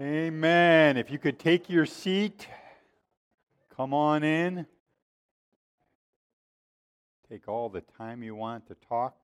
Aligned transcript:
Amen. 0.00 0.96
If 0.96 1.08
you 1.12 1.20
could 1.20 1.38
take 1.38 1.70
your 1.70 1.86
seat, 1.86 2.48
come 3.76 3.94
on 3.94 4.24
in. 4.24 4.66
Take 7.30 7.46
all 7.46 7.68
the 7.68 7.82
time 7.96 8.20
you 8.20 8.34
want 8.34 8.66
to 8.66 8.74
talk 8.88 9.14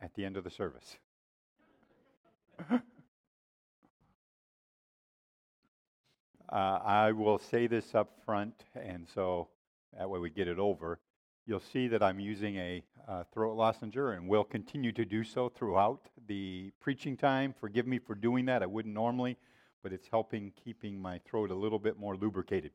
at 0.00 0.12
the 0.16 0.24
end 0.24 0.36
of 0.36 0.42
the 0.42 0.50
service. 0.50 0.96
uh, 2.72 2.80
I 6.50 7.12
will 7.12 7.38
say 7.38 7.68
this 7.68 7.94
up 7.94 8.18
front, 8.24 8.64
and 8.74 9.06
so 9.14 9.46
that 9.96 10.10
way 10.10 10.18
we 10.18 10.30
get 10.30 10.48
it 10.48 10.58
over. 10.58 10.98
You'll 11.46 11.60
see 11.60 11.86
that 11.86 12.02
I'm 12.02 12.18
using 12.18 12.56
a 12.56 12.82
uh, 13.06 13.22
throat 13.32 13.56
lozenge 13.56 13.96
and 13.96 14.26
will 14.26 14.42
continue 14.42 14.90
to 14.90 15.04
do 15.04 15.22
so 15.22 15.48
throughout 15.48 16.08
the 16.26 16.72
preaching 16.80 17.16
time. 17.16 17.54
Forgive 17.60 17.86
me 17.86 18.00
for 18.00 18.16
doing 18.16 18.46
that. 18.46 18.64
I 18.64 18.66
wouldn't 18.66 18.94
normally, 18.94 19.36
but 19.82 19.92
it's 19.92 20.08
helping 20.08 20.52
keeping 20.64 21.00
my 21.00 21.18
throat 21.18 21.50
a 21.50 21.54
little 21.54 21.78
bit 21.78 21.98
more 21.98 22.16
lubricated. 22.16 22.72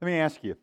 Let 0.00 0.06
me 0.06 0.14
ask 0.14 0.42
you 0.42 0.56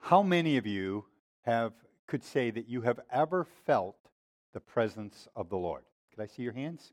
how 0.00 0.22
many 0.22 0.56
of 0.56 0.66
you 0.66 1.04
have 1.42 1.72
could 2.06 2.24
say 2.24 2.50
that 2.50 2.68
you 2.68 2.82
have 2.82 3.00
ever 3.12 3.46
felt 3.66 3.96
the 4.52 4.60
presence 4.60 5.28
of 5.36 5.48
the 5.48 5.56
Lord? 5.56 5.82
Could 6.14 6.22
I 6.22 6.26
see 6.26 6.42
your 6.42 6.52
hands? 6.52 6.92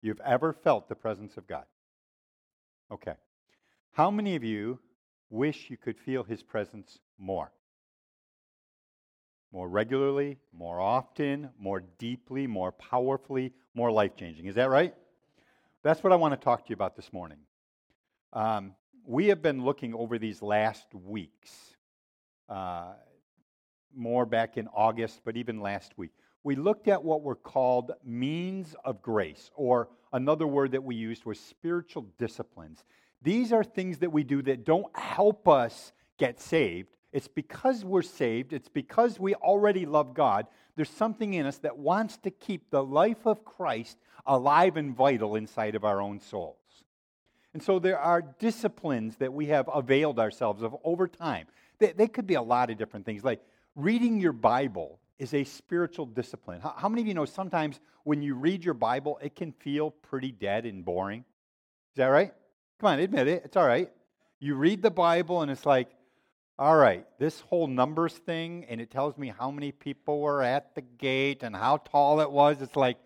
You've 0.00 0.20
ever 0.20 0.52
felt 0.52 0.88
the 0.88 0.94
presence 0.94 1.36
of 1.36 1.46
God? 1.46 1.64
Okay. 2.92 3.14
How 3.92 4.10
many 4.10 4.36
of 4.36 4.44
you 4.44 4.78
wish 5.34 5.68
you 5.68 5.76
could 5.76 5.98
feel 5.98 6.22
his 6.22 6.42
presence 6.42 6.98
more. 7.18 7.52
More 9.52 9.68
regularly, 9.68 10.38
more 10.52 10.80
often, 10.80 11.50
more 11.58 11.82
deeply, 11.98 12.46
more 12.46 12.72
powerfully, 12.72 13.52
more 13.74 13.90
life 13.90 14.16
changing. 14.16 14.46
Is 14.46 14.54
that 14.54 14.70
right? 14.70 14.94
That's 15.84 16.02
what 16.02 16.14
I 16.14 16.16
want 16.16 16.32
to 16.32 16.42
talk 16.42 16.64
to 16.64 16.70
you 16.70 16.74
about 16.74 16.96
this 16.96 17.12
morning. 17.12 17.36
Um, 18.32 18.74
we 19.04 19.26
have 19.26 19.42
been 19.42 19.62
looking 19.62 19.92
over 19.92 20.18
these 20.18 20.40
last 20.40 20.86
weeks, 20.94 21.50
uh, 22.48 22.94
more 23.94 24.24
back 24.24 24.56
in 24.56 24.66
August, 24.68 25.20
but 25.26 25.36
even 25.36 25.60
last 25.60 25.92
week. 25.98 26.12
We 26.42 26.56
looked 26.56 26.88
at 26.88 27.04
what 27.04 27.20
were 27.20 27.34
called 27.34 27.92
means 28.02 28.74
of 28.82 29.02
grace, 29.02 29.50
or 29.56 29.90
another 30.14 30.46
word 30.46 30.72
that 30.72 30.82
we 30.82 30.94
used 30.94 31.26
was 31.26 31.38
spiritual 31.38 32.06
disciplines. 32.16 32.82
These 33.20 33.52
are 33.52 33.62
things 33.62 33.98
that 33.98 34.10
we 34.10 34.24
do 34.24 34.40
that 34.40 34.64
don't 34.64 34.86
help 34.96 35.46
us 35.46 35.92
get 36.16 36.40
saved. 36.40 36.96
It's 37.12 37.28
because 37.28 37.84
we're 37.84 38.00
saved, 38.00 38.54
it's 38.54 38.70
because 38.70 39.20
we 39.20 39.34
already 39.34 39.84
love 39.84 40.14
God. 40.14 40.46
There's 40.76 40.90
something 40.90 41.34
in 41.34 41.46
us 41.46 41.58
that 41.58 41.78
wants 41.78 42.16
to 42.18 42.30
keep 42.30 42.70
the 42.70 42.82
life 42.82 43.26
of 43.26 43.44
Christ 43.44 43.96
alive 44.26 44.76
and 44.76 44.96
vital 44.96 45.36
inside 45.36 45.74
of 45.74 45.84
our 45.84 46.00
own 46.00 46.20
souls. 46.20 46.56
And 47.52 47.62
so 47.62 47.78
there 47.78 47.98
are 47.98 48.22
disciplines 48.22 49.16
that 49.18 49.32
we 49.32 49.46
have 49.46 49.68
availed 49.72 50.18
ourselves 50.18 50.62
of 50.62 50.74
over 50.82 51.06
time. 51.06 51.46
They, 51.78 51.92
they 51.92 52.08
could 52.08 52.26
be 52.26 52.34
a 52.34 52.42
lot 52.42 52.70
of 52.70 52.78
different 52.78 53.06
things. 53.06 53.22
Like 53.22 53.40
reading 53.76 54.18
your 54.18 54.32
Bible 54.32 54.98
is 55.18 55.32
a 55.32 55.44
spiritual 55.44 56.06
discipline. 56.06 56.60
How, 56.60 56.74
how 56.76 56.88
many 56.88 57.02
of 57.02 57.06
you 57.06 57.14
know 57.14 57.24
sometimes 57.24 57.78
when 58.02 58.22
you 58.22 58.34
read 58.34 58.64
your 58.64 58.74
Bible, 58.74 59.18
it 59.22 59.36
can 59.36 59.52
feel 59.52 59.92
pretty 59.92 60.32
dead 60.32 60.66
and 60.66 60.84
boring? 60.84 61.20
Is 61.20 61.98
that 61.98 62.06
right? 62.06 62.34
Come 62.80 62.88
on, 62.88 62.98
admit 62.98 63.28
it. 63.28 63.42
It's 63.44 63.56
all 63.56 63.66
right. 63.66 63.90
You 64.40 64.56
read 64.56 64.82
the 64.82 64.90
Bible 64.90 65.42
and 65.42 65.50
it's 65.50 65.64
like, 65.64 65.88
all 66.58 66.76
right, 66.76 67.04
this 67.18 67.40
whole 67.40 67.66
numbers 67.66 68.14
thing, 68.14 68.66
and 68.68 68.80
it 68.80 68.90
tells 68.90 69.18
me 69.18 69.32
how 69.36 69.50
many 69.50 69.72
people 69.72 70.20
were 70.20 70.42
at 70.42 70.74
the 70.74 70.82
gate 70.82 71.42
and 71.42 71.54
how 71.54 71.78
tall 71.78 72.20
it 72.20 72.30
was. 72.30 72.62
It's 72.62 72.76
like, 72.76 72.96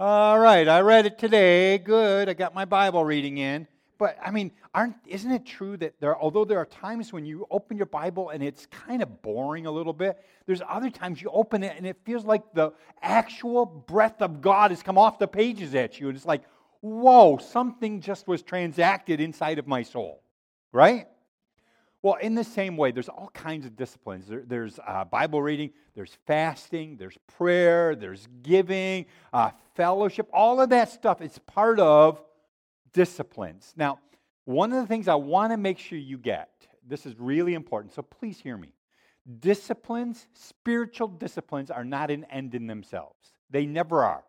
all 0.00 0.38
right, 0.38 0.66
I 0.66 0.80
read 0.80 1.06
it 1.06 1.18
today. 1.18 1.76
Good. 1.78 2.28
I 2.28 2.34
got 2.34 2.54
my 2.54 2.64
Bible 2.64 3.04
reading 3.04 3.38
in. 3.38 3.66
But 3.98 4.16
I 4.24 4.30
mean, 4.30 4.52
aren't 4.72 4.94
isn't 5.06 5.30
it 5.30 5.44
true 5.44 5.76
that 5.78 5.94
there 6.00 6.16
although 6.16 6.44
there 6.44 6.58
are 6.58 6.66
times 6.66 7.12
when 7.12 7.26
you 7.26 7.46
open 7.50 7.76
your 7.76 7.86
Bible 7.86 8.30
and 8.30 8.44
it's 8.44 8.66
kind 8.66 9.02
of 9.02 9.22
boring 9.22 9.66
a 9.66 9.72
little 9.72 9.92
bit, 9.92 10.24
there's 10.46 10.62
other 10.68 10.88
times 10.88 11.20
you 11.20 11.30
open 11.30 11.64
it 11.64 11.74
and 11.76 11.84
it 11.84 11.96
feels 12.04 12.24
like 12.24 12.42
the 12.54 12.72
actual 13.02 13.66
breath 13.66 14.22
of 14.22 14.40
God 14.40 14.70
has 14.70 14.84
come 14.84 14.96
off 14.96 15.18
the 15.18 15.26
pages 15.26 15.74
at 15.74 15.98
you. 15.98 16.06
And 16.08 16.16
it's 16.16 16.24
like, 16.24 16.44
whoa, 16.80 17.38
something 17.38 18.00
just 18.00 18.28
was 18.28 18.40
transacted 18.42 19.20
inside 19.20 19.58
of 19.58 19.66
my 19.66 19.82
soul, 19.82 20.22
right? 20.72 21.08
Well, 22.02 22.14
in 22.14 22.34
the 22.36 22.44
same 22.44 22.76
way, 22.76 22.92
there's 22.92 23.08
all 23.08 23.30
kinds 23.34 23.66
of 23.66 23.74
disciplines. 23.74 24.28
There, 24.28 24.44
there's 24.46 24.78
uh, 24.86 25.04
Bible 25.04 25.42
reading, 25.42 25.70
there's 25.94 26.16
fasting, 26.26 26.96
there's 26.96 27.18
prayer, 27.26 27.96
there's 27.96 28.28
giving, 28.42 29.06
uh, 29.32 29.50
fellowship. 29.74 30.28
All 30.32 30.60
of 30.60 30.70
that 30.70 30.90
stuff 30.90 31.20
is 31.20 31.38
part 31.40 31.80
of 31.80 32.22
disciplines. 32.92 33.74
Now, 33.76 33.98
one 34.44 34.72
of 34.72 34.80
the 34.80 34.86
things 34.86 35.08
I 35.08 35.16
want 35.16 35.52
to 35.52 35.56
make 35.56 35.78
sure 35.78 35.98
you 35.98 36.18
get, 36.18 36.50
this 36.86 37.04
is 37.04 37.18
really 37.18 37.54
important, 37.54 37.92
so 37.92 38.02
please 38.02 38.38
hear 38.38 38.56
me. 38.56 38.72
Disciplines, 39.40 40.28
spiritual 40.34 41.08
disciplines, 41.08 41.70
are 41.70 41.84
not 41.84 42.10
an 42.10 42.24
end 42.30 42.54
in 42.54 42.66
themselves. 42.66 43.32
They 43.50 43.66
never 43.66 44.04
are. 44.04 44.22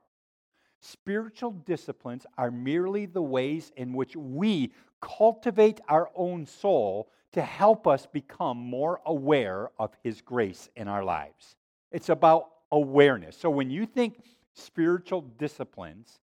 Spiritual 0.82 1.52
disciplines 1.52 2.26
are 2.38 2.52
merely 2.52 3.06
the 3.06 3.22
ways 3.22 3.72
in 3.78 3.94
which 3.94 4.16
we 4.16 4.74
cultivate 5.02 5.80
our 5.88 6.10
own 6.16 6.46
soul 6.46 7.10
to 7.34 7.42
help 7.42 7.88
us 7.88 8.06
become 8.06 8.58
more 8.58 9.02
aware 9.06 9.70
of 9.78 9.92
His 10.04 10.22
grace 10.22 10.70
in 10.76 10.88
our 10.88 11.04
lives. 11.04 11.56
It's 11.92 12.10
about 12.10 12.50
awareness. 12.72 13.38
So 13.38 13.50
when 13.50 13.70
you 13.70 13.86
think 13.86 14.24
spiritual 14.54 15.22
disciplines, 15.22 16.20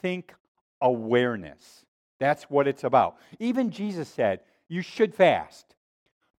think 0.00 0.34
awareness. 0.80 1.86
That's 2.18 2.44
what 2.44 2.68
it's 2.68 2.84
about. 2.84 3.16
Even 3.38 3.70
Jesus 3.70 4.08
said, 4.08 4.40
You 4.68 4.82
should 4.82 5.14
fast. 5.14 5.74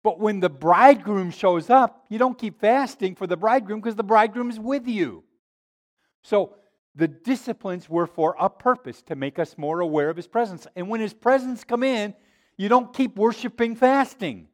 But 0.02 0.18
when 0.18 0.40
the 0.40 0.48
bridegroom 0.48 1.30
shows 1.30 1.68
up, 1.68 2.06
you 2.08 2.18
don't 2.18 2.38
keep 2.38 2.58
fasting 2.60 3.14
for 3.14 3.26
the 3.26 3.36
bridegroom 3.36 3.80
because 3.80 3.96
the 3.96 4.02
bridegroom 4.02 4.50
is 4.50 4.58
with 4.58 4.86
you. 4.86 5.24
So 6.22 6.54
the 6.94 7.08
disciplines 7.08 7.88
were 7.88 8.06
for 8.06 8.34
a 8.38 8.48
purpose 8.48 9.02
to 9.02 9.14
make 9.14 9.38
us 9.38 9.58
more 9.58 9.80
aware 9.80 10.08
of 10.08 10.16
his 10.16 10.26
presence. 10.26 10.66
And 10.74 10.88
when 10.88 11.00
his 11.00 11.12
presence 11.12 11.64
come 11.64 11.82
in, 11.82 12.14
you 12.60 12.68
don't 12.68 12.92
keep 12.92 13.16
worshiping 13.16 13.74
fasting. 13.74 14.46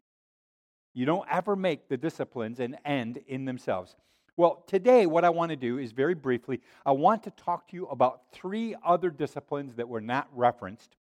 You 0.94 1.06
don't 1.06 1.26
ever 1.28 1.56
make 1.56 1.88
the 1.88 1.96
disciplines 1.96 2.60
an 2.60 2.76
end 2.84 3.18
in 3.26 3.46
themselves. 3.46 3.96
Well, 4.36 4.62
today, 4.68 5.06
what 5.06 5.24
I 5.24 5.30
want 5.30 5.50
to 5.50 5.56
do 5.56 5.78
is 5.78 5.90
very 5.90 6.14
briefly, 6.14 6.60
I 6.84 6.92
want 6.92 7.24
to 7.24 7.32
talk 7.32 7.66
to 7.70 7.74
you 7.74 7.86
about 7.86 8.20
three 8.30 8.76
other 8.84 9.10
disciplines 9.10 9.74
that 9.74 9.88
were 9.88 10.00
not 10.00 10.28
referenced 10.32 10.94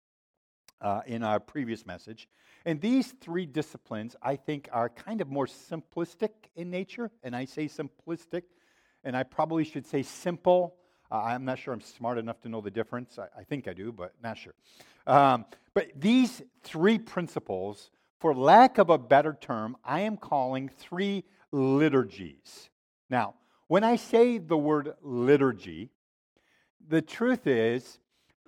uh, 0.80 1.02
in 1.06 1.24
our 1.24 1.42
previous 1.42 1.86
message. 1.86 2.30
And 2.64 2.80
these 2.80 3.12
three 3.20 3.48
disciplines, 3.48 4.16
I 4.22 4.38
think, 4.38 4.70
are 4.72 4.88
kind 4.88 5.20
of 5.20 5.28
more 5.28 5.48
simplistic 5.48 6.30
in 6.56 6.70
nature. 6.70 7.12
And 7.22 7.36
I 7.36 7.44
say 7.44 7.66
simplistic, 7.66 8.44
and 9.04 9.18
I 9.18 9.24
probably 9.24 9.66
should 9.66 9.86
say 9.86 10.04
simple 10.04 10.78
uh, 11.14 11.22
I'm 11.22 11.46
not 11.46 11.60
sure 11.60 11.76
I'm 11.76 11.82
smart 11.82 12.18
enough 12.18 12.42
to 12.42 12.50
know 12.50 12.60
the 12.60 12.72
difference. 12.72 13.20
I, 13.20 13.28
I 13.40 13.44
think 13.44 13.68
I 13.68 13.74
do, 13.74 13.92
but 13.92 14.14
not 14.24 14.36
sure. 14.36 14.56
Um, 15.06 15.46
but 15.74 15.88
these 15.96 16.42
three 16.64 16.98
principles, 16.98 17.90
for 18.20 18.34
lack 18.34 18.78
of 18.78 18.90
a 18.90 18.98
better 18.98 19.38
term, 19.40 19.76
I 19.84 20.02
am 20.02 20.18
calling 20.18 20.70
three 20.70 21.24
liturgies. 21.52 22.70
Now, 23.10 23.36
when 23.68 23.84
I 23.84 23.96
say 23.96 24.38
the 24.38 24.58
word 24.58 24.94
liturgy, 25.02 25.90
the 26.88 27.02
truth 27.02 27.48
is, 27.48 28.00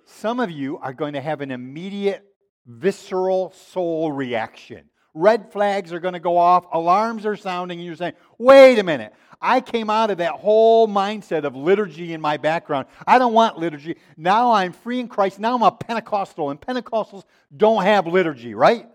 some 0.04 0.40
of 0.40 0.50
you 0.50 0.78
are 0.78 0.92
going 0.92 1.14
to 1.14 1.20
have 1.20 1.40
an 1.40 1.50
immediate 1.50 2.24
visceral 2.66 3.52
soul 3.52 4.12
reaction. 4.12 4.88
Red 5.16 5.50
flags 5.50 5.94
are 5.94 5.98
going 5.98 6.12
to 6.12 6.20
go 6.20 6.36
off, 6.36 6.66
alarms 6.72 7.24
are 7.24 7.36
sounding, 7.36 7.78
and 7.78 7.86
you're 7.86 7.96
saying, 7.96 8.12
wait 8.36 8.78
a 8.78 8.82
minute, 8.82 9.14
I 9.40 9.62
came 9.62 9.88
out 9.88 10.10
of 10.10 10.18
that 10.18 10.32
whole 10.32 10.86
mindset 10.86 11.44
of 11.44 11.56
liturgy 11.56 12.12
in 12.12 12.20
my 12.20 12.36
background. 12.36 12.86
I 13.06 13.18
don't 13.18 13.32
want 13.32 13.58
liturgy. 13.58 13.96
Now 14.18 14.52
I'm 14.52 14.74
free 14.74 15.00
in 15.00 15.08
Christ. 15.08 15.38
Now 15.38 15.54
I'm 15.54 15.62
a 15.62 15.70
Pentecostal, 15.70 16.50
and 16.50 16.60
Pentecostals 16.60 17.24
don't 17.56 17.82
have 17.82 18.06
liturgy, 18.06 18.54
right? 18.54 18.86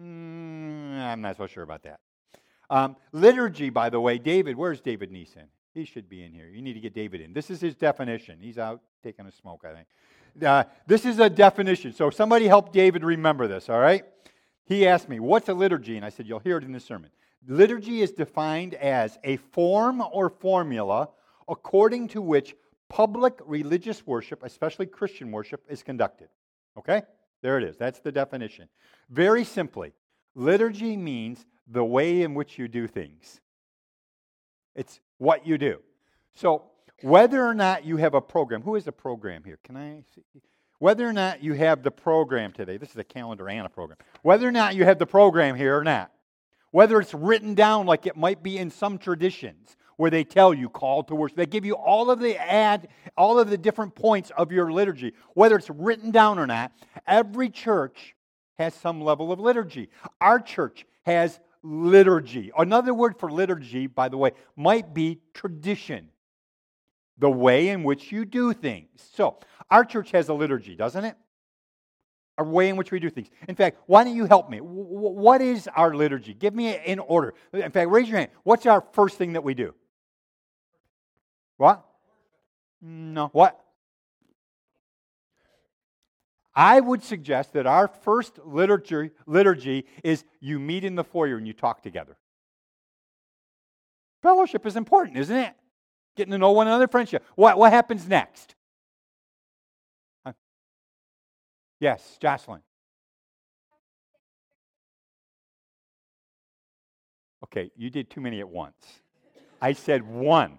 Mm, 0.00 0.98
I'm 0.98 1.20
not 1.20 1.36
so 1.36 1.46
sure 1.46 1.62
about 1.62 1.82
that. 1.82 2.00
Um, 2.70 2.96
liturgy, 3.12 3.68
by 3.68 3.90
the 3.90 4.00
way, 4.00 4.16
David, 4.16 4.56
where's 4.56 4.80
David 4.80 5.12
Neeson? 5.12 5.44
He 5.74 5.84
should 5.84 6.08
be 6.08 6.24
in 6.24 6.32
here. 6.32 6.48
You 6.48 6.62
need 6.62 6.72
to 6.72 6.80
get 6.80 6.94
David 6.94 7.20
in. 7.20 7.34
This 7.34 7.50
is 7.50 7.60
his 7.60 7.74
definition. 7.74 8.38
He's 8.40 8.56
out 8.56 8.80
taking 9.02 9.26
a 9.26 9.32
smoke, 9.32 9.62
I 9.68 9.74
think. 9.74 9.88
Uh, 10.42 10.64
this 10.86 11.04
is 11.04 11.18
a 11.18 11.28
definition. 11.28 11.92
So 11.92 12.08
somebody 12.08 12.46
help 12.46 12.72
David 12.72 13.04
remember 13.04 13.46
this, 13.46 13.68
all 13.68 13.78
right? 13.78 14.04
He 14.70 14.86
asked 14.86 15.08
me, 15.08 15.18
What's 15.18 15.48
a 15.48 15.52
liturgy? 15.52 15.96
And 15.96 16.06
I 16.06 16.10
said, 16.10 16.28
You'll 16.28 16.38
hear 16.38 16.56
it 16.56 16.62
in 16.62 16.70
the 16.70 16.78
sermon. 16.78 17.10
Liturgy 17.46 18.02
is 18.02 18.12
defined 18.12 18.74
as 18.74 19.18
a 19.24 19.36
form 19.36 20.00
or 20.12 20.30
formula 20.30 21.08
according 21.48 22.06
to 22.08 22.22
which 22.22 22.54
public 22.88 23.34
religious 23.44 24.06
worship, 24.06 24.44
especially 24.44 24.86
Christian 24.86 25.32
worship, 25.32 25.64
is 25.68 25.82
conducted. 25.82 26.28
Okay? 26.78 27.02
There 27.42 27.58
it 27.58 27.64
is. 27.64 27.76
That's 27.78 27.98
the 27.98 28.12
definition. 28.12 28.68
Very 29.08 29.42
simply, 29.42 29.92
liturgy 30.36 30.96
means 30.96 31.44
the 31.66 31.84
way 31.84 32.22
in 32.22 32.34
which 32.34 32.56
you 32.56 32.68
do 32.68 32.86
things, 32.86 33.40
it's 34.76 35.00
what 35.18 35.44
you 35.44 35.58
do. 35.58 35.80
So, 36.32 36.70
whether 37.02 37.44
or 37.44 37.54
not 37.54 37.84
you 37.84 37.96
have 37.96 38.14
a 38.14 38.20
program, 38.20 38.62
who 38.62 38.74
has 38.74 38.86
a 38.86 38.92
program 38.92 39.42
here? 39.42 39.58
Can 39.64 39.76
I 39.76 40.04
see? 40.14 40.22
Whether 40.80 41.06
or 41.06 41.12
not 41.12 41.44
you 41.44 41.52
have 41.52 41.82
the 41.82 41.90
program 41.90 42.52
today, 42.52 42.78
this 42.78 42.88
is 42.88 42.96
a 42.96 43.04
calendar 43.04 43.50
and 43.50 43.66
a 43.66 43.68
program. 43.68 43.98
Whether 44.22 44.48
or 44.48 44.50
not 44.50 44.74
you 44.74 44.84
have 44.84 44.98
the 44.98 45.06
program 45.06 45.54
here 45.54 45.76
or 45.76 45.84
not, 45.84 46.10
whether 46.70 46.98
it's 46.98 47.12
written 47.12 47.54
down 47.54 47.84
like 47.84 48.06
it 48.06 48.16
might 48.16 48.42
be 48.42 48.56
in 48.56 48.70
some 48.70 48.96
traditions 48.96 49.76
where 49.98 50.10
they 50.10 50.24
tell 50.24 50.54
you 50.54 50.70
call 50.70 51.02
to 51.04 51.14
worship, 51.14 51.36
they 51.36 51.44
give 51.44 51.66
you 51.66 51.74
all 51.74 52.10
of 52.10 52.18
the 52.18 52.34
ad, 52.38 52.88
all 53.14 53.38
of 53.38 53.50
the 53.50 53.58
different 53.58 53.94
points 53.94 54.32
of 54.38 54.52
your 54.52 54.72
liturgy, 54.72 55.12
whether 55.34 55.56
it's 55.56 55.68
written 55.68 56.10
down 56.10 56.38
or 56.38 56.46
not. 56.46 56.72
Every 57.06 57.50
church 57.50 58.16
has 58.58 58.72
some 58.72 59.02
level 59.02 59.32
of 59.32 59.38
liturgy. 59.38 59.90
Our 60.18 60.40
church 60.40 60.86
has 61.02 61.40
liturgy. 61.62 62.52
Another 62.56 62.94
word 62.94 63.18
for 63.18 63.30
liturgy, 63.30 63.86
by 63.86 64.08
the 64.08 64.16
way, 64.16 64.30
might 64.56 64.94
be 64.94 65.20
tradition 65.34 66.08
the 67.20 67.30
way 67.30 67.68
in 67.68 67.84
which 67.84 68.10
you 68.10 68.24
do 68.24 68.52
things. 68.52 68.88
So, 69.14 69.38
our 69.70 69.84
church 69.84 70.10
has 70.10 70.28
a 70.28 70.34
liturgy, 70.34 70.74
doesn't 70.74 71.04
it? 71.04 71.16
A 72.38 72.42
way 72.42 72.70
in 72.70 72.76
which 72.76 72.90
we 72.90 72.98
do 72.98 73.10
things. 73.10 73.28
In 73.46 73.54
fact, 73.54 73.76
why 73.86 74.02
don't 74.02 74.16
you 74.16 74.24
help 74.24 74.48
me? 74.48 74.58
What 74.58 75.42
is 75.42 75.68
our 75.76 75.94
liturgy? 75.94 76.32
Give 76.32 76.54
me 76.54 76.76
in 76.84 76.98
order. 76.98 77.34
In 77.52 77.70
fact, 77.70 77.90
raise 77.90 78.08
your 78.08 78.18
hand. 78.18 78.30
What's 78.42 78.64
our 78.64 78.82
first 78.92 79.18
thing 79.18 79.34
that 79.34 79.44
we 79.44 79.52
do? 79.52 79.74
What? 81.58 81.84
No. 82.80 83.28
What? 83.32 83.60
I 86.54 86.80
would 86.80 87.04
suggest 87.04 87.52
that 87.52 87.66
our 87.66 87.86
first 87.86 88.38
liturgy, 88.44 89.10
liturgy 89.26 89.86
is 90.02 90.24
you 90.40 90.58
meet 90.58 90.84
in 90.84 90.94
the 90.94 91.04
foyer 91.04 91.36
and 91.36 91.46
you 91.46 91.52
talk 91.52 91.82
together. 91.82 92.16
Fellowship 94.22 94.66
is 94.66 94.76
important, 94.76 95.18
isn't 95.18 95.36
it? 95.36 95.54
Getting 96.16 96.32
to 96.32 96.38
know 96.38 96.52
one 96.52 96.66
another, 96.66 96.88
friendship. 96.88 97.24
What, 97.34 97.58
what 97.58 97.72
happens 97.72 98.06
next? 98.06 98.54
Huh? 100.24 100.32
Yes, 101.78 102.18
Jocelyn. 102.20 102.60
Okay, 107.44 107.70
you 107.76 107.90
did 107.90 108.10
too 108.10 108.20
many 108.20 108.40
at 108.40 108.48
once. 108.48 108.76
I 109.60 109.72
said 109.72 110.06
one. 110.06 110.58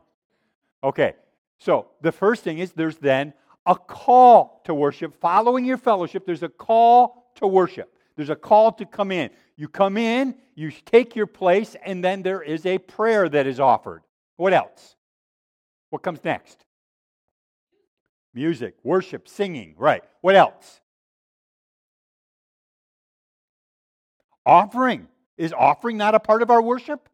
Okay, 0.83 1.13
so 1.59 1.88
the 2.01 2.12
first 2.12 2.44
thing 2.44 2.57
is 2.57 2.71
there's 2.74 2.98
then 2.98 3.33
a 3.65 3.75
call 3.75 4.62
to 4.65 4.74
worship. 4.74 5.19
Following 5.21 5.63
your 5.63 5.77
fellowship, 5.77 6.25
there's 6.25 6.44
a 6.44 6.50
call 6.50 7.31
to 7.36 7.48
worship. 7.48 7.95
There's 8.15 8.30
a 8.30 8.36
call 8.36 8.71
to 8.74 8.86
come 8.86 9.12
in. 9.12 9.30
You 9.56 9.68
come 9.68 9.98
in, 9.98 10.36
you 10.56 10.71
take 10.86 11.15
your 11.15 11.27
place, 11.27 11.75
and 11.86 12.03
then 12.03 12.24
there 12.24 12.42
is 12.42 12.65
a 12.65 12.77
prayer 12.77 13.30
that 13.30 13.48
is 13.48 13.59
offered. 13.59 14.01
What 14.38 14.53
else? 14.53 14.95
What 15.91 16.01
comes 16.01 16.23
next? 16.23 16.65
Music, 18.33 18.75
worship, 18.81 19.27
singing. 19.27 19.75
Right. 19.77 20.03
What 20.21 20.35
else? 20.35 20.79
Offering. 24.45 25.07
Is 25.38 25.53
offering 25.53 25.97
not 25.97 26.15
a 26.15 26.19
part 26.19 26.41
of 26.41 26.49
our 26.49 26.61
worship? 26.61 27.09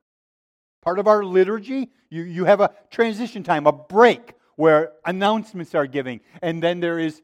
Part 0.83 0.99
of 0.99 1.07
our 1.07 1.23
liturgy? 1.23 1.89
You, 2.09 2.23
you 2.23 2.45
have 2.45 2.61
a 2.61 2.71
transition 2.91 3.43
time, 3.43 3.67
a 3.67 3.71
break 3.71 4.33
where 4.55 4.93
announcements 5.05 5.75
are 5.75 5.87
giving, 5.87 6.21
and 6.41 6.61
then 6.61 6.79
there 6.79 6.99
is 6.99 7.21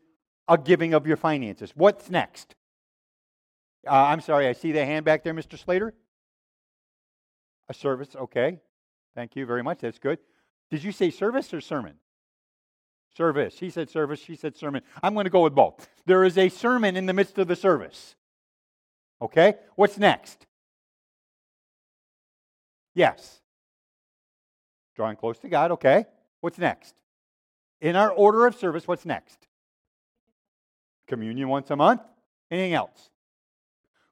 a 0.47 0.57
giving 0.57 0.94
of 0.94 1.07
your 1.07 1.17
finances. 1.17 1.71
What's 1.75 2.09
next? 2.09 2.55
Uh, 3.88 3.91
I'm 3.91 4.21
sorry, 4.21 4.47
I 4.47 4.53
see 4.53 4.71
the 4.71 4.85
hand 4.85 5.05
back 5.05 5.23
there, 5.23 5.33
Mr. 5.33 5.57
Slater. 5.57 5.94
A 7.69 7.73
service, 7.73 8.15
okay. 8.15 8.59
Thank 9.15 9.35
you 9.35 9.45
very 9.45 9.63
much. 9.63 9.79
That's 9.79 10.00
good. 10.00 10.19
Did 10.74 10.84
you 10.84 10.92
say 10.92 11.12
service 11.12 11.54
or 11.54 11.62
sermon? 11.62 11.94
Service. 13.16 13.60
He 13.60 13.70
said 13.70 13.92
service, 13.92 14.20
she 14.20 14.36
said 14.36 14.56
sermon. 14.56 14.81
I'm 15.04 15.14
going 15.14 15.25
to 15.25 15.30
go 15.30 15.44
with 15.44 15.54
both. 15.54 15.88
There 16.08 16.24
is 16.24 16.36
a 16.36 16.50
sermon 16.50 16.98
in 16.98 17.06
the 17.06 17.14
midst 17.14 17.38
of 17.38 17.48
the 17.48 17.56
service. 17.56 18.16
Okay? 19.22 19.54
What's 19.75 20.00
next? 20.00 20.48
Yes. 22.96 23.40
Drawing 24.96 25.16
close 25.16 25.38
to 25.42 25.48
God, 25.48 25.70
okay. 25.74 26.08
What's 26.42 26.58
next? 26.58 26.96
In 27.80 27.96
our 27.96 28.10
order 28.10 28.48
of 28.48 28.56
service, 28.56 28.88
what's 28.88 29.06
next? 29.06 29.48
Communion 31.06 31.50
once 31.50 31.70
a 31.70 31.75
month. 31.75 32.02
Anything 32.50 32.74
else? 32.74 33.12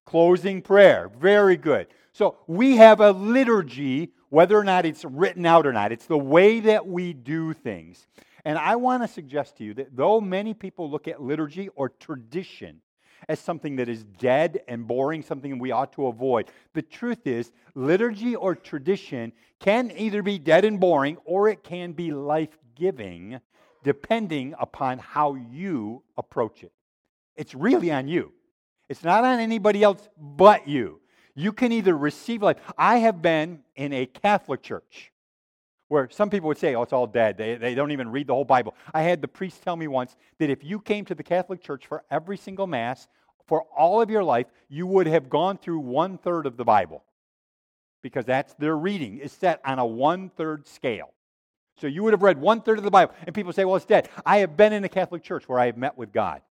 Closing 0.06 0.62
prayer. 0.62 1.10
Very 1.20 1.58
good. 1.58 1.88
So 2.14 2.38
we 2.46 2.78
have 2.78 3.00
a 3.00 3.14
liturgy 3.14 4.14
whether 4.32 4.58
or 4.58 4.64
not 4.64 4.86
it's 4.86 5.04
written 5.04 5.46
out 5.46 5.68
or 5.68 5.74
not. 5.74 5.92
It's 5.92 6.06
the 6.06 6.18
way 6.18 6.62
that 6.62 6.88
we 6.88 7.12
do 7.12 7.54
things. 7.54 8.08
And 8.46 8.58
I 8.58 8.78
want 8.78 9.04
to 9.04 9.08
suggest 9.08 9.58
to 9.58 9.64
you 9.66 9.74
that 9.76 9.96
though 9.96 10.22
many 10.22 10.54
people 10.54 10.90
look 10.90 11.08
at 11.08 11.22
liturgy 11.22 11.68
or 11.76 11.90
tradition 11.90 12.82
as 13.28 13.40
something 13.40 13.76
that 13.76 13.90
is 13.90 14.04
dead 14.04 14.62
and 14.70 14.88
boring, 14.88 15.22
something 15.22 15.60
we 15.60 15.72
ought 15.72 15.92
to 15.94 16.08
avoid, 16.08 16.50
the 16.74 16.82
truth 16.82 17.28
is, 17.28 17.52
liturgy 17.76 18.34
or 18.34 18.56
tradition 18.56 19.34
can 19.60 19.92
either 19.96 20.24
be 20.24 20.40
dead 20.40 20.64
and 20.64 20.80
boring 20.80 21.18
or 21.26 21.50
it 21.50 21.62
can 21.62 21.92
be 21.92 22.12
life 22.12 22.58
giving, 22.74 23.38
depending 23.84 24.56
upon 24.60 24.98
how 24.98 25.36
you 25.36 26.04
approach 26.18 26.64
it. 26.64 26.72
It's 27.36 27.54
really 27.54 27.92
on 27.92 28.08
you. 28.08 28.32
It's 28.88 29.04
not 29.04 29.26
on 29.26 29.42
anybody 29.42 29.84
else 29.84 30.08
but 30.18 30.70
you. 30.70 31.02
You 31.36 31.54
can 31.54 31.72
either 31.72 31.98
receive 31.98 32.42
life. 32.42 32.58
I 32.78 32.98
have 32.98 33.22
been 33.22 33.60
in 33.76 33.94
a 33.94 34.06
Catholic 34.06 34.62
church 34.62 35.12
where 35.88 36.10
some 36.10 36.30
people 36.30 36.48
would 36.48 36.58
say, 36.58 36.74
oh, 36.76 36.84
it's 36.84 36.94
all 36.94 37.08
dead. 37.08 37.38
They, 37.38 37.56
they 37.56 37.76
don't 37.76 37.92
even 37.92 38.10
read 38.10 38.28
the 38.28 38.34
whole 38.34 38.46
Bible. 38.46 38.76
I 38.94 39.02
had 39.02 39.22
the 39.22 39.28
priest 39.28 39.62
tell 39.62 39.76
me 39.76 39.88
once 39.88 40.16
that 40.40 40.50
if 40.50 40.64
you 40.64 40.80
came 40.80 41.04
to 41.06 41.16
the 41.16 41.24
Catholic 41.24 41.62
Church 41.62 41.86
for 41.86 42.04
every 42.10 42.38
single 42.38 42.66
Mass 42.66 43.08
for 43.46 43.64
all 43.78 44.02
of 44.02 44.10
your 44.10 44.24
life, 44.24 44.48
you 44.70 44.88
would 44.88 45.08
have 45.08 45.30
gone 45.30 45.58
through 45.58 45.80
one 45.80 46.18
third 46.18 46.46
of 46.46 46.56
the 46.56 46.64
Bible 46.64 47.04
because 48.02 48.26
that's 48.26 48.54
their 48.54 48.78
reading 48.78 49.18
is 49.18 49.32
set 49.32 49.60
on 49.66 49.80
a 49.80 49.86
one 49.86 50.30
third 50.30 50.66
scale. 50.68 51.14
So 51.78 51.88
you 51.88 52.04
would 52.04 52.14
have 52.14 52.24
read 52.24 52.40
one 52.40 52.62
third 52.62 52.78
of 52.78 52.84
the 52.84 52.92
Bible. 52.92 53.14
And 53.26 53.36
people 53.36 53.54
say, 53.54 53.66
well, 53.66 53.76
it's 53.76 53.86
dead. 53.86 54.10
I 54.26 54.38
have 54.38 54.56
been 54.56 54.72
in 54.72 54.84
a 54.84 54.90
Catholic 54.90 55.24
church 55.24 55.50
where 55.50 55.60
I 55.60 55.66
have 55.66 55.78
met 55.78 55.98
with 55.98 56.14
God. 56.14 56.42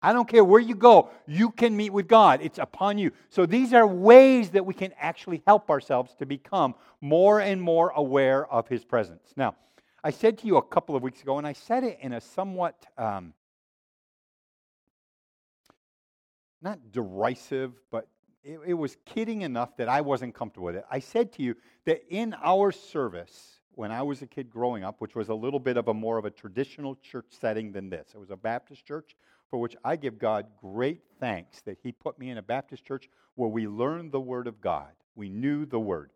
I 0.00 0.12
don't 0.12 0.28
care 0.28 0.44
where 0.44 0.60
you 0.60 0.76
go, 0.76 1.10
you 1.26 1.50
can 1.50 1.76
meet 1.76 1.92
with 1.92 2.06
God. 2.06 2.40
It's 2.42 2.58
upon 2.58 2.98
you. 2.98 3.10
So 3.30 3.46
these 3.46 3.72
are 3.74 3.86
ways 3.86 4.50
that 4.50 4.64
we 4.64 4.74
can 4.74 4.92
actually 4.98 5.42
help 5.46 5.70
ourselves 5.70 6.14
to 6.20 6.26
become 6.26 6.74
more 7.00 7.40
and 7.40 7.60
more 7.60 7.90
aware 7.90 8.46
of 8.46 8.68
His 8.68 8.84
presence. 8.84 9.32
Now, 9.36 9.56
I 10.04 10.10
said 10.10 10.38
to 10.38 10.46
you 10.46 10.56
a 10.56 10.62
couple 10.62 10.94
of 10.94 11.02
weeks 11.02 11.22
ago, 11.22 11.38
and 11.38 11.46
I 11.46 11.52
said 11.52 11.82
it 11.82 11.98
in 12.00 12.12
a 12.12 12.20
somewhat 12.20 12.86
um, 12.96 13.34
not 16.62 16.92
derisive, 16.92 17.72
but 17.90 18.06
it, 18.44 18.60
it 18.66 18.74
was 18.74 18.96
kidding 19.04 19.42
enough 19.42 19.76
that 19.78 19.88
I 19.88 20.00
wasn't 20.00 20.34
comfortable 20.34 20.66
with 20.66 20.76
it. 20.76 20.84
I 20.90 21.00
said 21.00 21.32
to 21.34 21.42
you 21.42 21.56
that 21.86 22.02
in 22.08 22.34
our 22.42 22.70
service, 22.70 23.60
when 23.72 23.90
I 23.90 24.02
was 24.02 24.22
a 24.22 24.26
kid 24.26 24.50
growing 24.50 24.84
up, 24.84 25.00
which 25.00 25.14
was 25.14 25.28
a 25.28 25.34
little 25.34 25.60
bit 25.60 25.76
of 25.76 25.88
a 25.88 25.94
more 25.94 26.18
of 26.18 26.24
a 26.24 26.30
traditional 26.30 26.96
church 26.96 27.26
setting 27.30 27.72
than 27.72 27.90
this, 27.90 28.08
it 28.14 28.18
was 28.18 28.30
a 28.30 28.36
Baptist 28.36 28.86
church 28.86 29.16
for 29.50 29.58
which 29.58 29.76
I 29.84 29.96
give 29.96 30.18
God 30.18 30.46
great 30.60 31.00
thanks 31.20 31.60
that 31.62 31.78
He 31.82 31.92
put 31.92 32.18
me 32.18 32.30
in 32.30 32.38
a 32.38 32.42
Baptist 32.42 32.84
church 32.84 33.08
where 33.34 33.48
we 33.48 33.66
learned 33.66 34.12
the 34.12 34.20
Word 34.20 34.46
of 34.46 34.60
God. 34.60 34.90
We 35.14 35.28
knew 35.28 35.66
the 35.66 35.80
Word. 35.80 36.10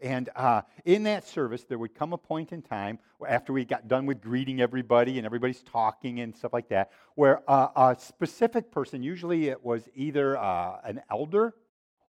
And 0.00 0.28
uh, 0.36 0.62
in 0.84 1.04
that 1.04 1.26
service, 1.26 1.64
there 1.64 1.78
would 1.78 1.94
come 1.94 2.12
a 2.12 2.18
point 2.18 2.52
in 2.52 2.60
time 2.60 2.98
after 3.26 3.52
we 3.52 3.64
got 3.64 3.88
done 3.88 4.04
with 4.04 4.20
greeting 4.20 4.60
everybody 4.60 5.16
and 5.16 5.24
everybody's 5.24 5.62
talking 5.62 6.20
and 6.20 6.36
stuff 6.36 6.52
like 6.52 6.68
that, 6.68 6.92
where 7.14 7.42
uh, 7.50 7.68
a 7.74 7.96
specific 7.98 8.70
person, 8.70 9.02
usually 9.02 9.48
it 9.48 9.64
was 9.64 9.88
either 9.94 10.36
uh, 10.36 10.80
an 10.84 11.00
elder 11.10 11.54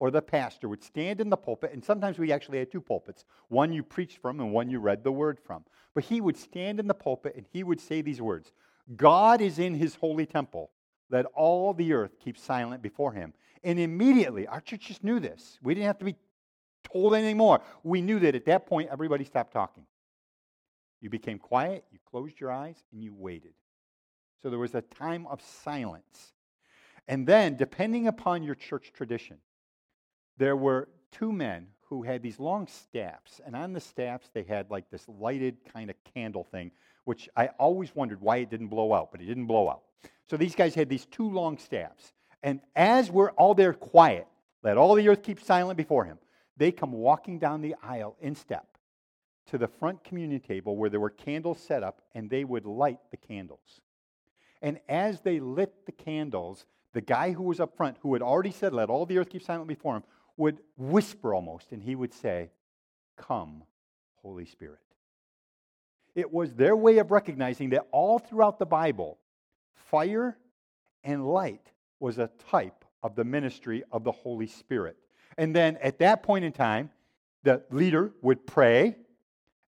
or 0.00 0.11
the 0.11 0.23
pastor, 0.23 0.69
would 0.69 0.83
stand 0.83 1.21
in 1.21 1.31
the 1.31 1.37
pulpit. 1.37 1.73
And 1.73 1.85
sometimes 1.85 2.19
we 2.19 2.33
actually 2.33 2.59
had 2.59 2.71
two 2.71 2.81
pulpits 2.81 3.25
one 3.49 3.73
you 3.73 3.85
preached 3.85 4.19
from 4.19 4.41
and 4.41 4.53
one 4.53 4.69
you 4.69 4.81
read 4.81 5.05
the 5.05 5.12
word 5.12 5.38
from. 5.38 5.65
But 5.95 6.05
he 6.05 6.21
would 6.21 6.37
stand 6.37 6.81
in 6.81 6.88
the 6.88 6.95
pulpit 6.95 7.35
and 7.37 7.47
he 7.53 7.62
would 7.62 7.81
say 7.81 8.03
these 8.03 8.21
words 8.21 8.53
God 8.97 9.40
is 9.40 9.59
in 9.59 9.75
his 9.75 9.95
holy 9.95 10.26
temple. 10.26 10.71
Let 11.11 11.26
all 11.26 11.73
the 11.73 11.92
earth 11.92 12.18
keep 12.21 12.37
silent 12.37 12.83
before 12.83 13.12
him. 13.12 13.33
And 13.64 13.78
immediately, 13.78 14.47
our 14.47 14.61
church 14.61 14.88
just 14.88 15.04
knew 15.04 15.21
this. 15.21 15.59
We 15.62 15.75
didn't 15.75 15.87
have 15.87 15.99
to 15.99 16.04
be 16.04 16.16
told 16.85 17.14
anything 17.14 17.37
more. 17.37 17.61
We 17.83 18.02
knew 18.02 18.18
that 18.21 18.35
at 18.35 18.47
that 18.47 18.66
point, 18.66 18.88
everybody 18.90 19.25
stopped 19.25 19.52
talking. 19.52 19.85
You 21.00 21.11
became 21.11 21.38
quiet, 21.38 21.85
you 21.92 21.99
closed 22.11 22.40
your 22.40 22.50
eyes, 22.50 22.76
and 22.92 23.02
you 23.02 23.14
waited. 23.14 23.54
So 24.42 24.50
there 24.50 24.59
was 24.59 24.75
a 24.75 24.83
time 24.83 25.26
of 25.26 25.40
silence. 25.40 26.33
And 27.07 27.26
then, 27.26 27.57
depending 27.57 28.07
upon 28.07 28.42
your 28.42 28.54
church 28.54 28.92
tradition, 28.92 29.38
there 30.37 30.57
were 30.57 30.88
two 31.11 31.33
men 31.33 31.68
who 31.88 32.02
had 32.02 32.23
these 32.23 32.38
long 32.38 32.66
staffs. 32.66 33.40
And 33.45 33.57
on 33.57 33.73
the 33.73 33.80
staffs, 33.80 34.28
they 34.33 34.42
had 34.42 34.71
like 34.71 34.90
this 34.90 35.09
lighted 35.09 35.57
kind 35.73 35.90
of 35.90 35.97
candle 36.14 36.45
thing 36.45 36.71
which 37.09 37.27
I 37.35 37.47
always 37.59 37.97
wondered 37.97 38.21
why 38.21 38.37
it 38.37 38.50
didn't 38.50 38.69
blow 38.69 38.93
out, 38.93 39.11
but 39.11 39.23
it 39.23 39.25
didn't 39.25 39.47
blow 39.47 39.71
out. 39.71 39.81
So 40.29 40.37
these 40.37 40.55
guys 40.55 40.75
had 40.75 40.91
these 40.91 41.07
two 41.07 41.31
long 41.31 41.57
staffs. 41.57 42.12
And 42.43 42.61
as 42.77 43.11
we're 43.11 43.31
all 43.31 43.55
there 43.55 43.73
quiet, 43.73 44.27
let 44.62 44.77
all 44.77 44.95
the 44.95 45.09
earth 45.09 45.23
keep 45.23 45.41
silent 45.41 45.79
before 45.79 46.05
him, 46.05 46.19
they 46.59 46.71
come 46.71 46.93
walking 46.93 47.38
down 47.38 47.62
the 47.62 47.77
aisle 47.83 48.15
in 48.21 48.35
step 48.35 48.67
to 49.47 49.57
the 49.57 49.69
front 49.69 50.05
communion 50.05 50.41
table 50.41 50.77
where 50.77 50.91
there 50.91 51.00
were 51.00 51.09
candles 51.09 51.59
set 51.59 51.83
up, 51.83 52.03
and 52.15 52.29
they 52.29 52.45
would 52.45 52.67
light 52.67 53.00
the 53.11 53.17
candles. 53.17 53.81
And 54.61 54.79
as 54.87 55.23
they 55.23 55.41
lit 55.41 55.87
the 55.87 55.93
candles, 55.93 56.67
the 56.93 57.00
guy 57.00 57.33
who 57.33 57.45
was 57.45 57.59
up 57.59 57.75
front, 57.75 57.97
who 58.03 58.12
had 58.12 58.21
already 58.21 58.50
said, 58.50 58.75
Let 58.75 58.91
all 58.91 59.07
the 59.07 59.17
earth 59.17 59.31
keep 59.31 59.43
silent 59.43 59.67
before 59.67 59.97
him, 59.97 60.05
would 60.37 60.59
whisper 60.77 61.33
almost, 61.33 61.73
and 61.73 61.83
he 61.83 61.95
would 61.95 62.12
say, 62.12 62.50
Come, 63.17 63.62
Holy 64.21 64.45
Spirit. 64.45 64.81
It 66.18 66.32
was 66.32 66.52
their 66.52 66.75
way 66.75 66.98
of 66.98 67.12
recognizing 67.12 67.70
that 67.70 67.87
all 67.92 68.18
throughout 68.18 68.58
the 68.58 68.66
Bible, 68.66 69.18
fire 69.72 70.37
and 71.04 71.25
light 71.25 71.70
was 72.00 72.18
a 72.18 72.28
type 72.50 72.84
of 73.04 73.14
the 73.14 73.22
ministry 73.22 73.84
of 73.92 74.02
the 74.02 74.10
Holy 74.10 74.48
Spirit. 74.48 74.96
And 75.37 75.54
then 75.54 75.76
at 75.76 76.00
that 76.00 76.25
point 76.25 76.44
in 76.44 76.50
time, 76.50 76.90
the 77.44 77.62
leader 77.70 78.10
would 78.20 78.48
pray, 78.48 78.96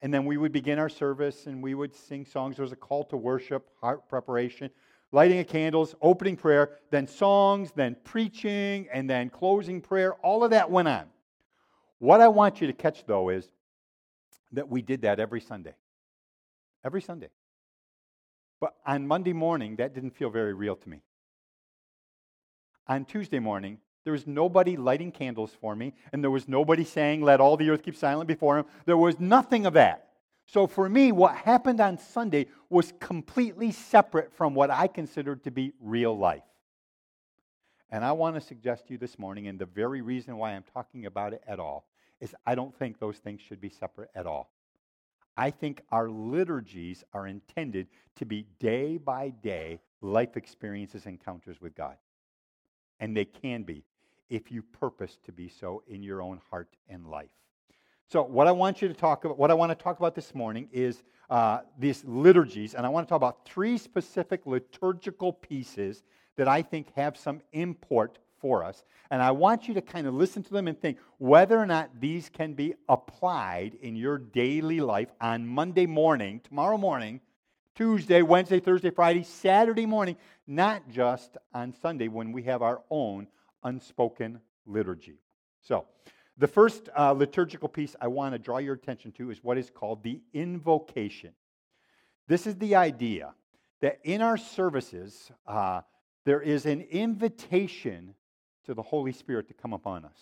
and 0.01 0.13
then 0.13 0.23
we 0.23 0.37
would 0.37 0.53
begin 0.53 0.79
our 0.79 0.87
service 0.87 1.47
and 1.47 1.61
we 1.61 1.75
would 1.75 1.93
sing 1.93 2.25
songs. 2.25 2.55
There 2.55 2.63
was 2.63 2.71
a 2.71 2.77
call 2.77 3.03
to 3.03 3.17
worship, 3.17 3.67
heart 3.81 4.07
preparation, 4.07 4.69
lighting 5.11 5.39
of 5.39 5.47
candles, 5.47 5.95
opening 6.01 6.37
prayer, 6.37 6.77
then 6.91 7.07
songs, 7.07 7.73
then 7.75 7.97
preaching, 8.05 8.87
and 8.93 9.09
then 9.09 9.29
closing 9.29 9.81
prayer. 9.81 10.13
All 10.23 10.45
of 10.45 10.51
that 10.51 10.71
went 10.71 10.87
on. 10.87 11.07
What 11.99 12.21
I 12.21 12.29
want 12.29 12.61
you 12.61 12.67
to 12.67 12.73
catch, 12.73 13.05
though, 13.05 13.27
is 13.27 13.51
that 14.53 14.69
we 14.69 14.81
did 14.81 15.01
that 15.01 15.19
every 15.19 15.41
Sunday. 15.41 15.73
Every 16.83 17.01
Sunday. 17.01 17.29
But 18.59 18.73
on 18.85 19.07
Monday 19.07 19.33
morning, 19.33 19.75
that 19.77 19.93
didn't 19.93 20.11
feel 20.11 20.29
very 20.29 20.53
real 20.53 20.75
to 20.75 20.89
me. 20.89 21.01
On 22.87 23.05
Tuesday 23.05 23.39
morning, 23.39 23.79
there 24.03 24.13
was 24.13 24.25
nobody 24.25 24.77
lighting 24.77 25.11
candles 25.11 25.51
for 25.59 25.75
me, 25.75 25.93
and 26.13 26.23
there 26.23 26.31
was 26.31 26.47
nobody 26.47 26.85
saying, 26.85 27.21
Let 27.21 27.41
all 27.41 27.57
the 27.57 27.69
earth 27.69 27.83
keep 27.83 27.95
silent 27.95 28.27
before 28.27 28.57
him. 28.57 28.65
There 28.85 28.97
was 28.97 29.19
nothing 29.19 29.65
of 29.65 29.73
that. 29.73 30.07
So 30.45 30.65
for 30.65 30.87
me, 30.87 31.11
what 31.11 31.35
happened 31.35 31.81
on 31.81 31.97
Sunday 31.97 32.47
was 32.69 32.93
completely 33.01 33.71
separate 33.71 34.31
from 34.31 34.55
what 34.55 34.71
I 34.71 34.87
considered 34.87 35.43
to 35.43 35.51
be 35.51 35.73
real 35.81 36.17
life. 36.17 36.43
And 37.89 38.03
I 38.03 38.13
want 38.13 38.35
to 38.35 38.41
suggest 38.41 38.87
to 38.87 38.93
you 38.93 38.97
this 38.97 39.19
morning, 39.19 39.47
and 39.47 39.59
the 39.59 39.65
very 39.65 40.01
reason 40.01 40.37
why 40.37 40.51
I'm 40.51 40.63
talking 40.73 41.05
about 41.05 41.33
it 41.33 41.43
at 41.45 41.59
all, 41.59 41.85
is 42.21 42.33
I 42.45 42.55
don't 42.55 42.73
think 42.73 42.99
those 42.99 43.17
things 43.17 43.41
should 43.41 43.59
be 43.59 43.69
separate 43.69 44.09
at 44.15 44.25
all. 44.25 44.49
I 45.37 45.51
think 45.51 45.81
our 45.91 46.09
liturgies 46.09 47.03
are 47.13 47.27
intended 47.27 47.87
to 48.15 48.25
be 48.25 48.47
day 48.59 48.97
by 48.97 49.29
day 49.29 49.79
life 50.01 50.35
experiences, 50.35 51.05
encounters 51.05 51.61
with 51.61 51.75
God. 51.75 51.95
And 52.99 53.15
they 53.15 53.25
can 53.25 53.63
be 53.63 53.83
if 54.29 54.51
you 54.51 54.61
purpose 54.61 55.19
to 55.25 55.31
be 55.31 55.47
so 55.47 55.83
in 55.87 56.03
your 56.03 56.21
own 56.21 56.41
heart 56.49 56.75
and 56.89 57.07
life. 57.07 57.29
So, 58.09 58.23
what 58.23 58.47
I 58.47 58.51
want 58.51 58.81
you 58.81 58.87
to 58.87 58.93
talk 58.93 59.25
about, 59.25 59.37
what 59.37 59.51
I 59.51 59.53
want 59.53 59.69
to 59.69 59.75
talk 59.75 59.99
about 59.99 60.15
this 60.15 60.33
morning 60.33 60.69
is 60.71 61.03
uh, 61.29 61.59
these 61.77 62.03
liturgies, 62.05 62.73
and 62.73 62.85
I 62.85 62.89
want 62.89 63.05
to 63.05 63.09
talk 63.09 63.17
about 63.17 63.45
three 63.45 63.77
specific 63.77 64.45
liturgical 64.45 65.33
pieces 65.33 66.03
that 66.37 66.47
I 66.47 66.61
think 66.61 66.93
have 66.95 67.17
some 67.17 67.41
import 67.51 68.19
for 68.39 68.63
us. 68.63 68.83
And 69.09 69.21
I 69.21 69.31
want 69.31 69.67
you 69.67 69.73
to 69.75 69.81
kind 69.81 70.07
of 70.07 70.13
listen 70.13 70.43
to 70.43 70.53
them 70.53 70.67
and 70.67 70.79
think 70.79 70.97
whether 71.17 71.57
or 71.57 71.65
not 71.65 71.99
these 71.99 72.29
can 72.29 72.53
be 72.53 72.73
applied 72.89 73.77
in 73.81 73.95
your 73.95 74.17
daily 74.17 74.79
life 74.79 75.09
on 75.21 75.47
Monday 75.47 75.85
morning, 75.85 76.41
tomorrow 76.43 76.77
morning, 76.77 77.21
Tuesday, 77.75 78.21
Wednesday, 78.21 78.59
Thursday, 78.59 78.89
Friday, 78.89 79.23
Saturday 79.23 79.85
morning, 79.85 80.17
not 80.47 80.89
just 80.89 81.37
on 81.53 81.73
Sunday 81.73 82.07
when 82.07 82.31
we 82.31 82.43
have 82.43 82.61
our 82.61 82.81
own 82.89 83.27
unspoken 83.63 84.39
liturgy. 84.65 85.19
So, 85.61 85.85
the 86.39 86.47
first 86.47 86.89
uh, 86.97 87.13
liturgical 87.13 87.67
piece 87.67 87.95
I 87.99 88.07
want 88.07 88.33
to 88.33 88.39
draw 88.39 88.59
your 88.59 88.75
attention 88.75 89.11
to 89.13 89.31
is 89.31 89.43
what 89.43 89.57
is 89.57 89.71
called 89.71 90.03
the 90.03 90.21
invocation. 90.33 91.31
This 92.27 92.45
is 92.45 92.55
the 92.55 92.75
idea 92.75 93.33
that 93.81 93.99
in 94.03 94.21
our 94.21 94.37
services, 94.37 95.31
uh, 95.47 95.81
there 96.25 96.41
is 96.41 96.65
an 96.65 96.81
invitation 96.81 98.13
to 98.67 98.73
the 98.73 98.83
Holy 98.83 99.11
Spirit 99.11 99.47
to 99.47 99.53
come 99.53 99.73
upon 99.73 100.05
us. 100.05 100.17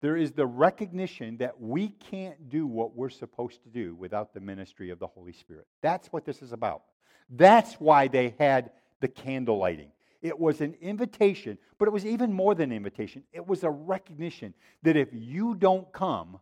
There 0.00 0.16
is 0.16 0.32
the 0.32 0.46
recognition 0.46 1.36
that 1.36 1.60
we 1.60 1.88
can't 1.88 2.48
do 2.48 2.66
what 2.66 2.96
we're 2.96 3.08
supposed 3.08 3.62
to 3.62 3.68
do 3.68 3.94
without 3.94 4.34
the 4.34 4.40
ministry 4.40 4.90
of 4.90 4.98
the 4.98 5.06
Holy 5.06 5.32
Spirit. 5.32 5.66
That's 5.80 6.08
what 6.08 6.24
this 6.24 6.42
is 6.42 6.52
about. 6.52 6.82
That's 7.30 7.74
why 7.74 8.08
they 8.08 8.34
had 8.38 8.72
the 9.00 9.08
candle 9.08 9.58
lighting. 9.58 9.92
It 10.20 10.38
was 10.38 10.60
an 10.60 10.74
invitation, 10.80 11.56
but 11.78 11.86
it 11.86 11.92
was 11.92 12.04
even 12.04 12.32
more 12.32 12.54
than 12.54 12.72
an 12.72 12.76
invitation. 12.76 13.22
It 13.32 13.46
was 13.46 13.62
a 13.62 13.70
recognition 13.70 14.54
that 14.82 14.96
if 14.96 15.08
you 15.12 15.54
don't 15.54 15.90
come, 15.92 16.40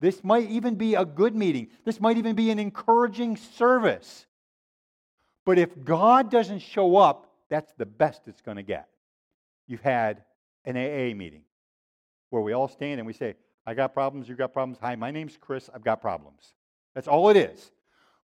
this 0.00 0.22
might 0.22 0.50
even 0.50 0.76
be 0.76 0.94
a 0.94 1.04
good 1.04 1.34
meeting. 1.34 1.68
This 1.84 2.00
might 2.00 2.16
even 2.16 2.36
be 2.36 2.50
an 2.50 2.58
encouraging 2.58 3.36
service. 3.36 4.26
But 5.44 5.58
if 5.58 5.84
God 5.84 6.30
doesn't 6.30 6.60
show 6.60 6.96
up, 6.96 7.32
that's 7.48 7.72
the 7.76 7.86
best 7.86 8.22
it's 8.26 8.40
going 8.40 8.56
to 8.56 8.62
get. 8.62 8.88
You've 9.66 9.80
had 9.80 10.22
an 10.64 10.76
AA 10.76 11.14
meeting 11.14 11.42
where 12.30 12.42
we 12.42 12.52
all 12.52 12.68
stand 12.68 13.00
and 13.00 13.06
we 13.06 13.12
say, 13.12 13.34
I 13.66 13.74
got 13.74 13.94
problems, 13.94 14.28
you 14.28 14.34
got 14.34 14.52
problems. 14.52 14.78
Hi, 14.80 14.94
my 14.94 15.10
name's 15.10 15.36
Chris, 15.40 15.70
I've 15.74 15.84
got 15.84 16.00
problems. 16.00 16.54
That's 16.94 17.08
all 17.08 17.30
it 17.30 17.36
is. 17.36 17.70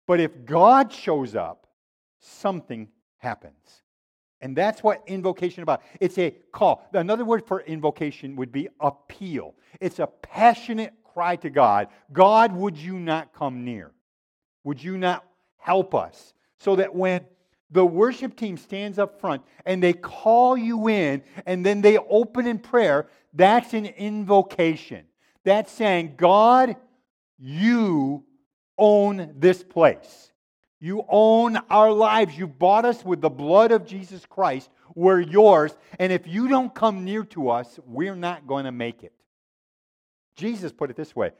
But 0.06 0.20
if 0.20 0.44
God 0.44 0.92
shows 0.92 1.34
up, 1.34 1.66
something 2.18 2.88
happens. 3.18 3.82
And 4.40 4.56
that's 4.56 4.82
what 4.82 5.02
invocation 5.06 5.62
about. 5.62 5.82
It's 6.00 6.18
a 6.18 6.30
call. 6.52 6.88
Another 6.92 7.24
word 7.24 7.46
for 7.46 7.60
invocation 7.60 8.36
would 8.36 8.52
be 8.52 8.68
appeal. 8.80 9.54
It's 9.80 9.98
a 9.98 10.06
passionate 10.06 10.94
cry 11.04 11.36
to 11.36 11.50
God. 11.50 11.88
God, 12.12 12.54
would 12.54 12.76
you 12.76 12.98
not 12.98 13.32
come 13.32 13.64
near? 13.64 13.92
Would 14.64 14.82
you 14.82 14.96
not 14.96 15.24
help 15.58 15.94
us? 15.94 16.34
So 16.58 16.76
that 16.76 16.94
when 16.94 17.24
the 17.70 17.84
worship 17.84 18.36
team 18.36 18.56
stands 18.56 18.98
up 18.98 19.20
front 19.20 19.42
and 19.64 19.82
they 19.82 19.92
call 19.92 20.56
you 20.56 20.88
in 20.88 21.22
and 21.46 21.64
then 21.64 21.80
they 21.80 21.98
open 21.98 22.46
in 22.46 22.58
prayer, 22.58 23.08
that's 23.32 23.74
an 23.74 23.86
invocation. 23.86 25.04
That's 25.44 25.70
saying, 25.70 26.14
God, 26.16 26.76
you 27.38 28.24
own 28.76 29.34
this 29.36 29.62
place. 29.62 30.32
You 30.80 31.04
own 31.08 31.56
our 31.68 31.92
lives. 31.92 32.36
You 32.36 32.46
bought 32.46 32.84
us 32.84 33.04
with 33.04 33.20
the 33.20 33.30
blood 33.30 33.70
of 33.70 33.86
Jesus 33.86 34.24
Christ. 34.26 34.70
We're 34.94 35.20
yours. 35.20 35.76
And 35.98 36.12
if 36.12 36.26
you 36.26 36.48
don't 36.48 36.74
come 36.74 37.04
near 37.04 37.24
to 37.24 37.50
us, 37.50 37.78
we're 37.86 38.16
not 38.16 38.46
going 38.46 38.64
to 38.64 38.72
make 38.72 39.02
it. 39.02 39.12
Jesus 40.36 40.72
put 40.72 40.90
it 40.90 40.96
this 40.96 41.14
way 41.14 41.32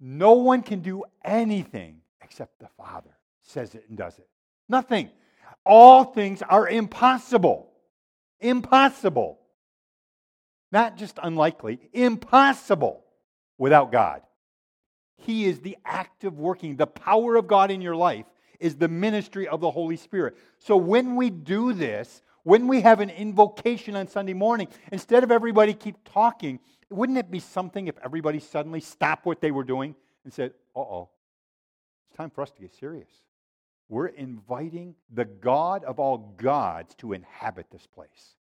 No 0.00 0.32
one 0.32 0.62
can 0.62 0.80
do 0.80 1.04
anything 1.24 2.00
except 2.22 2.58
the 2.58 2.68
Father 2.76 3.16
says 3.42 3.74
it 3.74 3.84
and 3.88 3.96
does 3.96 4.18
it. 4.18 4.28
Nothing. 4.68 5.10
All 5.64 6.04
things 6.04 6.42
are 6.42 6.68
impossible. 6.68 7.70
Impossible. 8.40 9.38
Not 10.70 10.96
just 10.96 11.18
unlikely, 11.22 11.78
impossible 11.92 13.04
without 13.58 13.92
God. 13.92 14.22
He 15.18 15.44
is 15.44 15.60
the 15.60 15.76
active 15.84 16.38
working, 16.38 16.76
the 16.76 16.86
power 16.86 17.36
of 17.36 17.46
God 17.46 17.70
in 17.70 17.80
your 17.80 17.94
life 17.94 18.26
is 18.58 18.76
the 18.76 18.88
ministry 18.88 19.46
of 19.46 19.60
the 19.60 19.70
Holy 19.70 19.96
Spirit. 19.96 20.36
So 20.58 20.76
when 20.76 21.16
we 21.16 21.30
do 21.30 21.72
this, 21.72 22.22
when 22.44 22.68
we 22.68 22.80
have 22.80 23.00
an 23.00 23.10
invocation 23.10 23.96
on 23.96 24.08
Sunday 24.08 24.34
morning, 24.34 24.68
instead 24.90 25.22
of 25.24 25.30
everybody 25.30 25.74
keep 25.74 25.96
talking, 26.04 26.58
wouldn't 26.88 27.18
it 27.18 27.30
be 27.30 27.40
something 27.40 27.86
if 27.86 27.96
everybody 28.04 28.40
suddenly 28.40 28.80
stopped 28.80 29.26
what 29.26 29.40
they 29.40 29.50
were 29.50 29.64
doing 29.64 29.94
and 30.24 30.32
said, 30.32 30.52
uh 30.74 30.80
oh, 30.80 31.10
it's 32.08 32.16
time 32.16 32.30
for 32.30 32.42
us 32.42 32.50
to 32.52 32.60
get 32.60 32.74
serious? 32.74 33.08
We're 33.88 34.06
inviting 34.06 34.94
the 35.12 35.24
God 35.24 35.84
of 35.84 35.98
all 35.98 36.34
gods 36.36 36.94
to 36.96 37.12
inhabit 37.12 37.66
this 37.70 37.86
place, 37.86 38.36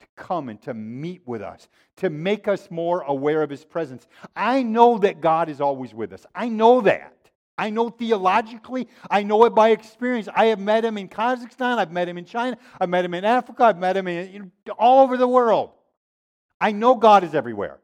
to 0.00 0.06
come 0.16 0.48
and 0.48 0.60
to 0.62 0.72
meet 0.74 1.22
with 1.26 1.42
us, 1.42 1.68
to 1.96 2.10
make 2.10 2.48
us 2.48 2.70
more 2.70 3.02
aware 3.02 3.42
of 3.42 3.50
his 3.50 3.64
presence. 3.64 4.06
I 4.34 4.62
know 4.62 4.98
that 4.98 5.20
God 5.20 5.48
is 5.48 5.60
always 5.60 5.92
with 5.92 6.12
us. 6.12 6.24
I 6.34 6.48
know 6.48 6.80
that. 6.82 7.14
I 7.58 7.70
know 7.70 7.90
theologically, 7.90 8.86
I 9.10 9.24
know 9.24 9.44
it 9.44 9.50
by 9.50 9.70
experience. 9.70 10.28
I 10.32 10.46
have 10.46 10.60
met 10.60 10.84
him 10.84 10.96
in 10.96 11.08
Kazakhstan, 11.08 11.78
I've 11.78 11.90
met 11.90 12.08
him 12.08 12.16
in 12.16 12.24
China, 12.24 12.56
I've 12.80 12.88
met 12.88 13.04
him 13.04 13.14
in 13.14 13.24
Africa, 13.24 13.64
I've 13.64 13.78
met 13.78 13.96
him 13.96 14.06
in, 14.06 14.52
all 14.78 15.02
over 15.02 15.16
the 15.16 15.26
world. 15.26 15.70
I 16.60 16.70
know 16.70 16.94
God 16.94 17.24
is 17.24 17.34
everywhere. 17.34 17.80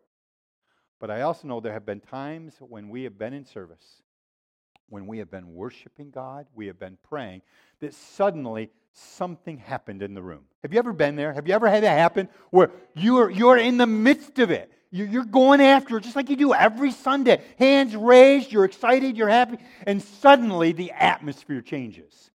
But 1.01 1.11
I 1.11 1.23
also 1.23 1.49
know 1.49 1.61
there 1.61 1.73
have 1.73 1.85
been 1.85 2.01
times 2.01 2.55
when 2.61 2.89
we 2.89 3.03
have 3.03 3.19
been 3.19 3.35
in 3.35 3.45
service, 3.45 4.03
when 4.95 5.09
we 5.09 5.19
have 5.19 5.29
been 5.29 5.55
worshiping 5.55 6.13
God, 6.13 6.47
we 6.55 6.69
have 6.69 6.79
been 6.79 6.97
praying, 7.03 7.43
that 7.81 7.93
suddenly 7.93 8.71
something 8.93 9.59
happened 9.59 10.03
in 10.03 10.15
the 10.15 10.23
room. 10.23 10.45
Have 10.63 10.73
you 10.73 10.79
ever 10.79 10.93
been 10.93 11.17
there? 11.17 11.33
Have 11.33 11.49
you 11.49 11.53
ever 11.53 11.69
had 11.69 11.83
that 11.83 11.99
happen 11.99 12.29
where 12.51 12.71
you're, 12.95 13.29
you're 13.29 13.57
in 13.57 13.77
the 13.77 13.89
midst 13.89 14.39
of 14.39 14.53
it? 14.53 14.71
You're 14.93 15.25
going 15.25 15.61
after 15.61 15.97
it 15.97 16.05
just 16.05 16.15
like 16.15 16.31
you 16.31 16.37
do 16.37 16.55
every 16.55 16.93
Sunday. 16.93 17.43
Hands 17.59 17.97
raised, 17.97 18.53
you're 18.53 18.65
excited, 18.65 19.17
you're 19.17 19.29
happy, 19.29 19.59
and 19.85 20.01
suddenly 20.01 20.71
the 20.71 20.93
atmosphere 20.93 21.61
changes. 21.61 22.31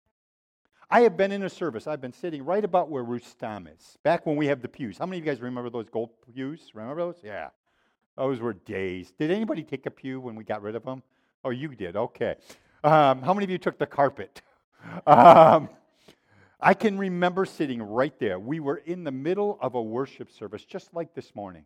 I 0.90 1.02
have 1.02 1.16
been 1.16 1.30
in 1.30 1.44
a 1.44 1.48
service. 1.48 1.86
I've 1.86 2.00
been 2.00 2.12
sitting 2.12 2.44
right 2.44 2.64
about 2.64 2.90
where 2.90 3.04
Rustam 3.04 3.68
is, 3.68 3.98
back 4.02 4.26
when 4.26 4.34
we 4.34 4.48
have 4.48 4.62
the 4.62 4.68
pews. 4.68 4.98
How 4.98 5.06
many 5.06 5.18
of 5.18 5.24
you 5.24 5.30
guys 5.30 5.40
remember 5.40 5.70
those 5.70 5.88
gold 5.88 6.10
pews? 6.34 6.72
Remember 6.74 7.00
those? 7.00 7.20
Yeah. 7.22 7.50
Those 8.16 8.40
were 8.40 8.54
days. 8.54 9.12
Did 9.16 9.30
anybody 9.30 9.62
take 9.62 9.86
a 9.86 9.92
pew 9.92 10.18
when 10.18 10.34
we 10.34 10.42
got 10.42 10.60
rid 10.60 10.74
of 10.74 10.82
them? 10.82 11.04
Oh, 11.44 11.50
you 11.50 11.68
did. 11.68 11.96
Okay. 11.96 12.36
Um, 12.84 13.22
how 13.22 13.34
many 13.34 13.44
of 13.44 13.50
you 13.50 13.58
took 13.58 13.78
the 13.78 13.86
carpet? 13.86 14.42
Um, 15.06 15.70
I 16.60 16.72
can 16.72 16.98
remember 16.98 17.44
sitting 17.44 17.82
right 17.82 18.16
there. 18.20 18.38
We 18.38 18.60
were 18.60 18.76
in 18.76 19.02
the 19.02 19.10
middle 19.10 19.58
of 19.60 19.74
a 19.74 19.82
worship 19.82 20.30
service, 20.30 20.64
just 20.64 20.94
like 20.94 21.14
this 21.14 21.34
morning. 21.34 21.64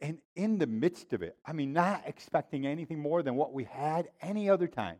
And 0.00 0.18
in 0.36 0.58
the 0.58 0.66
midst 0.66 1.14
of 1.14 1.22
it, 1.22 1.36
I 1.44 1.52
mean, 1.52 1.72
not 1.72 2.02
expecting 2.06 2.66
anything 2.66 2.98
more 2.98 3.22
than 3.22 3.34
what 3.34 3.52
we 3.52 3.64
had 3.64 4.10
any 4.20 4.50
other 4.50 4.66
time, 4.66 4.98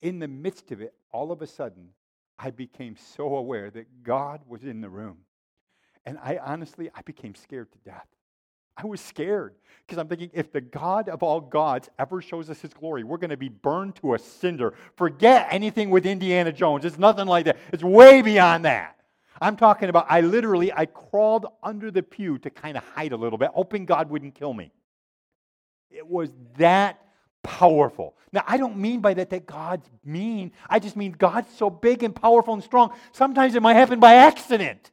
in 0.00 0.18
the 0.18 0.28
midst 0.28 0.70
of 0.72 0.80
it, 0.80 0.94
all 1.12 1.30
of 1.32 1.42
a 1.42 1.46
sudden, 1.46 1.90
I 2.38 2.50
became 2.50 2.96
so 2.96 3.36
aware 3.36 3.70
that 3.70 4.02
God 4.02 4.40
was 4.46 4.64
in 4.64 4.80
the 4.80 4.88
room. 4.88 5.18
And 6.06 6.18
I 6.18 6.38
honestly, 6.42 6.90
I 6.94 7.02
became 7.02 7.34
scared 7.34 7.70
to 7.72 7.78
death. 7.78 8.06
I 8.76 8.86
was 8.86 9.00
scared 9.00 9.54
because 9.86 9.98
I'm 9.98 10.08
thinking 10.08 10.30
if 10.32 10.52
the 10.52 10.60
God 10.60 11.08
of 11.08 11.22
all 11.22 11.40
gods 11.40 11.88
ever 11.98 12.22
shows 12.22 12.48
us 12.48 12.60
his 12.60 12.72
glory, 12.72 13.04
we're 13.04 13.18
going 13.18 13.30
to 13.30 13.36
be 13.36 13.48
burned 13.48 13.96
to 13.96 14.14
a 14.14 14.18
cinder. 14.18 14.74
Forget 14.96 15.48
anything 15.50 15.90
with 15.90 16.06
Indiana 16.06 16.52
Jones. 16.52 16.84
It's 16.84 16.98
nothing 16.98 17.26
like 17.26 17.46
that. 17.46 17.58
It's 17.72 17.82
way 17.82 18.22
beyond 18.22 18.64
that. 18.64 18.96
I'm 19.40 19.56
talking 19.56 19.88
about 19.88 20.06
I 20.08 20.20
literally 20.20 20.72
I 20.72 20.86
crawled 20.86 21.46
under 21.62 21.90
the 21.90 22.02
pew 22.02 22.38
to 22.38 22.50
kind 22.50 22.76
of 22.76 22.84
hide 22.84 23.12
a 23.12 23.16
little 23.16 23.38
bit, 23.38 23.50
hoping 23.54 23.86
God 23.86 24.10
wouldn't 24.10 24.34
kill 24.34 24.52
me. 24.52 24.70
It 25.90 26.06
was 26.06 26.30
that 26.58 27.00
powerful. 27.42 28.14
Now, 28.32 28.44
I 28.46 28.58
don't 28.58 28.76
mean 28.76 29.00
by 29.00 29.14
that 29.14 29.30
that 29.30 29.46
God's 29.46 29.88
mean. 30.04 30.52
I 30.68 30.78
just 30.78 30.96
mean 30.96 31.12
God's 31.12 31.52
so 31.56 31.68
big 31.68 32.02
and 32.02 32.14
powerful 32.14 32.54
and 32.54 32.62
strong. 32.62 32.92
Sometimes 33.12 33.54
it 33.54 33.62
might 33.62 33.74
happen 33.74 33.98
by 33.98 34.14
accident. 34.14 34.90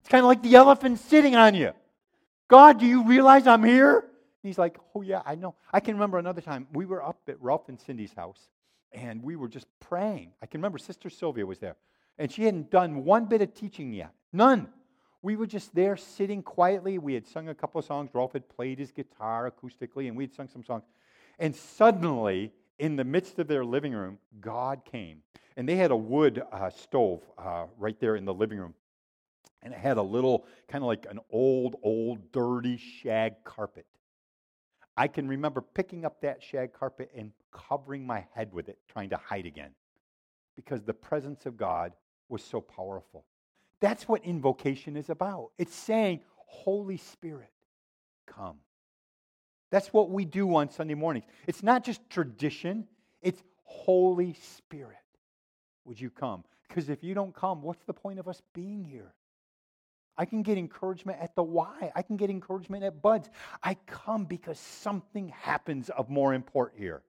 It's 0.00 0.08
kind 0.08 0.22
of 0.22 0.28
like 0.28 0.42
the 0.42 0.54
elephant 0.54 1.00
sitting 1.00 1.34
on 1.34 1.54
you. 1.54 1.72
God, 2.50 2.80
do 2.80 2.86
you 2.86 3.04
realize 3.04 3.46
I'm 3.46 3.64
here? 3.64 4.04
He's 4.42 4.58
like, 4.58 4.76
Oh, 4.94 5.02
yeah, 5.02 5.22
I 5.24 5.36
know. 5.36 5.54
I 5.72 5.80
can 5.80 5.94
remember 5.94 6.18
another 6.18 6.40
time 6.40 6.66
we 6.72 6.84
were 6.84 7.02
up 7.02 7.20
at 7.28 7.40
Ralph 7.40 7.68
and 7.68 7.80
Cindy's 7.80 8.12
house 8.12 8.48
and 8.92 9.22
we 9.22 9.36
were 9.36 9.48
just 9.48 9.66
praying. 9.78 10.32
I 10.42 10.46
can 10.46 10.60
remember 10.60 10.78
Sister 10.78 11.08
Sylvia 11.08 11.46
was 11.46 11.60
there 11.60 11.76
and 12.18 12.30
she 12.30 12.44
hadn't 12.44 12.70
done 12.70 13.04
one 13.04 13.26
bit 13.26 13.40
of 13.40 13.54
teaching 13.54 13.92
yet. 13.92 14.10
None. 14.32 14.68
We 15.22 15.36
were 15.36 15.46
just 15.46 15.74
there 15.74 15.96
sitting 15.96 16.42
quietly. 16.42 16.98
We 16.98 17.14
had 17.14 17.26
sung 17.26 17.48
a 17.48 17.54
couple 17.54 17.78
of 17.78 17.84
songs. 17.84 18.10
Ralph 18.12 18.32
had 18.32 18.48
played 18.48 18.78
his 18.78 18.90
guitar 18.90 19.50
acoustically, 19.50 20.08
and 20.08 20.16
we 20.16 20.24
had 20.24 20.32
sung 20.32 20.48
some 20.48 20.64
songs. 20.64 20.84
And 21.38 21.54
suddenly, 21.54 22.52
in 22.78 22.96
the 22.96 23.04
midst 23.04 23.38
of 23.38 23.46
their 23.46 23.64
living 23.64 23.92
room, 23.92 24.18
God 24.40 24.84
came. 24.84 25.18
And 25.56 25.68
they 25.68 25.76
had 25.76 25.90
a 25.90 25.96
wood 25.96 26.42
uh, 26.50 26.70
stove 26.70 27.20
uh, 27.36 27.66
right 27.78 27.98
there 28.00 28.16
in 28.16 28.24
the 28.24 28.32
living 28.32 28.58
room. 28.58 28.74
And 29.62 29.74
it 29.74 29.78
had 29.78 29.98
a 29.98 30.02
little, 30.02 30.46
kind 30.68 30.82
of 30.82 30.88
like 30.88 31.06
an 31.10 31.20
old, 31.30 31.76
old, 31.82 32.32
dirty 32.32 32.76
shag 32.76 33.44
carpet. 33.44 33.86
I 34.96 35.08
can 35.08 35.28
remember 35.28 35.60
picking 35.60 36.04
up 36.04 36.20
that 36.22 36.42
shag 36.42 36.72
carpet 36.72 37.10
and 37.16 37.32
covering 37.52 38.06
my 38.06 38.26
head 38.34 38.52
with 38.52 38.68
it, 38.68 38.78
trying 38.88 39.10
to 39.10 39.16
hide 39.16 39.46
again. 39.46 39.70
Because 40.56 40.82
the 40.82 40.94
presence 40.94 41.46
of 41.46 41.56
God 41.56 41.92
was 42.28 42.42
so 42.42 42.60
powerful. 42.60 43.24
That's 43.80 44.08
what 44.08 44.24
invocation 44.24 44.96
is 44.96 45.10
about. 45.10 45.50
It's 45.58 45.74
saying, 45.74 46.20
Holy 46.36 46.96
Spirit, 46.96 47.50
come. 48.26 48.56
That's 49.70 49.92
what 49.92 50.10
we 50.10 50.24
do 50.24 50.54
on 50.56 50.70
Sunday 50.70 50.94
mornings. 50.94 51.24
It's 51.46 51.62
not 51.62 51.84
just 51.84 52.08
tradition, 52.10 52.86
it's 53.22 53.42
Holy 53.62 54.34
Spirit. 54.34 54.96
Would 55.84 56.00
you 56.00 56.10
come? 56.10 56.44
Because 56.68 56.88
if 56.88 57.02
you 57.02 57.14
don't 57.14 57.34
come, 57.34 57.62
what's 57.62 57.84
the 57.84 57.94
point 57.94 58.18
of 58.18 58.28
us 58.28 58.42
being 58.52 58.84
here? 58.84 59.14
I 60.16 60.24
can 60.24 60.42
get 60.42 60.58
encouragement 60.58 61.18
at 61.20 61.34
the 61.34 61.42
Y. 61.42 61.92
I 61.94 62.02
can 62.02 62.16
get 62.16 62.30
encouragement 62.30 62.84
at 62.84 63.00
Buds. 63.00 63.30
I 63.62 63.74
come 63.86 64.24
because 64.24 64.58
something 64.58 65.28
happens 65.28 65.88
of 65.90 66.10
more 66.10 66.34
import 66.34 66.74
here 66.76 67.02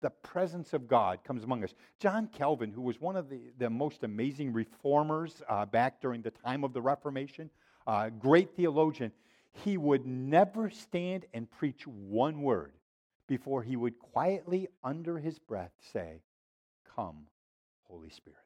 the 0.00 0.10
presence 0.10 0.72
of 0.72 0.88
God 0.88 1.22
comes 1.24 1.44
among 1.44 1.64
us. 1.64 1.74
John 1.98 2.28
Calvin, 2.28 2.72
who 2.72 2.82
was 2.82 3.00
one 3.00 3.16
of 3.16 3.28
the, 3.28 3.40
the 3.58 3.70
most 3.70 4.02
amazing 4.02 4.52
reformers 4.52 5.42
uh, 5.48 5.66
back 5.66 6.00
during 6.00 6.22
the 6.22 6.30
time 6.30 6.64
of 6.64 6.72
the 6.72 6.80
Reformation, 6.80 7.50
uh, 7.86 8.08
great 8.08 8.56
theologian, 8.56 9.12
he 9.52 9.76
would 9.76 10.06
never 10.06 10.70
stand 10.70 11.26
and 11.34 11.50
preach 11.50 11.86
one 11.86 12.42
word 12.42 12.72
before 13.26 13.62
he 13.62 13.76
would 13.76 13.98
quietly, 13.98 14.68
under 14.82 15.18
his 15.18 15.38
breath, 15.38 15.72
say, 15.92 16.22
Come, 16.96 17.26
Holy 17.84 18.10
Spirit. 18.10 18.38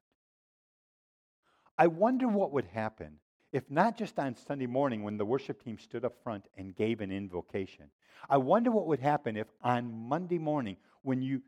I 1.79 1.87
wonder 1.87 2.29
what 2.29 2.53
would 2.53 2.67
happen 2.67 3.19
if 3.55 3.71
not 3.71 3.97
just 3.97 4.19
on 4.19 4.35
Sunday 4.35 4.67
morning 4.67 5.05
when 5.05 5.17
the 5.17 5.25
worship 5.25 5.63
team 5.63 5.79
stood 5.79 6.05
up 6.05 6.17
front 6.25 6.45
and 6.59 6.75
gave 6.75 7.01
an 7.01 7.13
invocation. 7.13 7.85
I 8.29 8.37
wonder 8.37 8.73
what 8.73 8.89
would 8.89 8.99
happen 8.99 9.37
if 9.37 9.47
on 9.63 10.09
Monday 10.09 10.39
morning 10.39 10.77
when 11.03 11.23
you 11.23 11.41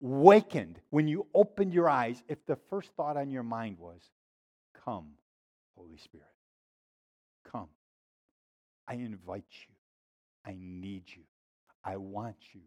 wakened, 0.00 0.80
when 0.90 1.08
you 1.08 1.26
opened 1.34 1.74
your 1.74 1.88
eyes, 1.88 2.22
if 2.28 2.38
the 2.46 2.56
first 2.70 2.92
thought 2.96 3.16
on 3.16 3.32
your 3.32 3.42
mind 3.42 3.78
was, 3.80 4.00
Come, 4.84 5.08
Holy 5.76 5.96
Spirit, 5.96 6.24
come. 7.50 7.68
I 8.86 8.94
invite 8.94 9.42
you. 9.50 9.74
I 10.46 10.56
need 10.56 11.02
you. 11.08 11.22
I 11.84 11.96
want 11.96 12.36
you. 12.52 12.60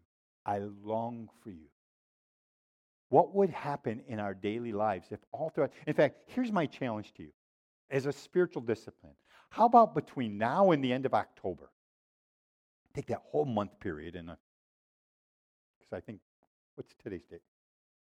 I 0.44 0.58
long 0.58 1.30
for 1.42 1.48
you. 1.48 1.70
What 3.08 3.34
would 3.34 3.48
happen 3.48 4.02
in 4.08 4.20
our 4.20 4.34
daily 4.34 4.72
lives 4.72 5.08
if 5.10 5.20
all 5.32 5.48
throughout? 5.48 5.72
In 5.86 5.94
fact, 5.94 6.16
here's 6.26 6.52
my 6.52 6.66
challenge 6.66 7.14
to 7.14 7.22
you 7.22 7.30
as 7.90 8.06
a 8.06 8.12
spiritual 8.12 8.62
discipline. 8.62 9.14
How 9.50 9.66
about 9.66 9.94
between 9.94 10.38
now 10.38 10.70
and 10.72 10.82
the 10.82 10.92
end 10.92 11.06
of 11.06 11.14
October? 11.14 11.70
Take 12.94 13.06
that 13.06 13.22
whole 13.24 13.44
month 13.44 13.78
period 13.80 14.14
and 14.14 14.26
because 15.78 15.92
I 15.92 16.00
think 16.00 16.20
What's 16.76 16.94
today's 17.02 17.24
date? 17.30 17.42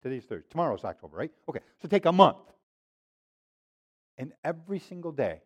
Today's 0.02 0.24
Thursday. 0.24 0.46
Tomorrow's 0.50 0.84
October, 0.84 1.16
right? 1.16 1.30
Okay, 1.48 1.60
so 1.80 1.88
take 1.88 2.06
a 2.06 2.12
month. 2.12 2.38
And 4.18 4.32
every 4.44 4.78
single 4.78 5.12
day, 5.12 5.40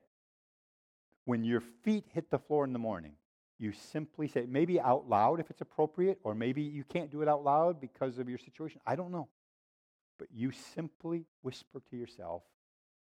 when 1.24 1.44
your 1.44 1.60
feet 1.60 2.04
hit 2.12 2.30
the 2.30 2.38
floor 2.38 2.64
in 2.64 2.72
the 2.72 2.78
morning, 2.78 3.12
you 3.58 3.72
simply 3.72 4.26
say, 4.26 4.46
maybe 4.48 4.80
out 4.80 5.08
loud 5.08 5.38
if 5.38 5.48
it's 5.48 5.60
appropriate, 5.60 6.18
or 6.24 6.34
maybe 6.34 6.62
you 6.62 6.82
can't 6.84 7.10
do 7.10 7.22
it 7.22 7.28
out 7.28 7.44
loud 7.44 7.80
because 7.80 8.18
of 8.18 8.28
your 8.28 8.38
situation. 8.38 8.80
I 8.84 8.96
don't 8.96 9.12
know. 9.12 9.28
But 10.18 10.28
you 10.32 10.50
simply 10.74 11.24
whisper 11.42 11.80
to 11.90 11.96
yourself, 11.96 12.42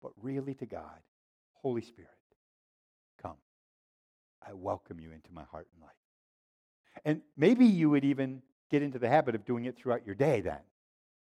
but 0.01 0.11
really 0.21 0.53
to 0.55 0.65
God, 0.65 0.99
Holy 1.53 1.81
Spirit, 1.81 2.09
come. 3.21 3.37
I 4.47 4.53
welcome 4.53 4.99
you 4.99 5.11
into 5.11 5.31
my 5.31 5.43
heart 5.43 5.67
and 5.73 5.81
life. 5.81 5.91
And 7.05 7.21
maybe 7.35 7.65
you 7.65 7.89
would 7.89 8.05
even 8.05 8.41
get 8.69 8.81
into 8.81 8.99
the 8.99 9.09
habit 9.09 9.35
of 9.35 9.45
doing 9.45 9.65
it 9.65 9.75
throughout 9.75 10.05
your 10.05 10.15
day 10.15 10.41
then. 10.41 10.59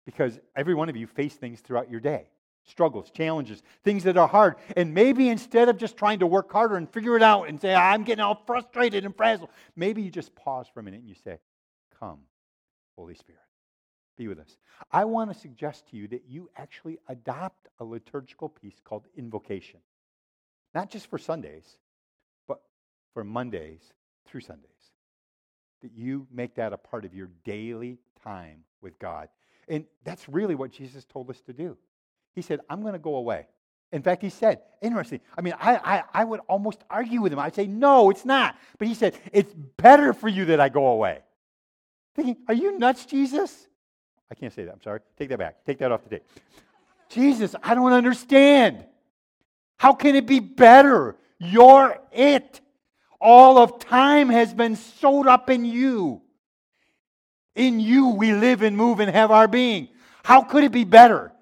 Because 0.07 0.39
every 0.57 0.75
one 0.75 0.89
of 0.89 0.97
you 0.97 1.07
face 1.07 1.35
things 1.35 1.61
throughout 1.61 1.91
your 1.91 2.01
day 2.01 2.29
struggles, 2.65 3.11
challenges, 3.11 3.63
things 3.85 4.05
that 4.05 4.17
are 4.17 4.29
hard. 4.29 4.55
And 4.77 4.95
maybe 4.95 5.29
instead 5.29 5.69
of 5.69 5.77
just 5.77 5.97
trying 5.97 6.21
to 6.21 6.27
work 6.27 6.53
harder 6.53 6.77
and 6.77 6.89
figure 6.89 7.17
it 7.17 7.23
out 7.23 7.49
and 7.49 7.61
say, 7.61 7.75
I'm 7.75 8.05
getting 8.05 8.23
all 8.23 8.43
frustrated 8.47 9.05
and 9.05 9.17
frazzled, 9.17 9.51
maybe 9.77 10.03
you 10.03 10.11
just 10.11 10.35
pause 10.35 10.67
for 10.73 10.81
a 10.81 10.83
minute 10.83 11.01
and 11.01 11.09
you 11.09 11.15
say, 11.25 11.39
Come, 11.99 12.21
Holy 12.97 13.15
Spirit, 13.15 13.41
be 14.17 14.29
with 14.29 14.39
us. 14.39 14.57
I 14.93 15.05
want 15.05 15.33
to 15.33 15.39
suggest 15.39 15.89
to 15.91 15.97
you 15.97 16.09
that 16.09 16.25
you 16.29 16.51
actually 16.57 16.99
adopt 17.09 17.69
a 17.79 17.85
liturgical 17.85 18.49
piece 18.49 18.81
called 18.85 19.07
invocation, 19.17 19.81
not 20.75 20.91
just 20.91 21.09
for 21.09 21.19
Sundays, 21.19 21.79
but 22.47 22.61
for 23.15 23.25
Mondays 23.25 23.81
through 24.27 24.41
Sundays 24.41 24.71
that 25.83 25.93
you 25.95 26.27
make 26.31 26.55
that 26.57 26.73
a 26.73 26.77
part 26.77 27.05
of 27.05 27.15
your 27.15 27.31
daily 27.45 27.99
time 28.23 28.65
with 28.83 28.99
God. 28.99 29.29
And 29.69 29.85
that's 30.05 30.29
really 30.29 30.55
what 30.55 30.71
Jesus 30.71 31.05
told 31.05 31.31
us 31.31 31.41
to 31.43 31.53
do. 31.53 31.77
He 32.35 32.43
said, 32.43 32.61
I'm 32.69 32.83
going 32.83 32.93
to 32.93 32.99
go 32.99 33.17
away. 33.17 33.47
In 33.93 34.03
fact, 34.03 34.23
he 34.23 34.31
said, 34.31 34.61
interesting. 34.81 35.21
I 35.37 35.41
mean, 35.41 35.55
I, 35.59 35.77
I, 35.77 36.03
I 36.15 36.25
would 36.25 36.41
almost 36.49 36.85
argue 36.89 37.21
with 37.21 37.33
him. 37.33 37.39
I'd 37.39 37.55
say, 37.55 37.67
no, 37.67 38.11
it's 38.11 38.25
not. 38.25 38.57
But 38.79 38.89
he 38.89 38.95
said, 38.95 39.19
it's 39.33 39.53
better 39.53 40.13
for 40.13 40.29
you 40.29 40.45
that 40.47 40.61
I 40.61 40.69
go 40.69 40.89
away. 40.89 41.21
Thinking, 42.15 42.37
are 42.47 42.55
you 42.55 42.79
nuts, 42.79 43.05
Jesus? 43.05 43.67
I 44.31 44.35
can't 44.35 44.53
say 44.53 44.65
that. 44.65 44.73
I'm 44.73 44.83
sorry. 44.83 45.01
Take 45.19 45.29
that 45.31 45.39
back. 45.39 45.65
Take 45.65 45.79
that 45.79 45.91
off 45.91 46.05
the 46.05 46.11
tape. 46.11 46.25
Jesus, 47.09 47.55
I 47.63 47.75
don't 47.75 47.93
understand. 47.93 48.85
How 49.77 49.93
can 49.93 50.15
it 50.15 50.27
be 50.27 50.41
better? 50.41 51.17
You're 51.39 51.99
it. 52.13 52.61
All 53.21 53.59
of 53.59 53.81
time 53.81 54.29
has 54.29 54.55
been 54.55 54.77
sewed 54.77 55.27
up 55.27 55.51
in 55.51 55.65
you. 55.65 56.23
In 57.57 57.81
you 57.81 58.09
we 58.09 58.33
live 58.33 58.63
and 58.63 58.77
move 58.77 59.01
and 59.01 59.11
have 59.11 59.31
our 59.31 59.49
being. 59.49 59.89
How 60.23 60.43
could 60.43 60.65
it 60.65 60.73
be 60.73 60.85
better? 60.85 61.33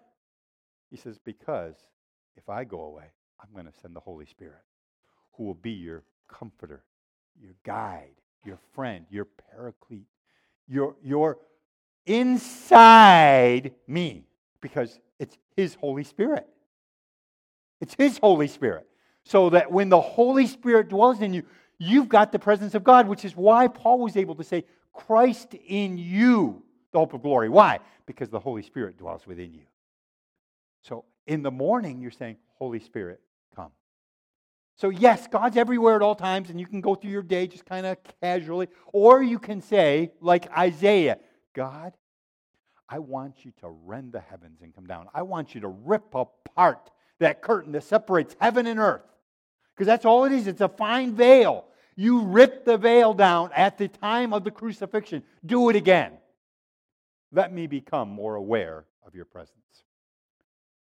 He 0.90 0.96
says, 0.96 1.18
Because 1.22 1.74
if 2.37 2.48
I 2.48 2.64
go 2.64 2.81
away, 2.81 3.05
I'm 3.40 3.53
going 3.53 3.66
to 3.66 3.79
send 3.83 3.94
the 3.94 4.01
Holy 4.01 4.27
Spirit 4.27 4.62
who 5.33 5.44
will 5.44 5.55
be 5.55 5.72
your 5.72 6.03
comforter, 6.27 6.83
your 7.40 7.55
guide, 7.64 8.14
your 8.44 8.59
friend, 8.74 9.05
your 9.11 9.27
paraclete, 9.53 10.07
your, 10.66 10.96
your 11.03 11.38
inside 12.09 13.73
me, 13.87 14.25
because 14.61 14.99
it's 15.18 15.37
His 15.57 15.75
Holy 15.75 16.05
Spirit. 16.05 16.47
It's 17.81 17.94
His 17.94 18.18
Holy 18.18 18.49
Spirit. 18.49 18.87
So 19.25 19.51
that 19.51 19.71
when 19.71 19.88
the 19.88 20.01
Holy 20.01 20.47
Spirit 20.47 20.88
dwells 20.88 21.21
in 21.21 21.35
you, 21.35 21.44
You've 21.79 22.09
got 22.09 22.33
the 22.33 22.38
presence 22.38 22.75
of 22.75 22.83
God, 22.83 23.07
which 23.07 23.25
is 23.25 23.37
why 23.37 23.68
Paul 23.68 24.01
was 24.01 24.16
able 24.16 24.35
to 24.35 24.44
say, 24.44 24.64
Christ 24.92 25.55
in 25.55 25.97
you, 25.97 26.62
the 26.92 26.99
hope 26.99 27.14
of 27.14 27.23
glory. 27.23 27.49
Why? 27.49 27.79
Because 28.05 28.29
the 28.29 28.40
Holy 28.40 28.62
Spirit 28.62 28.99
dwells 28.99 29.27
within 29.27 29.55
you. 29.55 29.62
So 30.83 31.05
in 31.27 31.42
the 31.42 31.53
morning, 31.53 32.01
you're 32.01 32.11
saying, 32.11 32.37
Holy 32.57 32.81
Spirit, 32.81 33.21
come. 33.55 33.71
So, 34.75 34.88
yes, 34.88 35.29
God's 35.29 35.57
everywhere 35.57 35.94
at 35.94 36.03
all 36.03 36.16
times, 36.16 36.51
and 36.51 36.59
you 36.59 36.66
can 36.66 36.81
go 36.81 36.97
through 36.97 37.11
your 37.11 37.23
day 37.23 37.47
just 37.47 37.64
kind 37.64 37.87
of 37.87 37.99
casually. 38.21 38.68
Or 38.92 39.23
you 39.23 39.38
can 39.38 39.61
say, 39.61 40.11
like 40.21 40.51
Isaiah, 40.57 41.18
God, 41.59 41.92
I 42.88 43.01
want 43.01 43.44
you 43.44 43.51
to 43.62 43.68
rend 43.68 44.12
the 44.12 44.21
heavens 44.21 44.61
and 44.62 44.73
come 44.73 44.87
down. 44.87 45.09
I 45.12 45.23
want 45.23 45.57
you 45.57 45.61
to 45.62 45.66
rip 45.66 46.14
apart 46.14 46.88
that 47.18 47.42
curtain 47.42 47.73
that 47.73 47.83
separates 47.83 48.37
heaven 48.40 48.68
and 48.68 48.79
earth. 48.79 49.03
Because 49.75 49.88
that's 49.88 50.05
all 50.05 50.25
it 50.25 50.31
is. 50.31 50.47
It's 50.47 50.61
a 50.61 50.68
fine 50.68 51.16
veil. 51.16 51.64
You 51.97 52.23
rip 52.23 52.64
the 52.64 52.79
veil 52.79 53.12
down 53.12 53.51
at 53.57 53.77
the 53.77 53.88
time 53.88 54.33
of 54.33 54.44
the 54.44 54.53
crucifixion. 54.53 55.25
Do 55.44 55.68
it 55.68 55.75
again. 55.75 56.12
Let 57.33 57.53
me 57.53 57.66
become 57.66 58.09
more 58.09 58.37
aware 58.37 58.85
of 59.05 59.16
your 59.16 59.25
presence. 59.25 59.83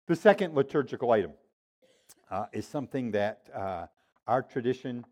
The 0.09 0.17
second 0.17 0.55
liturgical 0.55 1.11
item 1.11 1.33
uh, 2.31 2.49
is 2.53 2.67
something 2.67 3.13
that 3.13 3.49
uh, 3.55 3.87
our 4.27 4.43
tradition 4.43 5.07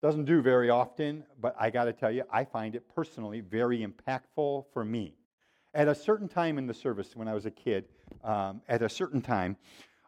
doesn't 0.00 0.26
do 0.26 0.40
very 0.40 0.70
often, 0.70 1.24
but 1.40 1.56
I 1.58 1.70
got 1.70 1.84
to 1.84 1.92
tell 1.92 2.10
you, 2.10 2.22
I 2.30 2.44
find 2.44 2.74
it 2.74 2.84
personally 2.94 3.40
very 3.40 3.86
impactful 3.86 4.66
for 4.72 4.84
me. 4.84 5.14
At 5.74 5.88
a 5.88 5.94
certain 5.94 6.28
time 6.28 6.58
in 6.58 6.66
the 6.66 6.74
service, 6.74 7.16
when 7.16 7.28
I 7.28 7.34
was 7.34 7.46
a 7.46 7.50
kid, 7.50 7.84
um, 8.22 8.62
at 8.68 8.82
a 8.82 8.88
certain 8.88 9.20
time, 9.20 9.56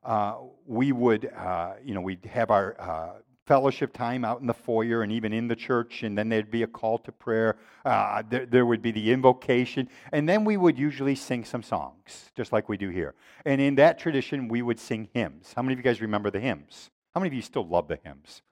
uh, 0.04 0.36
we 0.66 0.92
would, 0.92 1.30
uh, 1.36 1.74
you 1.84 1.94
know, 1.94 2.00
we'd 2.00 2.24
have 2.24 2.50
our 2.50 2.80
uh, 2.80 3.20
fellowship 3.46 3.92
time 3.92 4.24
out 4.24 4.40
in 4.40 4.46
the 4.46 4.54
foyer 4.54 5.02
and 5.02 5.10
even 5.10 5.32
in 5.32 5.48
the 5.48 5.56
church, 5.56 6.04
and 6.04 6.16
then 6.16 6.28
there'd 6.28 6.50
be 6.50 6.62
a 6.62 6.66
call 6.66 6.96
to 6.98 7.10
prayer. 7.10 7.56
Uh, 7.84 8.22
there, 8.30 8.46
there, 8.46 8.66
would 8.66 8.80
be 8.80 8.92
the 8.92 9.10
invocation, 9.12 9.88
and 10.12 10.28
then 10.28 10.44
we 10.44 10.56
would 10.56 10.78
usually 10.78 11.16
sing 11.16 11.44
some 11.44 11.62
songs, 11.62 12.30
just 12.36 12.52
like 12.52 12.68
we 12.68 12.76
do 12.76 12.90
here. 12.90 13.14
And 13.44 13.60
in 13.60 13.74
that 13.74 13.98
tradition, 13.98 14.46
we 14.46 14.62
would 14.62 14.78
sing 14.78 15.08
hymns. 15.12 15.52
How 15.54 15.62
many 15.62 15.74
of 15.74 15.80
you 15.80 15.82
guys 15.82 16.00
remember 16.00 16.30
the 16.30 16.40
hymns? 16.40 16.90
How 17.12 17.20
many 17.20 17.28
of 17.28 17.34
you 17.34 17.42
still 17.42 17.66
love 17.66 17.88
the 17.88 17.98
hymns? 18.04 18.42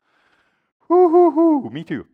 Hoo, 0.88 1.08
hoo, 1.08 1.30
hoo. 1.30 1.70
Me 1.70 1.84
too 1.84 2.06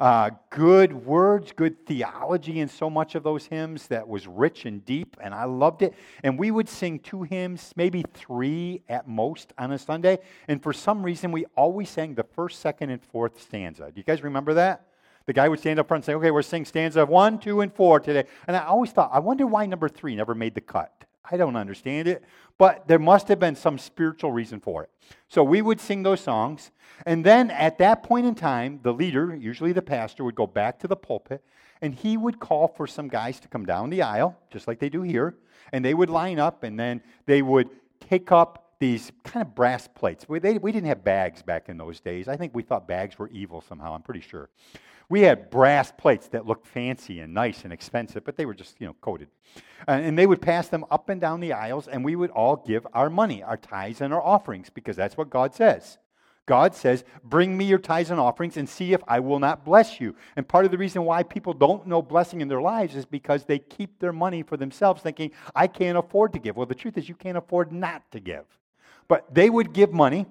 uh, 0.00 0.30
good 0.48 0.94
words, 0.94 1.52
good 1.52 1.86
theology 1.86 2.60
in 2.60 2.68
so 2.68 2.88
much 2.88 3.14
of 3.14 3.22
those 3.22 3.44
hymns 3.44 3.86
that 3.88 4.08
was 4.08 4.26
rich 4.26 4.64
and 4.64 4.82
deep, 4.86 5.14
and 5.20 5.34
I 5.34 5.44
loved 5.44 5.82
it. 5.82 5.94
And 6.24 6.38
we 6.38 6.50
would 6.50 6.70
sing 6.70 6.98
two 6.98 7.22
hymns, 7.22 7.74
maybe 7.76 8.02
three 8.14 8.82
at 8.88 9.06
most 9.06 9.52
on 9.58 9.72
a 9.72 9.78
Sunday. 9.78 10.18
And 10.48 10.62
for 10.62 10.72
some 10.72 11.02
reason, 11.02 11.32
we 11.32 11.44
always 11.54 11.90
sang 11.90 12.14
the 12.14 12.24
first, 12.24 12.60
second, 12.60 12.88
and 12.88 13.02
fourth 13.02 13.40
stanza. 13.42 13.90
Do 13.92 13.92
you 13.96 14.02
guys 14.02 14.22
remember 14.22 14.54
that? 14.54 14.86
The 15.26 15.34
guy 15.34 15.50
would 15.50 15.60
stand 15.60 15.78
up 15.78 15.86
front 15.86 16.00
and 16.00 16.06
say, 16.06 16.14
Okay, 16.14 16.30
we're 16.30 16.42
singing 16.42 16.64
stanza 16.64 17.04
one, 17.04 17.38
two, 17.38 17.60
and 17.60 17.72
four 17.72 18.00
today. 18.00 18.24
And 18.48 18.56
I 18.56 18.64
always 18.64 18.90
thought, 18.90 19.10
I 19.12 19.18
wonder 19.18 19.46
why 19.46 19.66
number 19.66 19.88
three 19.88 20.16
never 20.16 20.34
made 20.34 20.54
the 20.54 20.62
cut. 20.62 21.04
I 21.28 21.36
don't 21.36 21.56
understand 21.56 22.08
it, 22.08 22.22
but 22.58 22.86
there 22.88 22.98
must 22.98 23.28
have 23.28 23.38
been 23.38 23.56
some 23.56 23.78
spiritual 23.78 24.32
reason 24.32 24.60
for 24.60 24.82
it. 24.82 24.90
So 25.28 25.42
we 25.42 25.62
would 25.62 25.80
sing 25.80 26.02
those 26.02 26.20
songs, 26.20 26.70
and 27.06 27.24
then 27.24 27.50
at 27.50 27.78
that 27.78 28.02
point 28.02 28.26
in 28.26 28.34
time, 28.34 28.80
the 28.82 28.92
leader, 28.92 29.34
usually 29.34 29.72
the 29.72 29.82
pastor, 29.82 30.24
would 30.24 30.34
go 30.34 30.46
back 30.46 30.78
to 30.80 30.88
the 30.88 30.96
pulpit 30.96 31.42
and 31.82 31.94
he 31.94 32.16
would 32.16 32.38
call 32.38 32.68
for 32.68 32.86
some 32.86 33.08
guys 33.08 33.40
to 33.40 33.48
come 33.48 33.64
down 33.64 33.90
the 33.90 34.02
aisle, 34.02 34.36
just 34.50 34.68
like 34.68 34.78
they 34.78 34.88
do 34.88 35.02
here, 35.02 35.34
and 35.72 35.84
they 35.84 35.94
would 35.94 36.10
line 36.10 36.38
up 36.38 36.62
and 36.62 36.78
then 36.78 37.02
they 37.26 37.42
would 37.42 37.70
take 38.00 38.32
up 38.32 38.59
these 38.80 39.12
kind 39.22 39.46
of 39.46 39.54
brass 39.54 39.86
plates. 39.86 40.28
We, 40.28 40.40
they, 40.40 40.58
we 40.58 40.72
didn't 40.72 40.88
have 40.88 41.04
bags 41.04 41.42
back 41.42 41.68
in 41.68 41.76
those 41.76 42.00
days. 42.00 42.26
I 42.26 42.36
think 42.36 42.54
we 42.54 42.62
thought 42.62 42.88
bags 42.88 43.18
were 43.18 43.28
evil 43.28 43.60
somehow, 43.60 43.94
I'm 43.94 44.02
pretty 44.02 44.22
sure. 44.22 44.48
We 45.08 45.20
had 45.22 45.50
brass 45.50 45.92
plates 45.96 46.28
that 46.28 46.46
looked 46.46 46.66
fancy 46.66 47.20
and 47.20 47.34
nice 47.34 47.64
and 47.64 47.72
expensive, 47.72 48.24
but 48.24 48.36
they 48.36 48.46
were 48.46 48.54
just, 48.54 48.80
you 48.80 48.86
know, 48.86 48.94
coated. 49.00 49.28
Uh, 49.86 49.92
and 49.92 50.16
they 50.18 50.26
would 50.26 50.40
pass 50.40 50.68
them 50.68 50.84
up 50.90 51.08
and 51.08 51.20
down 51.20 51.40
the 51.40 51.52
aisles, 51.52 51.88
and 51.88 52.04
we 52.04 52.16
would 52.16 52.30
all 52.30 52.56
give 52.56 52.86
our 52.94 53.10
money, 53.10 53.42
our 53.42 53.56
tithes 53.56 54.00
and 54.00 54.14
our 54.14 54.22
offerings, 54.22 54.70
because 54.70 54.96
that's 54.96 55.16
what 55.16 55.28
God 55.28 55.54
says. 55.54 55.98
God 56.46 56.74
says, 56.74 57.04
Bring 57.22 57.56
me 57.56 57.64
your 57.64 57.78
tithes 57.78 58.10
and 58.10 58.20
offerings 58.20 58.56
and 58.56 58.68
see 58.68 58.92
if 58.92 59.02
I 59.06 59.20
will 59.20 59.40
not 59.40 59.64
bless 59.64 60.00
you. 60.00 60.14
And 60.36 60.48
part 60.48 60.64
of 60.64 60.70
the 60.70 60.78
reason 60.78 61.04
why 61.04 61.22
people 61.22 61.52
don't 61.52 61.86
know 61.86 62.02
blessing 62.02 62.40
in 62.40 62.48
their 62.48 62.62
lives 62.62 62.96
is 62.96 63.04
because 63.04 63.44
they 63.44 63.58
keep 63.58 63.98
their 63.98 64.12
money 64.12 64.42
for 64.42 64.56
themselves, 64.56 65.02
thinking, 65.02 65.32
I 65.54 65.66
can't 65.66 65.98
afford 65.98 66.32
to 66.32 66.38
give. 66.38 66.56
Well, 66.56 66.66
the 66.66 66.74
truth 66.74 66.96
is, 66.96 67.08
you 67.08 67.14
can't 67.14 67.36
afford 67.36 67.72
not 67.72 68.08
to 68.12 68.20
give. 68.20 68.44
But 69.10 69.34
they 69.34 69.50
would 69.50 69.72
give 69.72 69.92
money, 69.92 70.24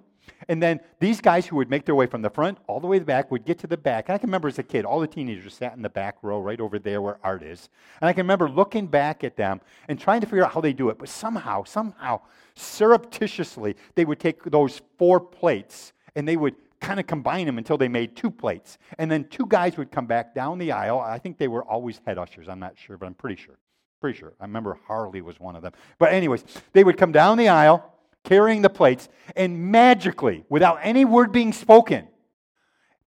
and 0.47 0.63
then 0.63 0.79
these 1.01 1.19
guys 1.19 1.45
who 1.45 1.57
would 1.57 1.69
make 1.69 1.83
their 1.83 1.95
way 1.95 2.05
from 2.05 2.21
the 2.21 2.29
front 2.29 2.59
all 2.65 2.79
the 2.79 2.87
way 2.87 2.95
to 2.95 3.01
the 3.01 3.05
back 3.05 3.29
would 3.29 3.43
get 3.43 3.59
to 3.59 3.67
the 3.67 3.75
back. 3.75 4.07
And 4.07 4.15
I 4.15 4.17
can 4.17 4.29
remember 4.29 4.47
as 4.47 4.57
a 4.57 4.63
kid, 4.63 4.85
all 4.85 5.01
the 5.01 5.07
teenagers 5.07 5.53
sat 5.53 5.75
in 5.75 5.81
the 5.81 5.89
back 5.89 6.15
row 6.21 6.39
right 6.39 6.61
over 6.61 6.79
there 6.79 7.01
where 7.01 7.19
Art 7.21 7.43
is. 7.43 7.67
And 7.99 8.07
I 8.07 8.13
can 8.13 8.21
remember 8.21 8.49
looking 8.49 8.87
back 8.87 9.25
at 9.25 9.35
them 9.35 9.59
and 9.89 9.99
trying 9.99 10.21
to 10.21 10.27
figure 10.27 10.45
out 10.45 10.53
how 10.53 10.61
they 10.61 10.71
do 10.71 10.87
it. 10.87 10.97
But 10.97 11.09
somehow, 11.09 11.65
somehow, 11.65 12.21
surreptitiously, 12.55 13.75
they 13.95 14.05
would 14.05 14.21
take 14.21 14.45
those 14.45 14.81
four 14.97 15.19
plates 15.19 15.91
and 16.15 16.25
they 16.25 16.37
would 16.37 16.55
kind 16.79 17.01
of 17.01 17.05
combine 17.05 17.47
them 17.47 17.57
until 17.57 17.77
they 17.77 17.89
made 17.89 18.15
two 18.15 18.31
plates. 18.31 18.77
And 18.97 19.11
then 19.11 19.25
two 19.25 19.45
guys 19.45 19.75
would 19.75 19.91
come 19.91 20.05
back 20.05 20.33
down 20.33 20.57
the 20.57 20.71
aisle. 20.71 21.01
I 21.01 21.19
think 21.19 21.37
they 21.37 21.49
were 21.49 21.65
always 21.65 21.99
head 22.05 22.17
ushers. 22.17 22.47
I'm 22.47 22.61
not 22.61 22.77
sure, 22.77 22.95
but 22.95 23.07
I'm 23.07 23.13
pretty 23.13 23.41
sure. 23.41 23.59
Pretty 23.99 24.17
sure. 24.17 24.31
I 24.39 24.45
remember 24.45 24.79
Harley 24.87 25.19
was 25.21 25.37
one 25.37 25.57
of 25.57 25.63
them. 25.63 25.73
But, 25.97 26.13
anyways, 26.13 26.45
they 26.71 26.85
would 26.85 26.97
come 26.97 27.11
down 27.11 27.37
the 27.37 27.49
aisle 27.49 27.98
carrying 28.29 28.61
the 28.61 28.69
plates, 28.69 29.09
and 29.35 29.71
magically, 29.71 30.45
without 30.49 30.77
any 30.83 31.03
word 31.03 31.31
being 31.31 31.51
spoken, 31.51 32.07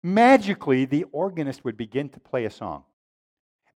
magically 0.03 0.83
the 0.83 1.05
organist 1.13 1.63
would 1.63 1.77
begin 1.77 2.09
to 2.09 2.19
play 2.19 2.43
a 2.43 2.49
song. 2.49 2.83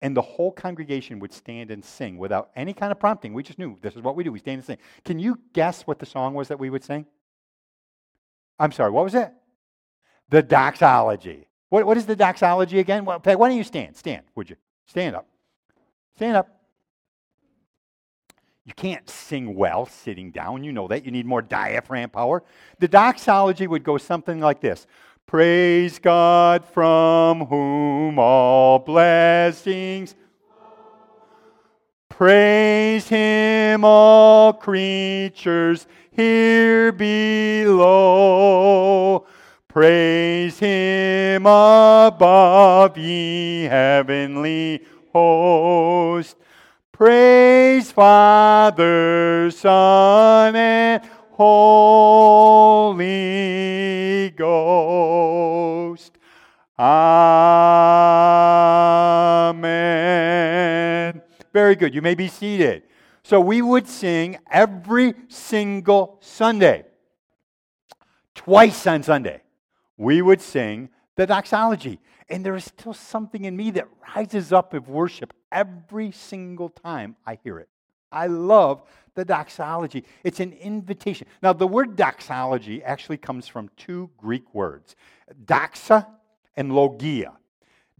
And 0.00 0.16
the 0.16 0.22
whole 0.22 0.50
congregation 0.50 1.18
would 1.18 1.34
stand 1.34 1.70
and 1.70 1.84
sing 1.84 2.16
without 2.16 2.50
any 2.56 2.72
kind 2.72 2.90
of 2.90 2.98
prompting. 2.98 3.34
We 3.34 3.42
just 3.42 3.58
knew 3.58 3.76
this 3.82 3.94
is 3.94 4.00
what 4.00 4.16
we 4.16 4.24
do. 4.24 4.32
We 4.32 4.38
stand 4.38 4.56
and 4.56 4.64
sing. 4.64 4.78
Can 5.04 5.18
you 5.18 5.38
guess 5.52 5.82
what 5.82 5.98
the 5.98 6.06
song 6.06 6.32
was 6.32 6.48
that 6.48 6.58
we 6.58 6.70
would 6.70 6.82
sing? 6.82 7.04
I'm 8.58 8.72
sorry, 8.72 8.90
what 8.90 9.04
was 9.04 9.14
it? 9.14 9.30
The 10.30 10.42
doxology. 10.42 11.46
What, 11.68 11.84
what 11.84 11.98
is 11.98 12.06
the 12.06 12.16
doxology 12.16 12.78
again? 12.78 13.04
Well, 13.04 13.20
Peg, 13.20 13.36
why 13.36 13.48
don't 13.48 13.58
you 13.58 13.64
stand? 13.64 13.96
Stand, 13.96 14.22
would 14.34 14.48
you? 14.48 14.56
Stand 14.86 15.14
up. 15.14 15.26
Stand 16.16 16.36
up. 16.36 16.48
You 18.64 18.72
can't 18.74 19.08
sing 19.10 19.54
well 19.54 19.84
sitting 19.86 20.30
down. 20.30 20.64
You 20.64 20.72
know 20.72 20.88
that. 20.88 21.04
You 21.04 21.10
need 21.10 21.26
more 21.26 21.42
diaphragm 21.42 22.08
power. 22.10 22.42
The 22.78 22.88
doxology 22.88 23.66
would 23.66 23.84
go 23.84 23.98
something 23.98 24.40
like 24.40 24.60
this 24.60 24.86
Praise 25.26 25.98
God 25.98 26.64
from 26.64 27.46
whom 27.46 28.18
all 28.18 28.78
blessings. 28.78 30.14
Praise 32.08 33.08
him, 33.08 33.84
all 33.84 34.52
creatures 34.52 35.86
here 36.12 36.92
below. 36.92 38.06
Praise 39.68 40.60
him 40.60 41.42
above, 41.44 42.96
ye 42.96 43.64
heavenly 43.64 44.84
host. 45.12 46.36
Praise 46.94 47.90
Father, 47.90 49.50
Son, 49.50 50.54
and 50.54 51.02
Holy 51.32 53.00
Ghost. 54.30 56.12
Amen. 56.78 57.10
Very 61.52 61.74
good. 61.74 61.92
You 61.96 62.00
may 62.00 62.14
be 62.14 62.28
seated. 62.28 62.84
So 63.24 63.40
we 63.40 63.60
would 63.60 63.88
sing 63.88 64.38
every 64.48 65.14
single 65.26 66.18
Sunday. 66.20 66.84
Twice 68.36 68.86
on 68.86 69.02
Sunday, 69.02 69.42
we 69.96 70.22
would 70.22 70.40
sing 70.40 70.90
the 71.16 71.26
doxology. 71.26 71.98
And 72.34 72.44
there 72.44 72.56
is 72.56 72.64
still 72.64 72.94
something 72.94 73.44
in 73.44 73.56
me 73.56 73.70
that 73.70 73.86
rises 74.16 74.52
up 74.52 74.74
of 74.74 74.88
worship 74.88 75.32
every 75.52 76.10
single 76.10 76.68
time 76.68 77.14
I 77.24 77.38
hear 77.44 77.60
it. 77.60 77.68
I 78.10 78.26
love 78.26 78.82
the 79.14 79.24
doxology. 79.24 80.02
It's 80.24 80.40
an 80.40 80.52
invitation. 80.54 81.28
Now, 81.44 81.52
the 81.52 81.68
word 81.68 81.94
doxology 81.94 82.82
actually 82.82 83.18
comes 83.18 83.46
from 83.46 83.70
two 83.76 84.10
Greek 84.18 84.52
words 84.52 84.96
doxa 85.44 86.08
and 86.56 86.74
logia. 86.74 87.34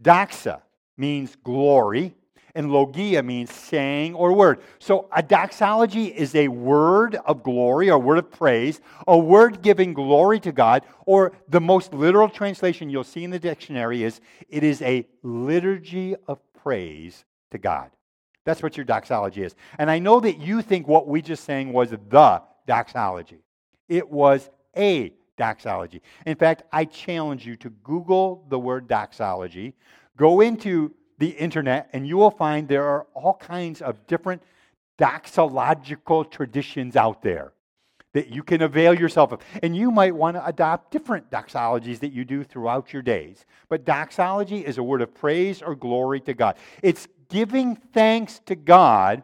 Doxa 0.01 0.61
means 0.97 1.37
glory, 1.41 2.13
and 2.55 2.71
logia 2.71 3.21
means 3.21 3.53
saying 3.53 4.15
or 4.15 4.33
word. 4.33 4.61
So 4.79 5.07
a 5.15 5.21
doxology 5.21 6.05
is 6.05 6.33
a 6.33 6.47
word 6.47 7.15
of 7.25 7.43
glory, 7.43 7.89
or 7.89 7.99
word 7.99 8.17
of 8.17 8.31
praise, 8.31 8.81
a 9.07 9.17
word 9.17 9.61
giving 9.61 9.93
glory 9.93 10.39
to 10.39 10.51
God, 10.51 10.83
or 11.05 11.33
the 11.49 11.61
most 11.61 11.93
literal 11.93 12.29
translation 12.29 12.89
you'll 12.89 13.03
see 13.03 13.23
in 13.23 13.31
the 13.31 13.39
dictionary 13.39 14.03
is 14.03 14.21
it 14.49 14.63
is 14.63 14.81
a 14.81 15.05
liturgy 15.21 16.15
of 16.27 16.39
praise 16.63 17.25
to 17.51 17.57
God. 17.57 17.91
That's 18.45 18.63
what 18.63 18.77
your 18.77 18.85
doxology 18.85 19.43
is. 19.43 19.55
And 19.77 19.91
I 19.91 19.99
know 19.99 20.19
that 20.19 20.39
you 20.39 20.61
think 20.61 20.87
what 20.87 21.07
we 21.07 21.21
just 21.21 21.43
sang 21.43 21.73
was 21.73 21.89
the 21.89 22.41
doxology. 22.67 23.39
It 23.89 24.09
was 24.09 24.49
a 24.77 25.13
doxology. 25.37 26.01
In 26.25 26.35
fact, 26.35 26.63
I 26.71 26.85
challenge 26.85 27.45
you 27.45 27.55
to 27.57 27.69
Google 27.69 28.45
the 28.49 28.59
word 28.59 28.87
doxology, 28.87 29.73
go 30.15 30.41
into 30.41 30.93
the 31.17 31.29
internet, 31.29 31.89
and 31.93 32.07
you 32.07 32.17
will 32.17 32.31
find 32.31 32.67
there 32.67 32.85
are 32.85 33.07
all 33.13 33.35
kinds 33.35 33.81
of 33.81 34.05
different 34.07 34.41
doxological 34.97 36.29
traditions 36.29 36.95
out 36.95 37.21
there 37.21 37.53
that 38.13 38.29
you 38.29 38.43
can 38.43 38.61
avail 38.61 38.97
yourself 38.97 39.33
of. 39.33 39.41
And 39.61 39.75
you 39.75 39.91
might 39.91 40.15
want 40.15 40.37
to 40.37 40.45
adopt 40.45 40.89
different 40.89 41.29
doxologies 41.29 41.99
that 41.99 42.13
you 42.13 42.23
do 42.23 42.45
throughout 42.45 42.93
your 42.93 43.01
days. 43.01 43.45
But 43.67 43.83
doxology 43.83 44.65
is 44.65 44.77
a 44.77 44.83
word 44.83 45.01
of 45.01 45.13
praise 45.13 45.61
or 45.61 45.75
glory 45.75 46.21
to 46.21 46.33
God. 46.33 46.55
It's 46.81 47.09
giving 47.27 47.75
thanks 47.75 48.39
to 48.45 48.55
God 48.55 49.23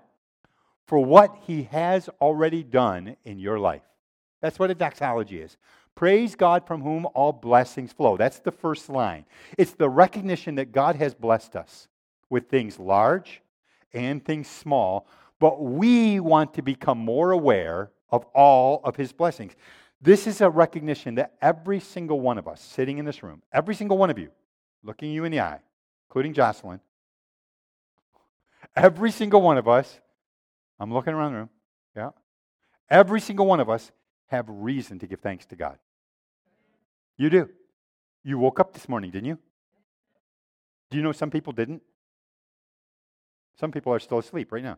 for 0.87 0.99
what 0.99 1.37
he 1.47 1.63
has 1.71 2.09
already 2.19 2.63
done 2.63 3.15
in 3.23 3.39
your 3.39 3.59
life. 3.59 3.83
That's 4.41 4.59
what 4.59 4.71
a 4.71 4.75
doxology 4.75 5.39
is. 5.39 5.55
Praise 5.95 6.35
God 6.35 6.65
from 6.65 6.81
whom 6.81 7.05
all 7.13 7.31
blessings 7.31 7.91
flow. 7.91 8.17
That's 8.17 8.39
the 8.39 8.51
first 8.51 8.89
line. 8.89 9.25
It's 9.57 9.73
the 9.73 9.89
recognition 9.89 10.55
that 10.55 10.71
God 10.71 10.95
has 10.95 11.13
blessed 11.13 11.55
us 11.55 11.87
with 12.29 12.49
things 12.49 12.79
large 12.79 13.41
and 13.93 14.23
things 14.23 14.47
small, 14.47 15.07
but 15.39 15.61
we 15.61 16.19
want 16.19 16.53
to 16.55 16.61
become 16.61 16.97
more 16.97 17.31
aware 17.31 17.91
of 18.09 18.25
all 18.33 18.81
of 18.83 18.95
his 18.95 19.11
blessings. 19.11 19.53
This 20.01 20.25
is 20.25 20.41
a 20.41 20.49
recognition 20.49 21.15
that 21.15 21.33
every 21.41 21.79
single 21.79 22.19
one 22.19 22.37
of 22.37 22.47
us 22.47 22.61
sitting 22.61 22.97
in 22.97 23.05
this 23.05 23.21
room, 23.21 23.43
every 23.53 23.75
single 23.75 23.97
one 23.97 24.09
of 24.09 24.17
you, 24.17 24.29
looking 24.83 25.11
you 25.11 25.25
in 25.25 25.31
the 25.31 25.41
eye, 25.41 25.59
including 26.09 26.33
Jocelyn, 26.33 26.79
every 28.75 29.11
single 29.11 29.41
one 29.41 29.57
of 29.57 29.67
us, 29.67 29.99
I'm 30.79 30.91
looking 30.91 31.13
around 31.13 31.33
the 31.33 31.37
room, 31.39 31.49
yeah, 31.95 32.09
every 32.89 33.21
single 33.21 33.45
one 33.45 33.59
of 33.59 33.69
us 33.69 33.91
have 34.31 34.45
reason 34.47 34.97
to 34.99 35.07
give 35.07 35.19
thanks 35.19 35.45
to 35.47 35.55
God. 35.57 35.77
You 37.17 37.29
do. 37.29 37.49
You 38.23 38.37
woke 38.37 38.59
up 38.59 38.73
this 38.73 38.87
morning, 38.87 39.11
didn't 39.11 39.27
you? 39.27 39.37
Do 40.89 40.97
you 40.97 41.03
know 41.03 41.11
some 41.11 41.29
people 41.29 41.51
didn't? 41.51 41.81
Some 43.59 43.71
people 43.71 43.93
are 43.93 43.99
still 43.99 44.19
asleep 44.19 44.51
right 44.51 44.63
now. 44.63 44.77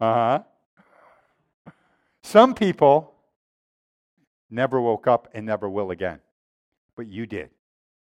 Uh 0.00 0.14
huh. 0.14 1.72
Some 2.22 2.54
people 2.54 3.14
never 4.50 4.80
woke 4.80 5.06
up 5.06 5.28
and 5.34 5.46
never 5.46 5.68
will 5.68 5.90
again, 5.92 6.18
but 6.96 7.06
you 7.06 7.26
did. 7.26 7.50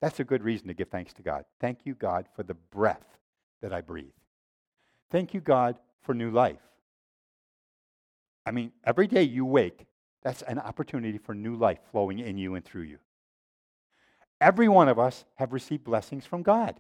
That's 0.01 0.20
a 0.20 0.25
good 0.25 0.42
reason 0.42 0.68
to 0.68 0.75
give 0.75 0.88
thanks 0.88 1.12
to 1.14 1.22
God. 1.22 1.44
Thank 1.61 1.81
you, 1.85 1.94
God, 1.94 2.27
for 2.35 2.42
the 2.42 2.55
breath 2.55 3.18
that 3.61 3.72
I 3.72 3.81
breathe. 3.83 4.12
Thank 5.11 5.33
you, 5.33 5.40
God, 5.40 5.77
for 6.03 6.14
new 6.14 6.31
life. 6.31 6.61
I 8.46 8.52
mean, 8.52 8.72
every 8.85 9.09
day 9.09 9.24
you 9.24 9.44
wake, 9.44 9.87
that's 10.22 10.42
an 10.42 10.59
opportunity 10.59 11.18
for 11.18 11.35
new 11.35 11.56
life 11.56 11.80
flowing 11.90 12.20
in 12.20 12.38
you 12.38 12.54
and 12.54 12.64
through 12.64 12.82
you. 12.82 12.98
Every 14.40 14.68
one 14.68 14.88
of 14.88 14.98
us 14.98 15.24
have 15.35 15.52
received 15.52 15.85
blessings 15.85 16.24
from 16.24 16.42
God. 16.42 16.78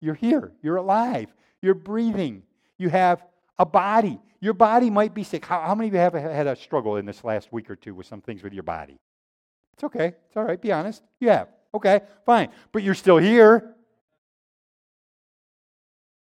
You're 0.00 0.14
here, 0.14 0.52
you're 0.62 0.76
alive, 0.76 1.28
you're 1.62 1.74
breathing, 1.74 2.42
you 2.76 2.88
have 2.88 3.24
a 3.58 3.66
body. 3.66 4.18
Your 4.40 4.54
body 4.54 4.88
might 4.88 5.14
be 5.14 5.22
sick. 5.22 5.44
How, 5.44 5.60
how 5.60 5.74
many 5.74 5.88
of 5.88 5.94
you 5.94 6.00
have 6.00 6.14
had 6.14 6.46
a 6.46 6.56
struggle 6.56 6.96
in 6.96 7.04
this 7.04 7.22
last 7.22 7.52
week 7.52 7.70
or 7.70 7.76
two 7.76 7.94
with 7.94 8.06
some 8.06 8.22
things 8.22 8.42
with 8.42 8.54
your 8.54 8.62
body? 8.62 8.98
It's 9.74 9.84
okay. 9.84 10.14
It's 10.26 10.36
all 10.36 10.44
right. 10.44 10.60
Be 10.60 10.72
honest. 10.72 11.02
You 11.20 11.28
have. 11.28 11.48
Okay, 11.74 12.00
fine. 12.24 12.48
But 12.72 12.82
you're 12.82 12.94
still 12.94 13.18
here. 13.18 13.74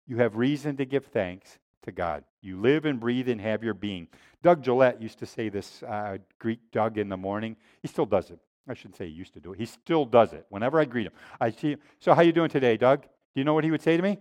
You 0.07 0.19
have 0.19 0.37
reason 0.37 0.77
to 0.77 0.85
give 0.85 1.07
thanks 1.07 1.59
to 1.85 1.93
God. 1.93 2.25
You 2.43 2.61
live 2.61 2.85
and 2.85 3.01
breathe 3.01 3.29
and 3.29 3.41
have 3.41 3.63
your 3.65 3.75
being. 3.75 4.09
Doug 4.43 4.63
Gillette 4.63 5.01
used 5.01 5.19
to 5.21 5.27
say 5.27 5.49
this, 5.49 5.83
uh, 5.83 6.19
Greek 6.39 6.61
Doug 6.73 6.99
in 6.99 7.09
the 7.09 7.17
morning. 7.17 7.57
He 7.81 7.89
still 7.89 8.07
does 8.07 8.31
it. 8.31 8.39
I 8.69 8.75
shouldn't 8.75 8.97
say 8.97 9.07
he 9.07 9.13
used 9.13 9.35
to 9.35 9.41
do 9.41 9.53
it. 9.53 9.59
He 9.59 9.67
still 9.67 10.05
does 10.05 10.33
it. 10.33 10.47
Whenever 10.49 10.81
I 10.81 10.85
greet 10.85 11.07
him, 11.07 11.13
I 11.41 11.51
see 11.51 11.73
him. 11.73 11.79
So 12.01 12.15
how 12.15 12.23
you 12.23 12.33
doing 12.33 12.49
today, 12.51 12.77
Doug? 12.77 13.03
Do 13.03 13.09
you 13.35 13.45
know 13.45 13.55
what 13.55 13.65
he 13.65 13.71
would 13.71 13.83
say 13.83 13.97
to 13.97 14.03
me? 14.03 14.19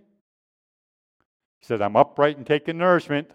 He 1.58 1.66
says, 1.66 1.80
I'm 1.80 1.96
upright 1.96 2.36
and 2.36 2.46
taking 2.46 2.76
nourishment. 2.76 3.30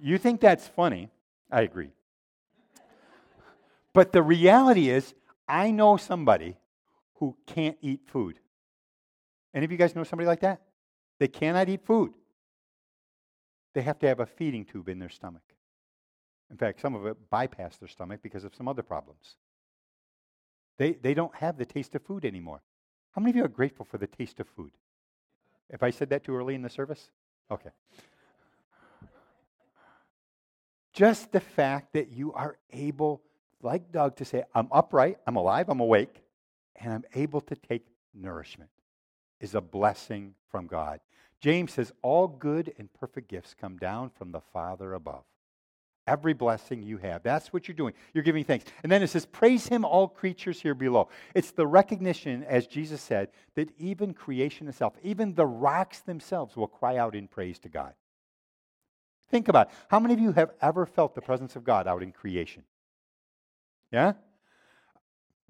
You 0.00 0.16
think 0.16 0.40
that's 0.40 0.66
funny? 0.66 1.10
I 1.50 1.62
agree. 1.62 1.90
But 3.92 4.12
the 4.12 4.22
reality 4.22 4.90
is, 4.90 5.14
I 5.48 5.70
know 5.70 5.96
somebody 5.96 6.56
who 7.14 7.36
can't 7.46 7.76
eat 7.82 8.02
food. 8.06 8.38
Any 9.52 9.64
of 9.64 9.72
you 9.72 9.78
guys 9.78 9.96
know 9.96 10.04
somebody 10.04 10.26
like 10.26 10.40
that? 10.40 10.60
They 11.18 11.28
cannot 11.28 11.68
eat 11.68 11.84
food. 11.84 12.12
They 13.74 13.82
have 13.82 13.98
to 14.00 14.08
have 14.08 14.20
a 14.20 14.26
feeding 14.26 14.64
tube 14.64 14.88
in 14.88 14.98
their 14.98 15.08
stomach. 15.08 15.42
In 16.50 16.56
fact, 16.56 16.80
some 16.80 16.94
of 16.94 17.06
it 17.06 17.16
bypass 17.30 17.76
their 17.76 17.88
stomach 17.88 18.20
because 18.22 18.44
of 18.44 18.54
some 18.54 18.68
other 18.68 18.82
problems. 18.82 19.36
They, 20.78 20.92
they 20.92 21.14
don't 21.14 21.34
have 21.34 21.58
the 21.58 21.66
taste 21.66 21.94
of 21.94 22.02
food 22.02 22.24
anymore. 22.24 22.62
How 23.12 23.20
many 23.20 23.30
of 23.30 23.36
you 23.36 23.44
are 23.44 23.48
grateful 23.48 23.84
for 23.84 23.98
the 23.98 24.06
taste 24.06 24.40
of 24.40 24.48
food? 24.48 24.70
If 25.68 25.82
I 25.82 25.90
said 25.90 26.10
that 26.10 26.24
too 26.24 26.34
early 26.34 26.54
in 26.54 26.62
the 26.62 26.70
service? 26.70 27.10
Okay. 27.50 27.70
Just 30.92 31.32
the 31.32 31.40
fact 31.40 31.92
that 31.92 32.10
you 32.10 32.32
are 32.32 32.56
able, 32.72 33.22
like 33.60 33.92
Doug, 33.92 34.16
to 34.16 34.24
say, 34.24 34.44
I'm 34.54 34.68
upright, 34.72 35.18
I'm 35.26 35.36
alive, 35.36 35.68
I'm 35.68 35.80
awake, 35.80 36.22
and 36.76 36.92
I'm 36.92 37.04
able 37.14 37.40
to 37.42 37.54
take 37.54 37.86
nourishment 38.14 38.70
is 39.40 39.54
a 39.54 39.60
blessing 39.60 40.34
from 40.50 40.66
God. 40.66 41.00
James 41.40 41.72
says, 41.72 41.92
All 42.02 42.28
good 42.28 42.74
and 42.78 42.92
perfect 42.92 43.28
gifts 43.28 43.54
come 43.58 43.76
down 43.76 44.10
from 44.10 44.32
the 44.32 44.40
Father 44.40 44.94
above 44.94 45.24
every 46.08 46.32
blessing 46.32 46.82
you 46.82 46.96
have. 46.96 47.22
That's 47.22 47.52
what 47.52 47.68
you're 47.68 47.76
doing. 47.76 47.92
You're 48.14 48.24
giving 48.24 48.42
thanks. 48.42 48.64
And 48.82 48.90
then 48.90 49.02
it 49.02 49.08
says, 49.08 49.26
Praise 49.26 49.68
him, 49.68 49.84
all 49.84 50.08
creatures 50.08 50.60
here 50.60 50.74
below. 50.74 51.08
It's 51.34 51.50
the 51.52 51.66
recognition, 51.66 52.42
as 52.44 52.66
Jesus 52.66 53.00
said, 53.00 53.28
that 53.54 53.70
even 53.78 54.14
creation 54.14 54.66
itself, 54.68 54.94
even 55.02 55.34
the 55.34 55.46
rocks 55.46 56.00
themselves, 56.00 56.56
will 56.56 56.66
cry 56.66 56.96
out 56.96 57.14
in 57.14 57.28
praise 57.28 57.58
to 57.60 57.68
God. 57.68 57.92
Think 59.30 59.48
about 59.48 59.68
it. 59.68 59.74
How 59.88 60.00
many 60.00 60.14
of 60.14 60.20
you 60.20 60.32
have 60.32 60.52
ever 60.62 60.86
felt 60.86 61.14
the 61.14 61.20
presence 61.20 61.54
of 61.54 61.62
God 61.62 61.86
out 61.86 62.02
in 62.02 62.12
creation? 62.12 62.62
Yeah? 63.92 64.14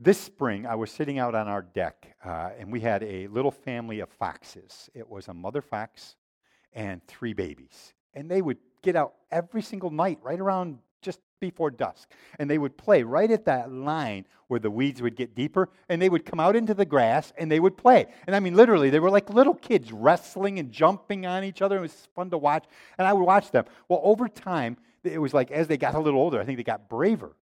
This 0.00 0.20
spring, 0.20 0.64
I 0.64 0.76
was 0.76 0.92
sitting 0.92 1.18
out 1.18 1.34
on 1.34 1.48
our 1.48 1.62
deck, 1.62 2.14
uh, 2.24 2.50
and 2.56 2.70
we 2.70 2.78
had 2.78 3.02
a 3.02 3.26
little 3.26 3.50
family 3.50 3.98
of 3.98 4.08
foxes. 4.08 4.88
It 4.94 5.08
was 5.08 5.26
a 5.26 5.34
mother 5.34 5.60
fox 5.60 6.14
and 6.72 7.04
three 7.08 7.32
babies. 7.32 7.94
And 8.14 8.30
they 8.30 8.40
would 8.40 8.58
get 8.80 8.94
out 8.94 9.14
every 9.32 9.60
single 9.60 9.90
night, 9.90 10.20
right 10.22 10.38
around 10.38 10.78
just 11.02 11.18
before 11.40 11.72
dusk. 11.72 12.12
And 12.38 12.48
they 12.48 12.58
would 12.58 12.76
play 12.76 13.02
right 13.02 13.28
at 13.28 13.46
that 13.46 13.72
line 13.72 14.26
where 14.46 14.60
the 14.60 14.70
weeds 14.70 15.02
would 15.02 15.16
get 15.16 15.34
deeper, 15.34 15.68
and 15.88 16.00
they 16.00 16.08
would 16.08 16.24
come 16.24 16.38
out 16.38 16.54
into 16.54 16.74
the 16.74 16.86
grass 16.86 17.32
and 17.36 17.50
they 17.50 17.58
would 17.58 17.76
play. 17.76 18.06
And 18.28 18.36
I 18.36 18.40
mean, 18.40 18.54
literally, 18.54 18.90
they 18.90 19.00
were 19.00 19.10
like 19.10 19.30
little 19.30 19.54
kids 19.54 19.90
wrestling 19.90 20.60
and 20.60 20.70
jumping 20.70 21.26
on 21.26 21.42
each 21.42 21.60
other. 21.60 21.76
It 21.76 21.80
was 21.80 22.08
fun 22.14 22.30
to 22.30 22.38
watch, 22.38 22.66
and 22.98 23.06
I 23.08 23.12
would 23.12 23.24
watch 23.24 23.50
them. 23.50 23.64
Well, 23.88 24.00
over 24.04 24.28
time, 24.28 24.76
it 25.02 25.18
was 25.18 25.34
like 25.34 25.50
as 25.50 25.66
they 25.66 25.76
got 25.76 25.96
a 25.96 26.00
little 26.00 26.20
older, 26.20 26.40
I 26.40 26.44
think 26.44 26.56
they 26.56 26.62
got 26.62 26.88
braver. 26.88 27.34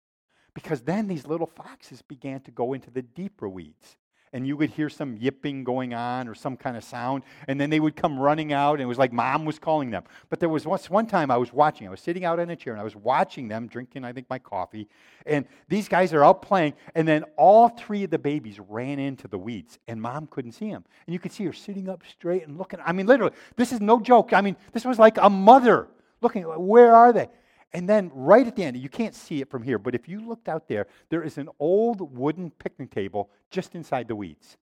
Because 0.55 0.83
then 0.83 1.09
these 1.09 1.27
little 1.27 1.47
foxes 1.47 2.03
began 2.03 2.41
to 2.43 2.51
go 2.51 2.73
into 2.73 2.91
the 2.91 3.03
deeper 3.03 3.49
weeds 3.49 3.97
and 4.35 4.49
you 4.49 4.57
would 4.57 4.71
hear 4.71 4.91
some 4.91 5.17
yipping 5.17 5.63
going 5.63 5.95
on 5.95 6.27
or 6.27 6.35
some 6.35 6.57
kind 6.57 6.77
of 6.77 6.83
sound, 6.83 7.23
and 7.47 7.59
then 7.59 7.71
they 7.71 7.79
would 7.79 7.95
come 7.95 8.19
running 8.19 8.53
out, 8.53 8.73
and 8.75 8.83
it 8.83 8.87
was 8.87 8.99
like 8.99 9.13
mom 9.13 9.45
was 9.45 9.61
calling 9.61 9.91
them. 9.91 10.03
But 10.29 10.41
there 10.41 10.49
was 10.49 10.67
once 10.67 10.91
one 10.91 11.07
time 11.07 11.31
I 11.31 11.37
was 11.37 11.53
watching, 11.53 11.87
I 11.87 11.91
was 11.91 12.01
sitting 12.01 12.25
out 12.25 12.41
in 12.41 12.51
a 12.51 12.57
chair, 12.57 12.73
and 12.73 12.81
I 12.81 12.85
was 12.85 12.97
watching 12.97 13.47
them 13.47 13.69
drinking, 13.69 14.05
I 14.05 14.13
think, 14.13 14.29
my 14.29 14.41
coffee, 14.41 14.89
and 15.25 15.47
these 15.69 15.89
guys 15.89 16.13
are 16.13 16.25
out 16.25 16.43
playing, 16.43 16.75
and 16.97 17.07
then 17.07 17.23
all 17.37 17.69
three 17.69 18.03
of 18.03 18.11
the 18.11 18.19
babies 18.19 18.59
ran 18.59 18.99
into 18.99 19.29
the 19.29 19.39
weeds, 19.39 19.79
and 19.87 20.03
mom 20.03 20.27
couldn't 20.27 20.53
see 20.53 20.69
them. 20.69 20.85
And 21.07 21.15
you 21.15 21.21
could 21.21 21.31
see 21.31 21.45
her 21.45 21.53
sitting 21.53 21.89
up 21.89 22.03
straight 22.11 22.45
and 22.45 22.59
looking. 22.59 22.81
I 22.85 22.91
mean, 22.91 23.07
literally, 23.07 23.35
this 23.55 23.73
is 23.73 23.81
no 23.81 24.01
joke. 24.01 24.33
I 24.33 24.41
mean, 24.41 24.57
this 24.73 24.85
was 24.85 24.99
like 24.99 25.17
a 25.17 25.31
mother 25.31 25.87
looking, 26.21 26.43
where 26.43 26.93
are 26.93 27.13
they? 27.13 27.29
And 27.75 27.89
then 27.89 28.13
right 28.15 28.47
at 28.47 28.55
the 28.55 28.63
end, 28.63 28.77
you 28.77 28.89
can't 28.89 29.17
see 29.17 29.41
it 29.41 29.51
from 29.51 29.65
here, 29.65 29.81
but 29.81 29.97
if 29.97 30.09
you 30.09 30.27
looked 30.27 30.49
out 30.49 30.69
there, 30.69 30.87
there 31.09 31.25
is 31.25 31.39
an 31.39 31.49
old 31.59 32.17
wooden 32.17 32.53
picnic 32.53 32.93
table 32.93 33.31
just 33.51 33.75
inside 33.75 34.07
the 34.07 34.15
weeds. 34.15 34.57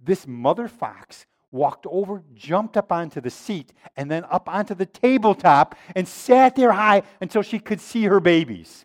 This 0.00 0.26
mother 0.26 0.66
fox 0.66 1.26
walked 1.52 1.86
over, 1.86 2.24
jumped 2.34 2.76
up 2.76 2.90
onto 2.90 3.20
the 3.20 3.30
seat, 3.30 3.72
and 3.96 4.10
then 4.10 4.24
up 4.30 4.48
onto 4.48 4.74
the 4.74 4.84
tabletop 4.84 5.76
and 5.94 6.06
sat 6.06 6.56
there 6.56 6.72
high 6.72 7.04
until 7.20 7.42
she 7.42 7.60
could 7.60 7.80
see 7.80 8.04
her 8.04 8.18
babies. 8.18 8.84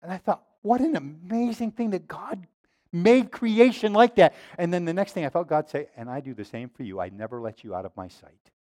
And 0.00 0.12
I 0.12 0.18
thought, 0.18 0.44
what 0.62 0.80
an 0.80 0.96
amazing 0.96 1.72
thing 1.72 1.90
that 1.90 2.06
God 2.06 2.46
made 2.92 3.32
creation 3.32 3.92
like 3.92 4.14
that. 4.14 4.34
And 4.58 4.72
then 4.72 4.84
the 4.84 4.94
next 4.94 5.12
thing 5.12 5.24
I 5.24 5.28
felt 5.28 5.48
God 5.48 5.68
say, 5.68 5.88
and 5.96 6.08
I 6.08 6.20
do 6.20 6.34
the 6.34 6.44
same 6.44 6.68
for 6.68 6.84
you. 6.84 7.00
I 7.00 7.08
never 7.08 7.40
let 7.40 7.64
you 7.64 7.74
out 7.74 7.84
of 7.84 7.96
my 7.96 8.06
sight. 8.06 8.52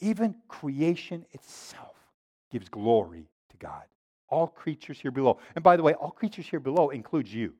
Even 0.00 0.34
creation 0.46 1.24
itself 1.32 1.96
gives 2.50 2.68
glory 2.68 3.28
to 3.50 3.56
God. 3.56 3.82
All 4.28 4.46
creatures 4.46 5.00
here 5.00 5.10
below. 5.10 5.38
And 5.54 5.64
by 5.64 5.76
the 5.76 5.82
way, 5.82 5.94
all 5.94 6.10
creatures 6.10 6.46
here 6.46 6.60
below 6.60 6.90
includes 6.90 7.32
you. 7.32 7.54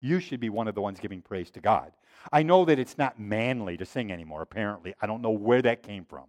You 0.00 0.20
should 0.20 0.40
be 0.40 0.50
one 0.50 0.68
of 0.68 0.74
the 0.74 0.80
ones 0.80 1.00
giving 1.00 1.22
praise 1.22 1.50
to 1.52 1.60
God. 1.60 1.92
I 2.32 2.42
know 2.42 2.64
that 2.64 2.78
it's 2.78 2.98
not 2.98 3.18
manly 3.18 3.76
to 3.76 3.86
sing 3.86 4.12
anymore, 4.12 4.42
apparently. 4.42 4.94
I 5.00 5.06
don't 5.06 5.22
know 5.22 5.30
where 5.30 5.62
that 5.62 5.82
came 5.82 6.04
from. 6.04 6.24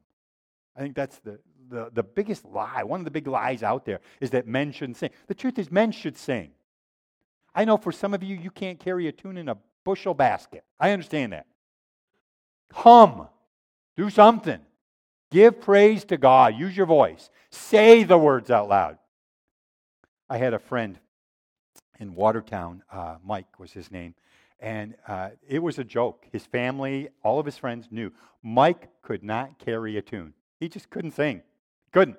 I 0.76 0.82
think 0.82 0.96
that's 0.96 1.20
the, 1.20 1.40
the, 1.70 1.90
the 1.94 2.04
biggest 2.04 2.46
lie. 2.46 2.84
One 2.84 3.02
of 3.02 3.06
the 3.06 3.12
big 3.12 3.28
lies 3.28 3.64
out 3.64 3.86
there 3.86 4.00
is 4.22 4.32
that 4.32 4.48
men 4.48 4.72
shouldn't 4.72 4.98
sing. 4.98 5.10
The 5.28 5.36
truth 5.36 5.60
is, 5.60 5.72
men 5.72 5.92
should 5.92 6.18
sing. 6.18 6.52
I 7.54 7.66
know 7.66 7.78
for 7.78 7.92
some 7.92 8.14
of 8.14 8.24
you, 8.24 8.36
you 8.36 8.52
can't 8.52 8.80
carry 8.80 9.08
a 9.08 9.12
tune 9.12 9.38
in 9.38 9.50
a 9.50 9.58
bushel 9.84 10.14
basket. 10.14 10.64
I 10.80 10.92
understand 10.92 11.34
that. 11.34 11.48
Come, 12.72 13.28
Do 13.98 14.10
something. 14.10 14.60
Give 15.32 15.60
praise 15.60 16.06
to 16.06 16.18
God. 16.18 16.56
Use 16.56 16.76
your 16.76 16.86
voice. 16.86 17.30
Say 17.50 18.04
the 18.04 18.18
words 18.18 18.50
out 18.50 18.70
loud. 18.70 18.98
I 20.30 20.38
had 20.38 20.54
a 20.54 20.60
friend 20.60 21.00
in 22.00 22.16
Watertown, 22.16 22.84
uh, 22.92 23.16
Mike 23.24 23.60
was 23.60 23.74
his 23.74 23.92
name, 23.92 24.16
and 24.60 24.96
uh, 25.08 25.30
it 25.48 25.60
was 25.60 25.78
a 25.78 25.84
joke. 25.84 26.26
His 26.32 26.46
family, 26.46 27.10
all 27.24 27.40
of 27.40 27.46
his 27.46 27.58
friends 27.58 27.88
knew 27.92 28.12
Mike 28.42 28.90
could 29.02 29.24
not 29.24 29.60
carry 29.60 29.98
a 29.98 30.02
tune. 30.02 30.34
He 30.60 30.70
just 30.70 30.90
couldn't 30.90 31.12
sing. 31.12 31.42
Couldn't. 31.92 32.18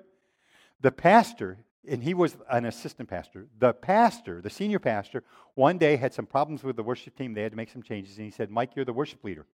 The 0.81 0.91
pastor, 0.91 1.59
and 1.87 2.03
he 2.03 2.13
was 2.13 2.37
an 2.49 2.65
assistant 2.65 3.09
pastor, 3.09 3.47
the 3.57 3.73
pastor, 3.73 4.41
the 4.41 4.49
senior 4.49 4.79
pastor, 4.79 5.23
one 5.55 5.77
day 5.77 5.95
had 5.95 6.13
some 6.13 6.25
problems 6.25 6.63
with 6.63 6.75
the 6.75 6.83
worship 6.83 7.15
team. 7.15 7.33
They 7.33 7.43
had 7.43 7.51
to 7.51 7.57
make 7.57 7.71
some 7.71 7.83
changes, 7.83 8.17
and 8.17 8.25
he 8.25 8.31
said, 8.31 8.51
Mike, 8.51 8.71
you're 8.75 8.85
the 8.85 8.93
worship 8.93 9.23
leader. 9.23 9.45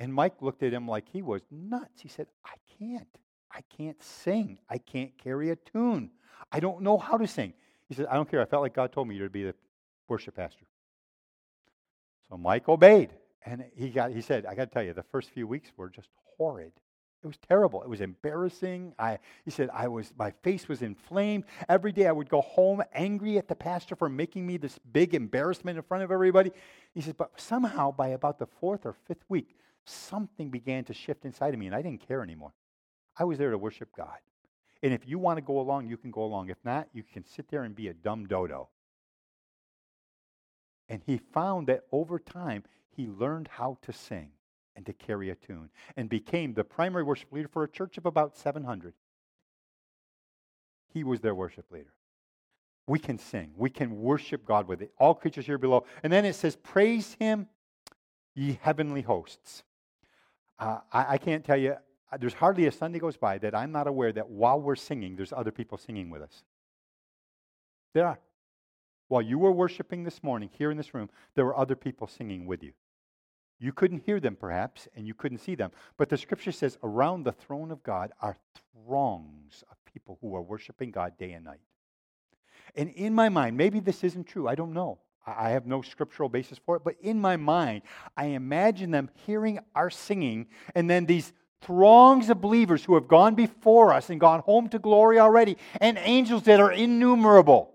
And 0.00 0.12
Mike 0.12 0.40
looked 0.40 0.62
at 0.62 0.72
him 0.72 0.88
like 0.88 1.04
he 1.12 1.20
was 1.20 1.42
nuts. 1.50 2.00
He 2.00 2.08
said, 2.08 2.26
I 2.44 2.54
can't. 2.78 3.06
I 3.52 3.60
can't 3.76 4.02
sing. 4.02 4.58
I 4.68 4.78
can't 4.78 5.16
carry 5.18 5.50
a 5.50 5.56
tune. 5.56 6.10
I 6.50 6.58
don't 6.58 6.80
know 6.80 6.96
how 6.96 7.18
to 7.18 7.26
sing. 7.26 7.52
He 7.88 7.94
said, 7.94 8.06
I 8.06 8.14
don't 8.14 8.28
care. 8.28 8.40
I 8.40 8.46
felt 8.46 8.62
like 8.62 8.74
God 8.74 8.92
told 8.92 9.08
me 9.08 9.14
you 9.14 9.24
to 9.24 9.30
be 9.30 9.44
the 9.44 9.54
worship 10.08 10.36
pastor. 10.36 10.64
So 12.30 12.38
Mike 12.38 12.68
obeyed. 12.68 13.10
And 13.44 13.64
he 13.76 13.90
got 13.90 14.10
he 14.12 14.20
said, 14.20 14.46
I 14.46 14.54
gotta 14.54 14.70
tell 14.70 14.82
you, 14.82 14.92
the 14.92 15.02
first 15.02 15.30
few 15.30 15.46
weeks 15.46 15.70
were 15.76 15.90
just 15.90 16.08
horrid. 16.36 16.72
It 17.22 17.26
was 17.26 17.36
terrible. 17.46 17.82
It 17.82 17.88
was 17.88 18.00
embarrassing. 18.00 18.94
I, 18.98 19.18
he 19.44 19.50
said, 19.50 19.68
I 19.74 19.88
was, 19.88 20.10
my 20.16 20.30
face 20.42 20.68
was 20.68 20.80
inflamed. 20.80 21.44
Every 21.68 21.92
day 21.92 22.06
I 22.06 22.12
would 22.12 22.30
go 22.30 22.40
home 22.40 22.82
angry 22.94 23.36
at 23.36 23.46
the 23.46 23.54
pastor 23.54 23.94
for 23.94 24.08
making 24.08 24.46
me 24.46 24.56
this 24.56 24.78
big 24.90 25.14
embarrassment 25.14 25.76
in 25.76 25.82
front 25.82 26.02
of 26.02 26.10
everybody. 26.10 26.50
He 26.94 27.02
said, 27.02 27.18
but 27.18 27.38
somehow 27.38 27.92
by 27.92 28.08
about 28.08 28.38
the 28.38 28.46
fourth 28.46 28.86
or 28.86 28.94
fifth 29.06 29.24
week, 29.28 29.54
something 29.86 30.50
began 30.50 30.84
to 30.84 30.94
shift 30.94 31.24
inside 31.24 31.54
of 31.54 31.60
me, 31.60 31.66
and 31.66 31.74
I 31.74 31.82
didn't 31.82 32.06
care 32.06 32.22
anymore. 32.22 32.52
I 33.18 33.24
was 33.24 33.38
there 33.38 33.50
to 33.50 33.58
worship 33.58 33.90
God. 33.96 34.18
And 34.82 34.94
if 34.94 35.06
you 35.06 35.18
want 35.18 35.36
to 35.36 35.42
go 35.42 35.60
along, 35.60 35.88
you 35.88 35.96
can 35.96 36.10
go 36.10 36.22
along. 36.22 36.48
If 36.48 36.58
not, 36.64 36.88
you 36.92 37.02
can 37.02 37.24
sit 37.24 37.48
there 37.50 37.64
and 37.64 37.74
be 37.74 37.88
a 37.88 37.94
dumb 37.94 38.26
dodo. 38.26 38.68
And 40.88 41.02
he 41.04 41.18
found 41.18 41.66
that 41.68 41.84
over 41.92 42.18
time, 42.18 42.64
he 42.96 43.06
learned 43.06 43.48
how 43.48 43.78
to 43.82 43.92
sing 43.92 44.30
and 44.74 44.86
to 44.86 44.92
carry 44.92 45.30
a 45.30 45.34
tune 45.34 45.70
and 45.96 46.08
became 46.08 46.54
the 46.54 46.64
primary 46.64 47.02
worship 47.02 47.32
leader 47.32 47.48
for 47.48 47.62
a 47.62 47.68
church 47.68 47.98
of 47.98 48.06
about 48.06 48.36
700. 48.36 48.94
He 50.92 51.04
was 51.04 51.20
their 51.20 51.34
worship 51.34 51.70
leader. 51.70 51.92
We 52.86 52.98
can 52.98 53.18
sing, 53.18 53.52
we 53.56 53.70
can 53.70 54.00
worship 54.00 54.44
God 54.44 54.66
with 54.66 54.82
it. 54.82 54.92
All 54.98 55.14
creatures 55.14 55.46
here 55.46 55.58
below. 55.58 55.84
And 56.02 56.12
then 56.12 56.24
it 56.24 56.34
says, 56.34 56.56
Praise 56.56 57.16
him, 57.20 57.46
ye 58.34 58.58
heavenly 58.60 59.02
hosts. 59.02 59.62
Uh, 60.60 60.78
I, 60.92 61.14
I 61.14 61.18
can't 61.18 61.44
tell 61.44 61.56
you, 61.56 61.76
uh, 62.12 62.16
there's 62.18 62.34
hardly 62.34 62.66
a 62.66 62.72
Sunday 62.72 62.98
goes 62.98 63.16
by 63.16 63.38
that 63.38 63.54
I'm 63.54 63.72
not 63.72 63.86
aware 63.86 64.12
that 64.12 64.28
while 64.28 64.60
we're 64.60 64.76
singing, 64.76 65.16
there's 65.16 65.32
other 65.32 65.50
people 65.50 65.78
singing 65.78 66.10
with 66.10 66.22
us. 66.22 66.44
There 67.94 68.06
are. 68.06 68.20
While 69.08 69.22
you 69.22 69.38
were 69.38 69.50
worshiping 69.50 70.04
this 70.04 70.22
morning 70.22 70.50
here 70.56 70.70
in 70.70 70.76
this 70.76 70.94
room, 70.94 71.08
there 71.34 71.44
were 71.44 71.58
other 71.58 71.74
people 71.74 72.06
singing 72.06 72.46
with 72.46 72.62
you. 72.62 72.72
You 73.58 73.72
couldn't 73.72 74.04
hear 74.04 74.20
them, 74.20 74.36
perhaps, 74.36 74.86
and 74.94 75.06
you 75.06 75.14
couldn't 75.14 75.38
see 75.38 75.54
them. 75.54 75.70
But 75.96 76.08
the 76.08 76.16
scripture 76.16 76.52
says 76.52 76.78
around 76.82 77.24
the 77.24 77.32
throne 77.32 77.70
of 77.70 77.82
God 77.82 78.12
are 78.20 78.36
throngs 78.86 79.64
of 79.70 79.76
people 79.92 80.18
who 80.20 80.34
are 80.36 80.42
worshiping 80.42 80.90
God 80.90 81.18
day 81.18 81.32
and 81.32 81.44
night. 81.44 81.60
And 82.76 82.90
in 82.90 83.14
my 83.14 83.28
mind, 83.28 83.56
maybe 83.56 83.80
this 83.80 84.04
isn't 84.04 84.24
true, 84.24 84.46
I 84.46 84.54
don't 84.54 84.72
know. 84.72 84.98
I 85.38 85.50
have 85.50 85.66
no 85.66 85.82
scriptural 85.82 86.28
basis 86.28 86.58
for 86.58 86.76
it, 86.76 86.82
but 86.84 86.96
in 87.00 87.20
my 87.20 87.36
mind, 87.36 87.82
I 88.16 88.26
imagine 88.26 88.90
them 88.90 89.10
hearing 89.26 89.58
our 89.74 89.90
singing, 89.90 90.46
and 90.74 90.88
then 90.88 91.06
these 91.06 91.32
throngs 91.60 92.30
of 92.30 92.40
believers 92.40 92.84
who 92.84 92.94
have 92.94 93.06
gone 93.06 93.34
before 93.34 93.92
us 93.92 94.10
and 94.10 94.18
gone 94.18 94.40
home 94.40 94.68
to 94.70 94.78
glory 94.78 95.18
already, 95.18 95.56
and 95.80 95.98
angels 95.98 96.44
that 96.44 96.60
are 96.60 96.72
innumerable, 96.72 97.74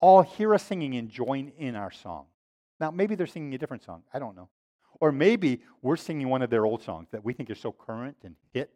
all 0.00 0.22
hear 0.22 0.54
us 0.54 0.62
singing 0.62 0.94
and 0.94 1.10
join 1.10 1.52
in 1.58 1.74
our 1.74 1.90
song. 1.90 2.26
Now, 2.80 2.90
maybe 2.90 3.14
they're 3.14 3.26
singing 3.26 3.54
a 3.54 3.58
different 3.58 3.84
song. 3.84 4.02
I 4.14 4.18
don't 4.18 4.36
know. 4.36 4.48
Or 5.00 5.12
maybe 5.12 5.62
we're 5.82 5.96
singing 5.96 6.28
one 6.28 6.42
of 6.42 6.50
their 6.50 6.64
old 6.64 6.82
songs 6.82 7.08
that 7.10 7.24
we 7.24 7.32
think 7.32 7.50
is 7.50 7.58
so 7.58 7.72
current 7.72 8.16
and 8.24 8.36
hit. 8.52 8.70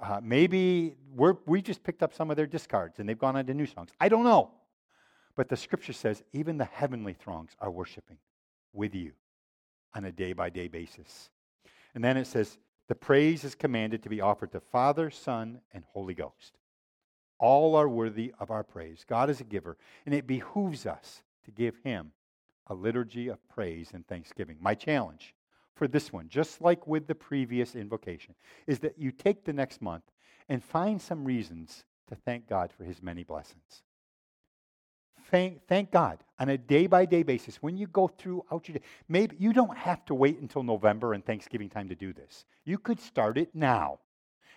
Uh, 0.00 0.20
maybe 0.22 0.96
we're, 1.14 1.36
we 1.46 1.62
just 1.62 1.82
picked 1.82 2.02
up 2.02 2.12
some 2.12 2.30
of 2.30 2.36
their 2.36 2.46
discards 2.46 2.98
and 2.98 3.08
they've 3.08 3.18
gone 3.18 3.36
on 3.36 3.46
to 3.46 3.54
new 3.54 3.66
songs. 3.66 3.90
I 4.00 4.08
don't 4.08 4.24
know. 4.24 4.50
But 5.36 5.48
the 5.48 5.56
scripture 5.56 5.92
says 5.92 6.22
even 6.32 6.56
the 6.56 6.64
heavenly 6.64 7.12
throngs 7.12 7.52
are 7.60 7.70
worshiping 7.70 8.18
with 8.72 8.94
you 8.94 9.12
on 9.94 10.04
a 10.04 10.12
day 10.12 10.32
by 10.32 10.50
day 10.50 10.68
basis. 10.68 11.30
And 11.94 12.02
then 12.02 12.16
it 12.16 12.26
says, 12.26 12.58
the 12.88 12.94
praise 12.94 13.44
is 13.44 13.54
commanded 13.54 14.02
to 14.02 14.08
be 14.08 14.20
offered 14.20 14.52
to 14.52 14.60
Father, 14.60 15.10
Son, 15.10 15.60
and 15.72 15.84
Holy 15.92 16.14
Ghost. 16.14 16.58
All 17.38 17.74
are 17.74 17.88
worthy 17.88 18.32
of 18.38 18.50
our 18.50 18.62
praise. 18.62 19.04
God 19.06 19.28
is 19.28 19.40
a 19.40 19.44
giver, 19.44 19.76
and 20.04 20.14
it 20.14 20.26
behooves 20.26 20.86
us 20.86 21.22
to 21.44 21.50
give 21.50 21.76
Him 21.82 22.12
a 22.68 22.74
liturgy 22.74 23.28
of 23.28 23.46
praise 23.48 23.90
and 23.92 24.06
thanksgiving. 24.06 24.56
My 24.60 24.74
challenge 24.74 25.34
for 25.74 25.86
this 25.86 26.12
one, 26.12 26.28
just 26.28 26.60
like 26.60 26.86
with 26.86 27.06
the 27.06 27.14
previous 27.14 27.74
invocation, 27.74 28.34
is 28.66 28.78
that 28.78 28.98
you 28.98 29.10
take 29.10 29.44
the 29.44 29.52
next 29.52 29.82
month 29.82 30.04
and 30.48 30.64
find 30.64 31.00
some 31.00 31.24
reasons 31.24 31.84
to 32.08 32.14
thank 32.14 32.48
God 32.48 32.72
for 32.72 32.84
His 32.84 33.02
many 33.02 33.24
blessings 33.24 33.82
thank, 35.30 35.66
thank 35.66 35.90
God 35.90 36.18
on 36.38 36.48
a 36.48 36.58
day 36.58 36.86
by 36.86 37.04
day 37.04 37.22
basis 37.22 37.56
when 37.56 37.76
you 37.76 37.86
go 37.86 38.08
throughout 38.08 38.68
your 38.68 38.78
day. 38.78 38.84
Maybe 39.08 39.36
you 39.38 39.52
don't 39.52 39.76
have 39.76 40.04
to 40.06 40.14
wait 40.14 40.38
until 40.38 40.62
November 40.62 41.12
and 41.12 41.24
Thanksgiving 41.24 41.68
time 41.68 41.88
to 41.88 41.94
do 41.94 42.12
this. 42.12 42.44
You 42.64 42.78
could 42.78 43.00
start 43.00 43.38
it 43.38 43.54
now. 43.54 43.98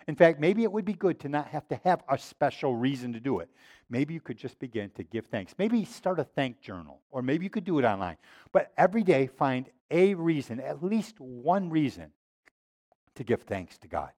In 0.08 0.16
fact, 0.16 0.40
maybe 0.40 0.62
it 0.62 0.72
would 0.72 0.84
be 0.84 0.94
good 0.94 1.20
to 1.20 1.28
not 1.28 1.48
have 1.48 1.68
to 1.68 1.80
have 1.84 2.02
a 2.08 2.18
special 2.18 2.74
reason 2.74 3.12
to 3.12 3.20
do 3.20 3.40
it. 3.40 3.48
Maybe 3.90 4.14
you 4.14 4.20
could 4.20 4.38
just 4.38 4.58
begin 4.58 4.90
to 4.90 5.02
give 5.02 5.26
thanks. 5.26 5.54
Maybe 5.58 5.84
start 5.84 6.18
a 6.18 6.24
thank 6.24 6.60
journal, 6.60 7.00
or 7.10 7.22
maybe 7.22 7.44
you 7.44 7.50
could 7.50 7.64
do 7.64 7.78
it 7.78 7.84
online. 7.84 8.16
But 8.52 8.72
every 8.78 9.02
day, 9.02 9.26
find 9.26 9.68
a 9.90 10.14
reason, 10.14 10.58
at 10.58 10.82
least 10.82 11.20
one 11.20 11.70
reason, 11.70 12.12
to 13.16 13.24
give 13.24 13.42
thanks 13.42 13.76
to 13.78 13.88
God, 13.88 14.10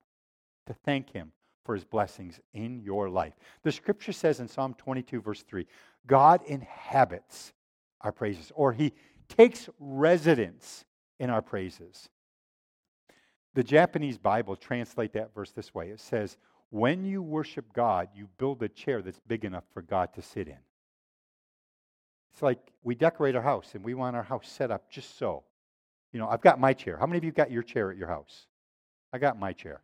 to 0.66 0.74
thank 0.84 1.10
Him 1.10 1.32
for 1.64 1.74
His 1.74 1.84
blessings 1.84 2.40
in 2.54 2.80
your 2.80 3.08
life. 3.08 3.34
The 3.62 3.72
scripture 3.72 4.12
says 4.12 4.40
in 4.40 4.48
Psalm 4.48 4.74
22, 4.74 5.20
verse 5.20 5.42
3 5.42 5.66
God 6.06 6.42
inhabits 6.46 7.52
our 8.00 8.12
praises, 8.12 8.52
or 8.54 8.72
He 8.72 8.92
takes 9.28 9.68
residence 9.78 10.84
in 11.18 11.30
our 11.30 11.42
praises. 11.42 12.08
The 13.54 13.62
Japanese 13.62 14.18
Bible 14.18 14.56
translate 14.56 15.12
that 15.12 15.34
verse 15.34 15.52
this 15.52 15.74
way. 15.74 15.90
It 15.90 16.00
says, 16.00 16.36
"When 16.70 17.04
you 17.04 17.22
worship 17.22 17.72
God, 17.72 18.08
you 18.14 18.28
build 18.38 18.62
a 18.62 18.68
chair 18.68 19.02
that's 19.02 19.20
big 19.20 19.44
enough 19.44 19.64
for 19.72 19.82
God 19.82 20.12
to 20.14 20.22
sit 20.22 20.48
in." 20.48 20.58
It's 22.32 22.42
like 22.42 22.72
we 22.82 22.94
decorate 22.94 23.36
our 23.36 23.42
house 23.42 23.74
and 23.74 23.84
we 23.84 23.94
want 23.94 24.16
our 24.16 24.22
house 24.22 24.48
set 24.48 24.70
up 24.70 24.90
just 24.90 25.16
so. 25.18 25.44
You 26.12 26.18
know, 26.18 26.28
I've 26.28 26.40
got 26.40 26.58
my 26.58 26.72
chair. 26.72 26.96
How 26.96 27.06
many 27.06 27.18
of 27.18 27.24
you 27.24 27.32
got 27.32 27.50
your 27.50 27.62
chair 27.62 27.90
at 27.90 27.96
your 27.96 28.08
house? 28.08 28.46
I 29.12 29.18
got 29.18 29.38
my 29.38 29.52
chair. 29.52 29.82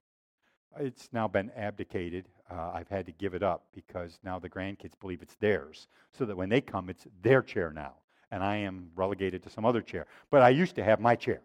It's 0.78 1.08
now 1.12 1.28
been 1.28 1.50
abdicated. 1.56 2.26
Uh, 2.50 2.70
I've 2.74 2.88
had 2.88 3.06
to 3.06 3.12
give 3.12 3.34
it 3.34 3.42
up 3.42 3.64
because 3.74 4.18
now 4.22 4.38
the 4.38 4.48
grandkids 4.48 4.98
believe 5.00 5.22
it's 5.22 5.34
theirs, 5.36 5.88
so 6.12 6.24
that 6.24 6.36
when 6.36 6.48
they 6.48 6.60
come, 6.60 6.88
it's 6.88 7.06
their 7.22 7.42
chair 7.42 7.72
now, 7.72 7.94
and 8.30 8.42
I 8.42 8.56
am 8.56 8.90
relegated 8.94 9.42
to 9.44 9.50
some 9.50 9.64
other 9.64 9.82
chair. 9.82 10.06
But 10.30 10.42
I 10.42 10.50
used 10.50 10.74
to 10.76 10.84
have 10.84 11.00
my 11.00 11.16
chair. 11.16 11.40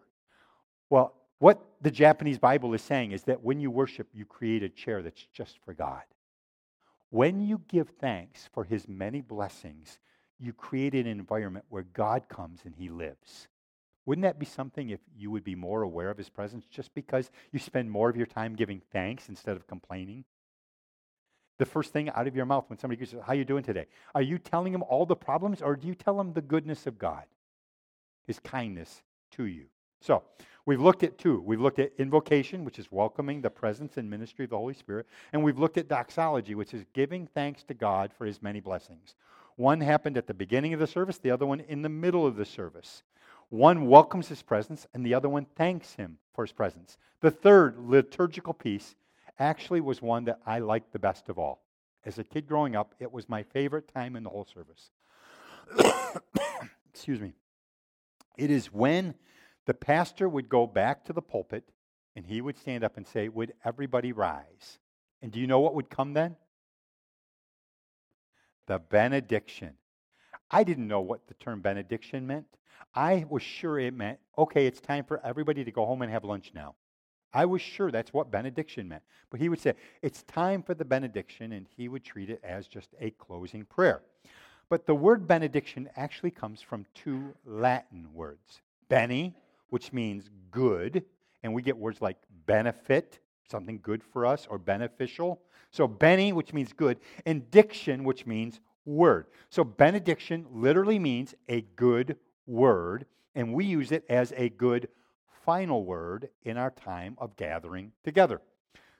Well, 0.90 1.14
what 1.38 1.60
the 1.82 1.90
Japanese 1.90 2.38
Bible 2.38 2.72
is 2.74 2.82
saying 2.82 3.12
is 3.12 3.24
that 3.24 3.42
when 3.42 3.60
you 3.60 3.70
worship, 3.70 4.08
you 4.14 4.24
create 4.24 4.62
a 4.62 4.68
chair 4.68 5.02
that's 5.02 5.26
just 5.32 5.58
for 5.64 5.74
God. 5.74 6.02
When 7.10 7.40
you 7.40 7.60
give 7.68 7.88
thanks 8.00 8.48
for 8.52 8.64
his 8.64 8.88
many 8.88 9.20
blessings, 9.20 9.98
you 10.38 10.52
create 10.52 10.94
an 10.94 11.06
environment 11.06 11.64
where 11.68 11.82
God 11.82 12.28
comes 12.28 12.60
and 12.64 12.74
he 12.74 12.88
lives. 12.88 13.48
Wouldn't 14.06 14.22
that 14.22 14.38
be 14.38 14.46
something 14.46 14.90
if 14.90 15.00
you 15.16 15.30
would 15.30 15.44
be 15.44 15.54
more 15.54 15.82
aware 15.82 16.10
of 16.10 16.18
his 16.18 16.28
presence 16.28 16.66
just 16.66 16.94
because 16.94 17.30
you 17.52 17.58
spend 17.58 17.90
more 17.90 18.10
of 18.10 18.16
your 18.16 18.26
time 18.26 18.54
giving 18.54 18.82
thanks 18.92 19.28
instead 19.28 19.56
of 19.56 19.66
complaining? 19.66 20.24
The 21.58 21.64
first 21.64 21.92
thing 21.92 22.10
out 22.10 22.26
of 22.26 22.36
your 22.36 22.46
mouth 22.46 22.64
when 22.68 22.78
somebody 22.78 23.04
says, 23.04 23.20
How 23.22 23.32
are 23.32 23.36
you 23.36 23.44
doing 23.44 23.62
today? 23.62 23.86
Are 24.14 24.22
you 24.22 24.38
telling 24.38 24.72
them 24.72 24.82
all 24.82 25.06
the 25.06 25.16
problems 25.16 25.62
or 25.62 25.76
do 25.76 25.86
you 25.86 25.94
tell 25.94 26.16
them 26.16 26.32
the 26.32 26.42
goodness 26.42 26.86
of 26.86 26.98
God? 26.98 27.24
His 28.26 28.40
kindness 28.40 29.02
to 29.32 29.44
you. 29.44 29.66
So, 30.00 30.22
we've 30.66 30.80
looked 30.80 31.02
at 31.02 31.16
two. 31.16 31.40
We've 31.40 31.60
looked 31.60 31.78
at 31.78 31.92
invocation, 31.96 32.64
which 32.64 32.78
is 32.78 32.92
welcoming 32.92 33.40
the 33.40 33.50
presence 33.50 33.96
and 33.96 34.10
ministry 34.10 34.44
of 34.44 34.50
the 34.50 34.58
Holy 34.58 34.74
Spirit, 34.74 35.06
and 35.32 35.42
we've 35.42 35.58
looked 35.58 35.78
at 35.78 35.88
doxology, 35.88 36.54
which 36.54 36.74
is 36.74 36.84
giving 36.92 37.26
thanks 37.26 37.62
to 37.64 37.74
God 37.74 38.12
for 38.12 38.26
his 38.26 38.42
many 38.42 38.60
blessings. 38.60 39.14
One 39.56 39.80
happened 39.80 40.18
at 40.18 40.26
the 40.26 40.34
beginning 40.34 40.74
of 40.74 40.80
the 40.80 40.86
service, 40.86 41.18
the 41.18 41.30
other 41.30 41.46
one 41.46 41.60
in 41.60 41.82
the 41.82 41.88
middle 41.88 42.26
of 42.26 42.36
the 42.36 42.44
service. 42.44 43.02
One 43.54 43.86
welcomes 43.86 44.26
his 44.26 44.42
presence, 44.42 44.84
and 44.92 45.06
the 45.06 45.14
other 45.14 45.28
one 45.28 45.46
thanks 45.54 45.94
him 45.94 46.18
for 46.34 46.42
his 46.42 46.50
presence. 46.50 46.98
The 47.20 47.30
third 47.30 47.78
liturgical 47.78 48.52
piece 48.52 48.96
actually 49.38 49.80
was 49.80 50.02
one 50.02 50.24
that 50.24 50.40
I 50.44 50.58
liked 50.58 50.92
the 50.92 50.98
best 50.98 51.28
of 51.28 51.38
all. 51.38 51.62
As 52.04 52.18
a 52.18 52.24
kid 52.24 52.48
growing 52.48 52.74
up, 52.74 52.96
it 52.98 53.12
was 53.12 53.28
my 53.28 53.44
favorite 53.44 53.86
time 53.94 54.16
in 54.16 54.24
the 54.24 54.30
whole 54.30 54.44
service. 54.44 54.90
Excuse 56.92 57.20
me. 57.20 57.34
It 58.36 58.50
is 58.50 58.72
when 58.72 59.14
the 59.66 59.74
pastor 59.74 60.28
would 60.28 60.48
go 60.48 60.66
back 60.66 61.04
to 61.04 61.12
the 61.12 61.22
pulpit 61.22 61.68
and 62.16 62.26
he 62.26 62.40
would 62.40 62.58
stand 62.58 62.82
up 62.82 62.96
and 62.96 63.06
say, 63.06 63.28
Would 63.28 63.52
everybody 63.64 64.10
rise? 64.10 64.80
And 65.22 65.30
do 65.30 65.38
you 65.38 65.46
know 65.46 65.60
what 65.60 65.76
would 65.76 65.90
come 65.90 66.12
then? 66.14 66.34
The 68.66 68.80
benediction. 68.80 69.74
I 70.54 70.62
didn't 70.62 70.86
know 70.86 71.00
what 71.00 71.26
the 71.26 71.34
term 71.34 71.60
benediction 71.60 72.28
meant. 72.28 72.46
I 72.94 73.26
was 73.28 73.42
sure 73.42 73.76
it 73.76 73.92
meant, 73.92 74.20
okay, 74.38 74.68
it's 74.68 74.80
time 74.80 75.04
for 75.04 75.20
everybody 75.26 75.64
to 75.64 75.72
go 75.72 75.84
home 75.84 76.00
and 76.02 76.12
have 76.12 76.22
lunch 76.22 76.52
now. 76.54 76.76
I 77.32 77.44
was 77.44 77.60
sure 77.60 77.90
that's 77.90 78.12
what 78.12 78.30
benediction 78.30 78.86
meant. 78.86 79.02
But 79.30 79.40
he 79.40 79.48
would 79.48 79.58
say, 79.58 79.74
it's 80.00 80.22
time 80.22 80.62
for 80.62 80.74
the 80.74 80.84
benediction, 80.84 81.50
and 81.50 81.66
he 81.76 81.88
would 81.88 82.04
treat 82.04 82.30
it 82.30 82.40
as 82.44 82.68
just 82.68 82.90
a 83.00 83.10
closing 83.10 83.64
prayer. 83.64 84.02
But 84.68 84.86
the 84.86 84.94
word 84.94 85.26
benediction 85.26 85.90
actually 85.96 86.30
comes 86.30 86.62
from 86.62 86.86
two 86.94 87.34
Latin 87.44 88.06
words 88.14 88.60
bene, 88.88 89.34
which 89.70 89.92
means 89.92 90.30
good, 90.52 91.04
and 91.42 91.52
we 91.52 91.62
get 91.62 91.76
words 91.76 92.00
like 92.00 92.18
benefit, 92.46 93.18
something 93.50 93.80
good 93.82 94.04
for 94.04 94.24
us, 94.24 94.46
or 94.48 94.58
beneficial. 94.58 95.40
So 95.72 95.88
bene, 95.88 96.32
which 96.32 96.52
means 96.52 96.72
good, 96.72 97.00
and 97.26 97.50
diction, 97.50 98.04
which 98.04 98.24
means 98.24 98.60
word. 98.84 99.26
So 99.50 99.64
benediction 99.64 100.46
literally 100.50 100.98
means 100.98 101.34
a 101.48 101.62
good 101.76 102.16
word, 102.46 103.06
and 103.34 103.54
we 103.54 103.64
use 103.64 103.92
it 103.92 104.04
as 104.08 104.32
a 104.36 104.48
good 104.48 104.88
final 105.44 105.84
word 105.84 106.28
in 106.42 106.56
our 106.56 106.70
time 106.70 107.16
of 107.18 107.36
gathering 107.36 107.92
together. 108.02 108.40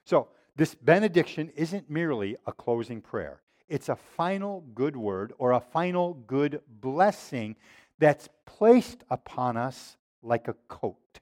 So 0.03 0.29
this 0.55 0.75
benediction 0.75 1.49
isn't 1.55 1.89
merely 1.89 2.37
a 2.45 2.51
closing 2.51 3.01
prayer. 3.01 3.41
It's 3.67 3.89
a 3.89 3.95
final 3.95 4.63
good 4.73 4.95
word 4.95 5.33
or 5.37 5.51
a 5.51 5.59
final 5.59 6.13
good 6.27 6.61
blessing 6.67 7.55
that's 7.97 8.29
placed 8.45 9.03
upon 9.09 9.57
us 9.57 9.97
like 10.21 10.47
a 10.47 10.55
coat. 10.67 11.19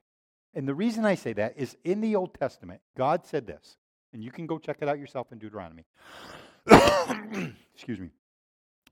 And 0.54 0.68
the 0.68 0.74
reason 0.74 1.06
I 1.06 1.16
say 1.16 1.34
that 1.34 1.54
is 1.58 1.78
in 1.84 2.02
the 2.02 2.16
Old 2.16 2.34
Testament, 2.34 2.82
God 2.98 3.26
said 3.26 3.48
this, 3.48 3.78
and 4.12 4.24
you 4.24 4.32
can 4.32 4.46
go 4.46 4.60
check 4.60 4.78
it 4.82 4.90
out 4.90 5.00
yourself 5.00 5.32
in 5.32 5.40
Deuteronomy. 5.40 5.86
Excuse 7.74 8.00
me. 8.00 8.10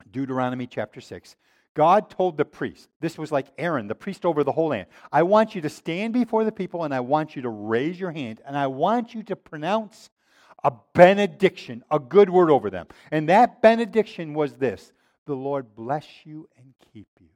Deuteronomy 0.09 0.67
chapter 0.67 1.01
6. 1.01 1.35
God 1.73 2.09
told 2.09 2.37
the 2.37 2.45
priest, 2.45 2.89
this 2.99 3.17
was 3.17 3.31
like 3.31 3.47
Aaron, 3.57 3.87
the 3.87 3.95
priest 3.95 4.25
over 4.25 4.43
the 4.43 4.51
whole 4.51 4.69
land, 4.69 4.87
I 5.11 5.23
want 5.23 5.55
you 5.55 5.61
to 5.61 5.69
stand 5.69 6.13
before 6.13 6.43
the 6.43 6.51
people 6.51 6.83
and 6.83 6.93
I 6.93 6.99
want 6.99 7.35
you 7.35 7.43
to 7.43 7.49
raise 7.49 7.99
your 7.99 8.11
hand 8.11 8.41
and 8.45 8.57
I 8.57 8.67
want 8.67 9.13
you 9.13 9.23
to 9.23 9.35
pronounce 9.35 10.09
a 10.63 10.73
benediction, 10.93 11.83
a 11.89 11.97
good 11.97 12.29
word 12.29 12.49
over 12.51 12.69
them. 12.69 12.87
And 13.11 13.29
that 13.29 13.61
benediction 13.61 14.33
was 14.33 14.55
this 14.55 14.91
The 15.25 15.35
Lord 15.35 15.75
bless 15.75 16.05
you 16.25 16.49
and 16.57 16.73
keep 16.93 17.07
you. 17.19 17.29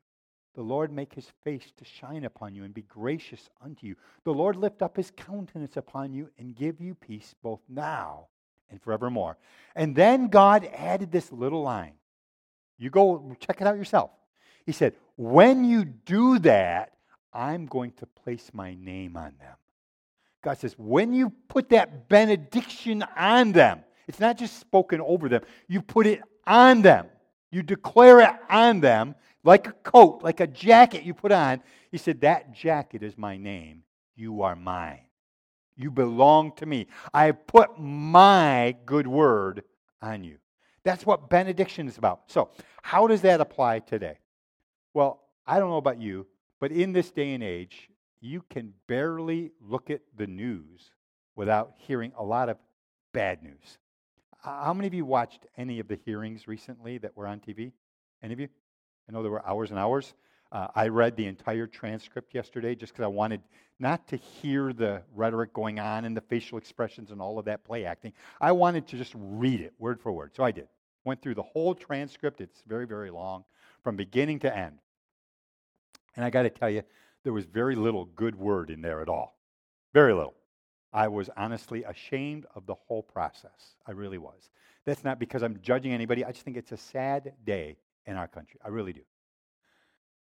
The 0.55 0.61
Lord 0.61 0.91
make 0.91 1.13
his 1.13 1.29
face 1.43 1.71
to 1.77 1.85
shine 1.85 2.23
upon 2.23 2.55
you 2.55 2.63
and 2.63 2.73
be 2.73 2.83
gracious 2.83 3.49
unto 3.61 3.87
you. 3.87 3.95
The 4.23 4.33
Lord 4.33 4.55
lift 4.55 4.81
up 4.81 4.95
his 4.95 5.11
countenance 5.11 5.75
upon 5.75 6.13
you 6.13 6.29
and 6.37 6.55
give 6.55 6.79
you 6.79 6.95
peace 6.95 7.35
both 7.43 7.59
now 7.67 8.27
and 8.69 8.81
forevermore. 8.81 9.37
And 9.75 9.95
then 9.95 10.27
God 10.27 10.67
added 10.73 11.11
this 11.11 11.31
little 11.31 11.61
line. 11.61 11.93
You 12.77 12.89
go 12.89 13.35
check 13.39 13.61
it 13.61 13.67
out 13.67 13.77
yourself. 13.77 14.11
He 14.65 14.71
said, 14.71 14.93
When 15.15 15.65
you 15.65 15.85
do 15.85 16.39
that, 16.39 16.93
I'm 17.33 17.65
going 17.65 17.91
to 17.93 18.05
place 18.05 18.51
my 18.53 18.75
name 18.75 19.17
on 19.17 19.33
them. 19.39 19.55
God 20.45 20.59
says, 20.59 20.75
when 20.77 21.11
you 21.11 21.31
put 21.47 21.69
that 21.69 22.07
benediction 22.07 23.03
on 23.17 23.51
them, 23.51 23.83
it's 24.07 24.19
not 24.19 24.37
just 24.37 24.59
spoken 24.59 25.01
over 25.01 25.27
them, 25.27 25.41
you 25.67 25.81
put 25.81 26.05
it 26.05 26.21
on 26.45 26.83
them. 26.83 27.07
You 27.49 27.63
declare 27.63 28.19
it 28.19 28.35
on 28.47 28.79
them 28.79 29.15
like 29.43 29.67
a 29.67 29.71
coat, 29.71 30.21
like 30.21 30.39
a 30.39 30.47
jacket 30.47 31.03
you 31.03 31.15
put 31.15 31.31
on. 31.31 31.61
He 31.91 31.97
said, 31.97 32.21
That 32.21 32.53
jacket 32.53 33.01
is 33.01 33.17
my 33.17 33.37
name. 33.37 33.83
You 34.15 34.43
are 34.43 34.55
mine. 34.55 35.01
You 35.75 35.89
belong 35.89 36.51
to 36.57 36.65
me. 36.65 36.87
I 37.13 37.31
put 37.31 37.79
my 37.79 38.75
good 38.85 39.07
word 39.07 39.63
on 40.01 40.23
you. 40.23 40.37
That's 40.85 41.05
what 41.05 41.29
benediction 41.29 41.87
is 41.87 41.97
about. 41.97 42.21
So, 42.27 42.51
how 42.83 43.07
does 43.07 43.21
that 43.21 43.41
apply 43.41 43.79
today? 43.79 44.19
Well, 44.93 45.19
I 45.45 45.59
don't 45.59 45.69
know 45.69 45.77
about 45.77 45.99
you, 45.99 46.27
but 46.61 46.71
in 46.71 46.93
this 46.93 47.11
day 47.11 47.33
and 47.33 47.43
age, 47.43 47.89
you 48.21 48.43
can 48.49 48.71
barely 48.87 49.51
look 49.59 49.89
at 49.89 50.01
the 50.15 50.27
news 50.27 50.91
without 51.35 51.73
hearing 51.75 52.13
a 52.17 52.23
lot 52.23 52.49
of 52.49 52.57
bad 53.13 53.43
news. 53.43 53.79
How 54.37 54.73
many 54.75 54.87
of 54.87 54.93
you 54.93 55.05
watched 55.05 55.47
any 55.57 55.79
of 55.79 55.87
the 55.87 55.99
hearings 56.05 56.47
recently 56.47 56.99
that 56.99 57.17
were 57.17 57.25
on 57.25 57.39
TV? 57.39 57.71
Any 58.21 58.33
of 58.33 58.39
you? 58.39 58.47
I 59.09 59.11
know 59.11 59.23
there 59.23 59.31
were 59.31 59.45
hours 59.45 59.71
and 59.71 59.79
hours. 59.79 60.13
Uh, 60.51 60.67
I 60.75 60.87
read 60.87 61.17
the 61.17 61.25
entire 61.25 61.65
transcript 61.65 62.35
yesterday 62.35 62.75
just 62.75 62.93
because 62.93 63.03
I 63.03 63.07
wanted 63.07 63.41
not 63.79 64.07
to 64.09 64.17
hear 64.17 64.71
the 64.71 65.01
rhetoric 65.15 65.51
going 65.51 65.79
on 65.79 66.05
and 66.05 66.15
the 66.15 66.21
facial 66.21 66.59
expressions 66.59 67.09
and 67.09 67.19
all 67.19 67.39
of 67.39 67.45
that 67.45 67.65
play 67.65 67.85
acting. 67.85 68.13
I 68.39 68.51
wanted 68.51 68.87
to 68.89 68.97
just 68.97 69.13
read 69.15 69.61
it 69.61 69.73
word 69.79 69.99
for 69.99 70.11
word. 70.11 70.35
So 70.35 70.43
I 70.43 70.51
did. 70.51 70.67
Went 71.05 71.21
through 71.21 71.35
the 71.35 71.43
whole 71.43 71.73
transcript. 71.73 72.41
It's 72.41 72.61
very, 72.67 72.85
very 72.85 73.09
long 73.09 73.45
from 73.83 73.95
beginning 73.95 74.39
to 74.39 74.55
end. 74.55 74.79
And 76.15 76.25
I 76.25 76.29
got 76.29 76.43
to 76.43 76.49
tell 76.49 76.69
you, 76.69 76.83
there 77.23 77.33
was 77.33 77.45
very 77.45 77.75
little 77.75 78.05
good 78.05 78.35
word 78.35 78.69
in 78.69 78.81
there 78.81 79.01
at 79.01 79.07
all. 79.07 79.37
Very 79.93 80.13
little. 80.13 80.35
I 80.91 81.07
was 81.07 81.29
honestly 81.35 81.83
ashamed 81.83 82.45
of 82.55 82.65
the 82.65 82.75
whole 82.75 83.03
process. 83.03 83.75
I 83.85 83.91
really 83.91 84.17
was. 84.17 84.49
That's 84.85 85.03
not 85.03 85.19
because 85.19 85.43
I'm 85.43 85.59
judging 85.61 85.93
anybody. 85.93 86.23
I 86.23 86.31
just 86.31 86.45
think 86.45 86.57
it's 86.57 86.71
a 86.71 86.77
sad 86.77 87.33
day 87.45 87.77
in 88.05 88.15
our 88.15 88.27
country. 88.27 88.59
I 88.63 88.69
really 88.69 88.93
do. 88.93 89.01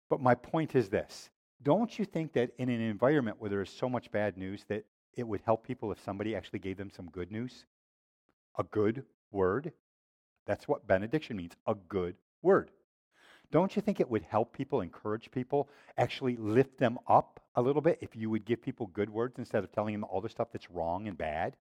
But 0.10 0.22
my 0.22 0.36
point 0.36 0.76
is 0.76 0.90
this 0.90 1.30
don't 1.64 1.98
you 1.98 2.06
think 2.06 2.34
that 2.34 2.52
in 2.58 2.70
an 2.70 2.82
environment 2.82 3.38
where 3.40 3.50
there 3.50 3.62
is 3.62 3.70
so 3.70 3.90
much 3.90 4.12
bad 4.12 4.38
news 4.38 4.64
that 4.70 4.86
it 5.14 5.28
would 5.28 5.42
help 5.46 5.66
people 5.66 5.92
if 5.92 6.00
somebody 6.04 6.36
actually 6.36 6.60
gave 6.60 6.78
them 6.78 6.92
some 6.92 7.10
good 7.10 7.32
news? 7.32 7.66
A 8.58 8.64
good 8.64 9.04
word? 9.32 9.72
That's 10.46 10.68
what 10.68 10.88
benediction 10.88 11.38
means 11.38 11.54
a 11.68 11.76
good 11.76 12.16
word. 12.42 12.72
Don't 13.52 13.76
you 13.76 13.82
think 13.82 14.00
it 14.00 14.10
would 14.10 14.24
help 14.24 14.54
people, 14.54 14.82
encourage 14.82 15.32
people, 15.32 15.70
actually 15.98 16.36
lift 16.36 16.78
them 16.78 16.98
up 17.08 17.40
a 17.56 17.62
little 17.62 17.82
bit 17.82 18.00
if 18.02 18.16
you 18.16 18.30
would 18.30 18.46
give 18.46 18.62
people 18.62 18.88
good 18.88 19.10
words 19.10 19.38
instead 19.38 19.64
of 19.64 19.72
telling 19.72 19.94
them 19.94 20.04
all 20.04 20.22
the 20.22 20.30
stuff 20.30 20.50
that's 20.52 20.70
wrong 20.72 21.08
and 21.08 21.18
bad? 21.18 21.56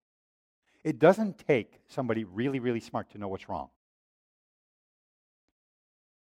It 0.82 0.98
doesn't 0.98 1.38
take 1.46 1.80
somebody 1.88 2.24
really, 2.24 2.58
really 2.58 2.80
smart 2.80 3.10
to 3.10 3.18
know 3.18 3.28
what's 3.28 3.48
wrong. 3.48 3.68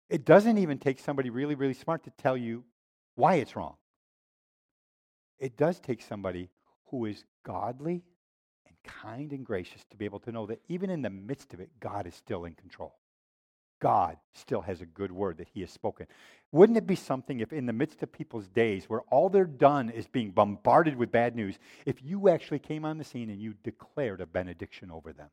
It 0.08 0.24
doesn't 0.24 0.58
even 0.58 0.78
take 0.78 1.00
somebody 1.00 1.30
really, 1.30 1.54
really 1.54 1.74
smart 1.74 2.04
to 2.04 2.10
tell 2.10 2.36
you 2.36 2.64
why 3.16 3.36
it's 3.36 3.56
wrong. 3.56 3.74
It 5.38 5.56
does 5.56 5.80
take 5.80 6.00
somebody 6.00 6.50
who 6.90 7.06
is 7.06 7.24
godly 7.42 8.04
kind 9.02 9.32
and 9.32 9.44
gracious 9.44 9.84
to 9.90 9.96
be 9.96 10.04
able 10.04 10.20
to 10.20 10.32
know 10.32 10.46
that 10.46 10.60
even 10.68 10.90
in 10.90 11.02
the 11.02 11.10
midst 11.10 11.52
of 11.54 11.60
it, 11.60 11.70
God 11.80 12.06
is 12.06 12.14
still 12.14 12.44
in 12.44 12.54
control. 12.54 12.94
God 13.80 14.16
still 14.34 14.62
has 14.62 14.80
a 14.80 14.86
good 14.86 15.12
word 15.12 15.38
that 15.38 15.48
He 15.52 15.60
has 15.60 15.70
spoken. 15.70 16.06
Wouldn't 16.52 16.78
it 16.78 16.86
be 16.86 16.96
something 16.96 17.40
if, 17.40 17.52
in 17.52 17.66
the 17.66 17.72
midst 17.72 18.02
of 18.02 18.10
people's 18.10 18.48
days 18.48 18.84
where 18.84 19.02
all 19.10 19.28
they're 19.28 19.44
done 19.44 19.90
is 19.90 20.06
being 20.06 20.30
bombarded 20.30 20.96
with 20.96 21.12
bad 21.12 21.36
news, 21.36 21.58
if 21.84 22.02
you 22.02 22.28
actually 22.28 22.58
came 22.58 22.84
on 22.84 22.98
the 22.98 23.04
scene 23.04 23.28
and 23.28 23.40
you 23.40 23.54
declared 23.62 24.20
a 24.20 24.26
benediction 24.26 24.90
over 24.90 25.12
them? 25.12 25.28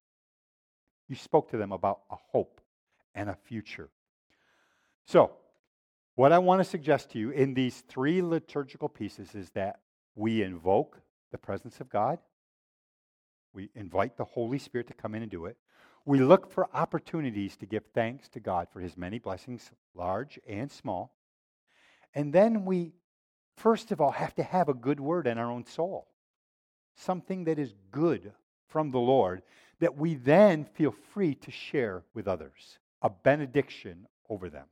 You 1.08 1.16
spoke 1.16 1.52
to 1.52 1.58
them 1.58 1.72
about 1.72 2.02
a 2.10 2.16
hope 2.16 2.60
and 3.16 3.30
a 3.30 3.36
future. 3.36 3.90
So, 5.06 5.32
what 6.16 6.32
I 6.32 6.40
want 6.40 6.60
to 6.60 6.66
suggest 6.66 7.12
to 7.12 7.20
you 7.20 7.32
in 7.32 7.54
these 7.54 7.82
three 7.88 8.22
liturgical 8.22 8.90
pieces 8.90 9.34
is 9.36 9.50
that 9.52 9.80
we 10.16 10.44
invoke 10.44 11.00
the 11.32 11.38
presence 11.38 11.80
of 11.80 11.90
God, 11.90 12.20
we 13.54 13.70
invite 13.76 14.18
the 14.18 14.26
Holy 14.26 14.58
Spirit 14.58 14.88
to 14.88 14.94
come 14.94 15.16
in 15.16 15.22
and 15.22 15.32
do 15.32 15.46
it. 15.46 15.58
We 16.06 16.20
look 16.20 16.52
for 16.52 16.68
opportunities 16.74 17.56
to 17.58 17.66
give 17.66 17.84
thanks 17.94 18.28
to 18.30 18.40
God 18.40 18.68
for 18.72 18.82
his 18.82 18.98
many 18.98 19.20
blessings, 19.20 19.72
large 19.96 20.40
and 20.48 20.70
small. 20.70 21.16
And 22.14 22.34
then 22.34 22.66
we, 22.66 22.94
first 23.56 23.92
of 23.92 24.02
all, 24.02 24.12
have 24.12 24.36
to 24.36 24.44
have 24.44 24.70
a 24.70 24.74
good 24.74 25.00
word 25.00 25.28
in 25.28 25.38
our 25.38 25.50
own 25.50 25.66
soul, 25.66 26.08
something 26.96 27.46
that 27.46 27.58
is 27.58 27.74
good 27.92 28.34
from 28.68 28.92
the 28.92 29.00
Lord 29.00 29.44
that 29.80 29.98
we 29.98 30.16
then 30.16 30.66
feel 30.66 30.94
free 31.14 31.36
to 31.36 31.52
share 31.52 32.04
with 32.14 32.28
others, 32.28 32.80
a 33.02 33.10
benediction 33.10 34.08
over 34.30 34.50
them. 34.50 34.66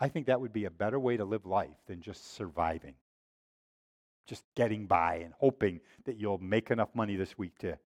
I 0.00 0.08
think 0.08 0.26
that 0.26 0.40
would 0.40 0.52
be 0.52 0.64
a 0.64 0.70
better 0.70 0.98
way 0.98 1.16
to 1.16 1.24
live 1.24 1.44
life 1.44 1.76
than 1.86 2.00
just 2.00 2.34
surviving, 2.34 2.94
just 4.28 4.44
getting 4.54 4.86
by 4.86 5.16
and 5.16 5.32
hoping 5.40 5.80
that 6.04 6.16
you'll 6.16 6.38
make 6.38 6.70
enough 6.70 6.90
money 6.94 7.16
this 7.16 7.36
week 7.38 7.58
to 7.58 7.78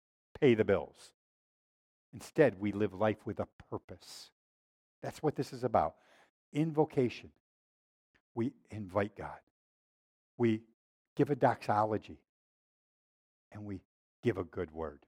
pay 0.40 0.54
the 0.54 0.64
bills. 0.64 1.12
Instead, 2.14 2.58
we 2.58 2.72
live 2.72 2.94
life 2.94 3.18
with 3.24 3.38
a 3.38 3.46
purpose. 3.70 4.30
That's 5.02 5.22
what 5.22 5.36
this 5.36 5.52
is 5.52 5.62
about. 5.62 5.94
Invocation. 6.52 7.30
We 8.34 8.52
invite 8.70 9.16
God. 9.16 9.38
We 10.38 10.62
give 11.14 11.30
a 11.30 11.36
doxology. 11.36 12.18
And 13.52 13.64
we 13.64 13.80
give 14.22 14.38
a 14.38 14.44
good 14.44 14.72
word. 14.72 15.00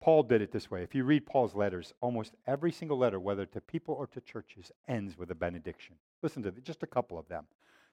Paul 0.00 0.24
did 0.24 0.42
it 0.42 0.52
this 0.52 0.70
way. 0.70 0.82
If 0.82 0.94
you 0.94 1.04
read 1.04 1.26
Paul's 1.26 1.54
letters, 1.54 1.94
almost 2.00 2.34
every 2.46 2.72
single 2.72 2.98
letter, 2.98 3.20
whether 3.20 3.46
to 3.46 3.60
people 3.60 3.94
or 3.94 4.06
to 4.08 4.20
churches, 4.20 4.72
ends 4.88 5.16
with 5.16 5.30
a 5.30 5.34
benediction. 5.34 5.94
Listen 6.22 6.42
to 6.42 6.50
just 6.50 6.82
a 6.82 6.86
couple 6.86 7.18
of 7.18 7.28
them. 7.28 7.46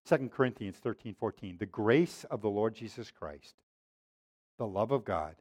2 0.08 0.30
Corinthians 0.30 0.76
13, 0.78 1.16
14. 1.18 1.58
The 1.58 1.66
grace 1.66 2.26
of 2.30 2.42
the 2.42 2.50
Lord 2.50 2.76
Jesus 2.76 3.12
Christ, 3.12 3.56
the 4.58 4.68
love 4.68 4.92
of 4.92 5.06
God, 5.06 5.36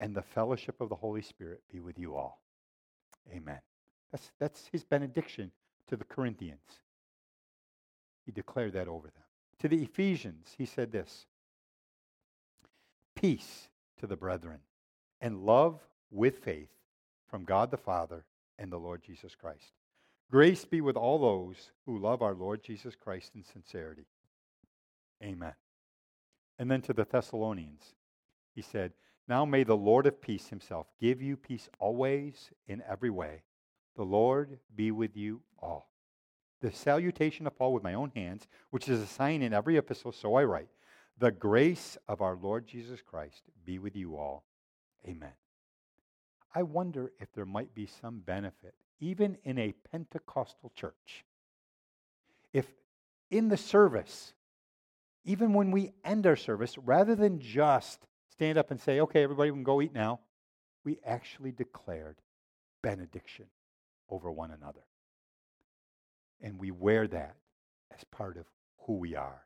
and 0.00 0.14
the 0.14 0.22
fellowship 0.22 0.80
of 0.80 0.88
the 0.88 0.96
Holy 0.96 1.22
Spirit 1.22 1.62
be 1.72 1.80
with 1.80 1.98
you 1.98 2.14
all. 2.14 2.42
Amen. 3.32 3.60
That's, 4.12 4.30
that's 4.38 4.68
his 4.70 4.84
benediction 4.84 5.50
to 5.88 5.96
the 5.96 6.04
Corinthians. 6.04 6.80
He 8.26 8.32
declared 8.32 8.74
that 8.74 8.88
over 8.88 9.08
them. 9.08 9.24
To 9.60 9.68
the 9.68 9.82
Ephesians, 9.82 10.54
he 10.58 10.66
said 10.66 10.92
this 10.92 11.26
Peace 13.14 13.68
to 13.98 14.06
the 14.06 14.16
brethren, 14.16 14.58
and 15.20 15.44
love 15.44 15.80
with 16.10 16.38
faith 16.38 16.70
from 17.28 17.44
God 17.44 17.70
the 17.70 17.76
Father 17.76 18.24
and 18.58 18.70
the 18.70 18.78
Lord 18.78 19.02
Jesus 19.02 19.34
Christ. 19.34 19.72
Grace 20.34 20.64
be 20.64 20.80
with 20.80 20.96
all 20.96 21.20
those 21.20 21.70
who 21.86 21.96
love 21.96 22.20
our 22.20 22.34
Lord 22.34 22.60
Jesus 22.60 22.96
Christ 22.96 23.36
in 23.36 23.44
sincerity. 23.44 24.06
Amen. 25.22 25.52
And 26.58 26.68
then 26.68 26.82
to 26.82 26.92
the 26.92 27.06
Thessalonians, 27.08 27.94
he 28.52 28.60
said, 28.60 28.94
Now 29.28 29.44
may 29.44 29.62
the 29.62 29.76
Lord 29.76 30.08
of 30.08 30.20
peace 30.20 30.48
himself 30.48 30.88
give 31.00 31.22
you 31.22 31.36
peace 31.36 31.68
always 31.78 32.50
in 32.66 32.82
every 32.90 33.10
way. 33.10 33.42
The 33.94 34.02
Lord 34.02 34.58
be 34.74 34.90
with 34.90 35.16
you 35.16 35.42
all. 35.60 35.88
The 36.62 36.72
salutation 36.72 37.46
of 37.46 37.56
Paul 37.56 37.72
with 37.72 37.84
my 37.84 37.94
own 37.94 38.10
hands, 38.16 38.48
which 38.70 38.88
is 38.88 39.00
a 39.00 39.06
sign 39.06 39.40
in 39.40 39.52
every 39.52 39.76
epistle, 39.76 40.10
so 40.10 40.34
I 40.34 40.42
write. 40.42 40.70
The 41.16 41.30
grace 41.30 41.96
of 42.08 42.22
our 42.22 42.34
Lord 42.34 42.66
Jesus 42.66 43.00
Christ 43.00 43.42
be 43.64 43.78
with 43.78 43.94
you 43.94 44.16
all. 44.16 44.42
Amen. 45.06 45.34
I 46.52 46.64
wonder 46.64 47.12
if 47.20 47.32
there 47.32 47.46
might 47.46 47.72
be 47.72 47.86
some 47.86 48.18
benefit, 48.18 48.74
even 49.04 49.36
in 49.44 49.58
a 49.58 49.74
Pentecostal 49.90 50.72
church, 50.74 51.24
if 52.54 52.66
in 53.30 53.48
the 53.48 53.56
service, 53.56 54.32
even 55.24 55.52
when 55.52 55.70
we 55.70 55.92
end 56.04 56.26
our 56.26 56.36
service, 56.36 56.78
rather 56.78 57.14
than 57.14 57.38
just 57.38 58.06
stand 58.30 58.56
up 58.56 58.70
and 58.70 58.80
say, 58.80 59.00
okay, 59.00 59.22
everybody 59.22 59.50
can 59.50 59.62
go 59.62 59.82
eat 59.82 59.92
now, 59.92 60.20
we 60.84 60.98
actually 61.04 61.52
declared 61.52 62.16
benediction 62.82 63.46
over 64.08 64.30
one 64.32 64.50
another. 64.50 64.84
And 66.40 66.58
we 66.58 66.70
wear 66.70 67.06
that 67.08 67.36
as 67.94 68.04
part 68.04 68.38
of 68.38 68.46
who 68.86 68.94
we 68.94 69.14
are, 69.14 69.42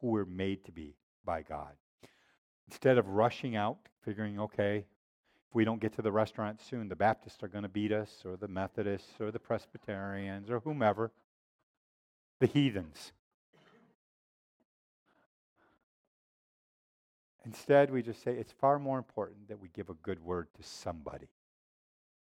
who 0.00 0.08
we're 0.08 0.24
made 0.24 0.64
to 0.66 0.72
be 0.72 0.94
by 1.24 1.42
God. 1.42 1.72
Instead 2.68 2.96
of 2.96 3.08
rushing 3.08 3.56
out, 3.56 3.78
figuring, 4.04 4.38
okay, 4.38 4.86
if 5.50 5.56
we 5.56 5.64
don't 5.64 5.80
get 5.80 5.92
to 5.94 6.02
the 6.02 6.12
restaurant 6.12 6.60
soon, 6.62 6.88
the 6.88 6.94
Baptists 6.94 7.42
are 7.42 7.48
going 7.48 7.64
to 7.64 7.68
beat 7.68 7.90
us, 7.90 8.22
or 8.24 8.36
the 8.36 8.46
Methodists, 8.46 9.20
or 9.20 9.32
the 9.32 9.40
Presbyterians, 9.40 10.48
or 10.48 10.60
whomever, 10.60 11.10
the 12.38 12.46
heathens. 12.46 13.10
Instead, 17.44 17.90
we 17.90 18.00
just 18.00 18.22
say 18.22 18.32
it's 18.32 18.52
far 18.52 18.78
more 18.78 18.96
important 18.96 19.48
that 19.48 19.58
we 19.58 19.68
give 19.74 19.90
a 19.90 19.94
good 19.94 20.24
word 20.24 20.46
to 20.54 20.62
somebody, 20.62 21.26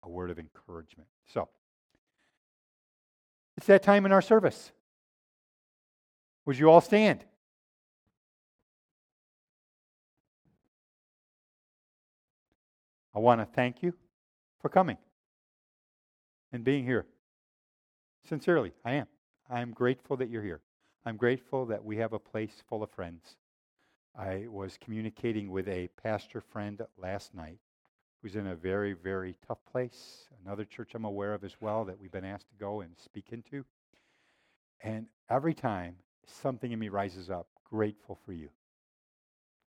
a 0.02 0.08
word 0.10 0.30
of 0.30 0.38
encouragement. 0.38 1.08
So, 1.32 1.48
it's 3.56 3.66
that 3.68 3.82
time 3.82 4.04
in 4.04 4.12
our 4.12 4.20
service. 4.20 4.70
Would 6.44 6.58
you 6.58 6.70
all 6.70 6.82
stand? 6.82 7.24
I 13.14 13.20
want 13.20 13.40
to 13.40 13.46
thank 13.46 13.82
you 13.82 13.94
for 14.60 14.68
coming 14.68 14.96
and 16.52 16.64
being 16.64 16.84
here. 16.84 17.06
Sincerely, 18.28 18.72
I 18.84 18.94
am. 18.94 19.06
I 19.48 19.60
am 19.60 19.72
grateful 19.72 20.16
that 20.16 20.30
you're 20.30 20.42
here. 20.42 20.60
I'm 21.06 21.16
grateful 21.16 21.66
that 21.66 21.84
we 21.84 21.98
have 21.98 22.12
a 22.12 22.18
place 22.18 22.62
full 22.68 22.82
of 22.82 22.90
friends. 22.90 23.36
I 24.16 24.46
was 24.48 24.78
communicating 24.80 25.50
with 25.50 25.68
a 25.68 25.88
pastor 26.02 26.40
friend 26.40 26.80
last 26.96 27.34
night 27.34 27.58
who's 28.22 28.36
in 28.36 28.46
a 28.46 28.54
very, 28.54 28.94
very 28.94 29.36
tough 29.46 29.58
place. 29.70 30.28
Another 30.44 30.64
church 30.64 30.92
I'm 30.94 31.04
aware 31.04 31.34
of 31.34 31.44
as 31.44 31.56
well 31.60 31.84
that 31.84 32.00
we've 32.00 32.10
been 32.10 32.24
asked 32.24 32.48
to 32.48 32.56
go 32.58 32.80
and 32.80 32.96
speak 32.98 33.26
into. 33.32 33.64
And 34.82 35.06
every 35.28 35.54
time 35.54 35.96
something 36.26 36.72
in 36.72 36.78
me 36.78 36.88
rises 36.88 37.28
up, 37.28 37.48
grateful 37.68 38.18
for 38.24 38.32
you. 38.32 38.48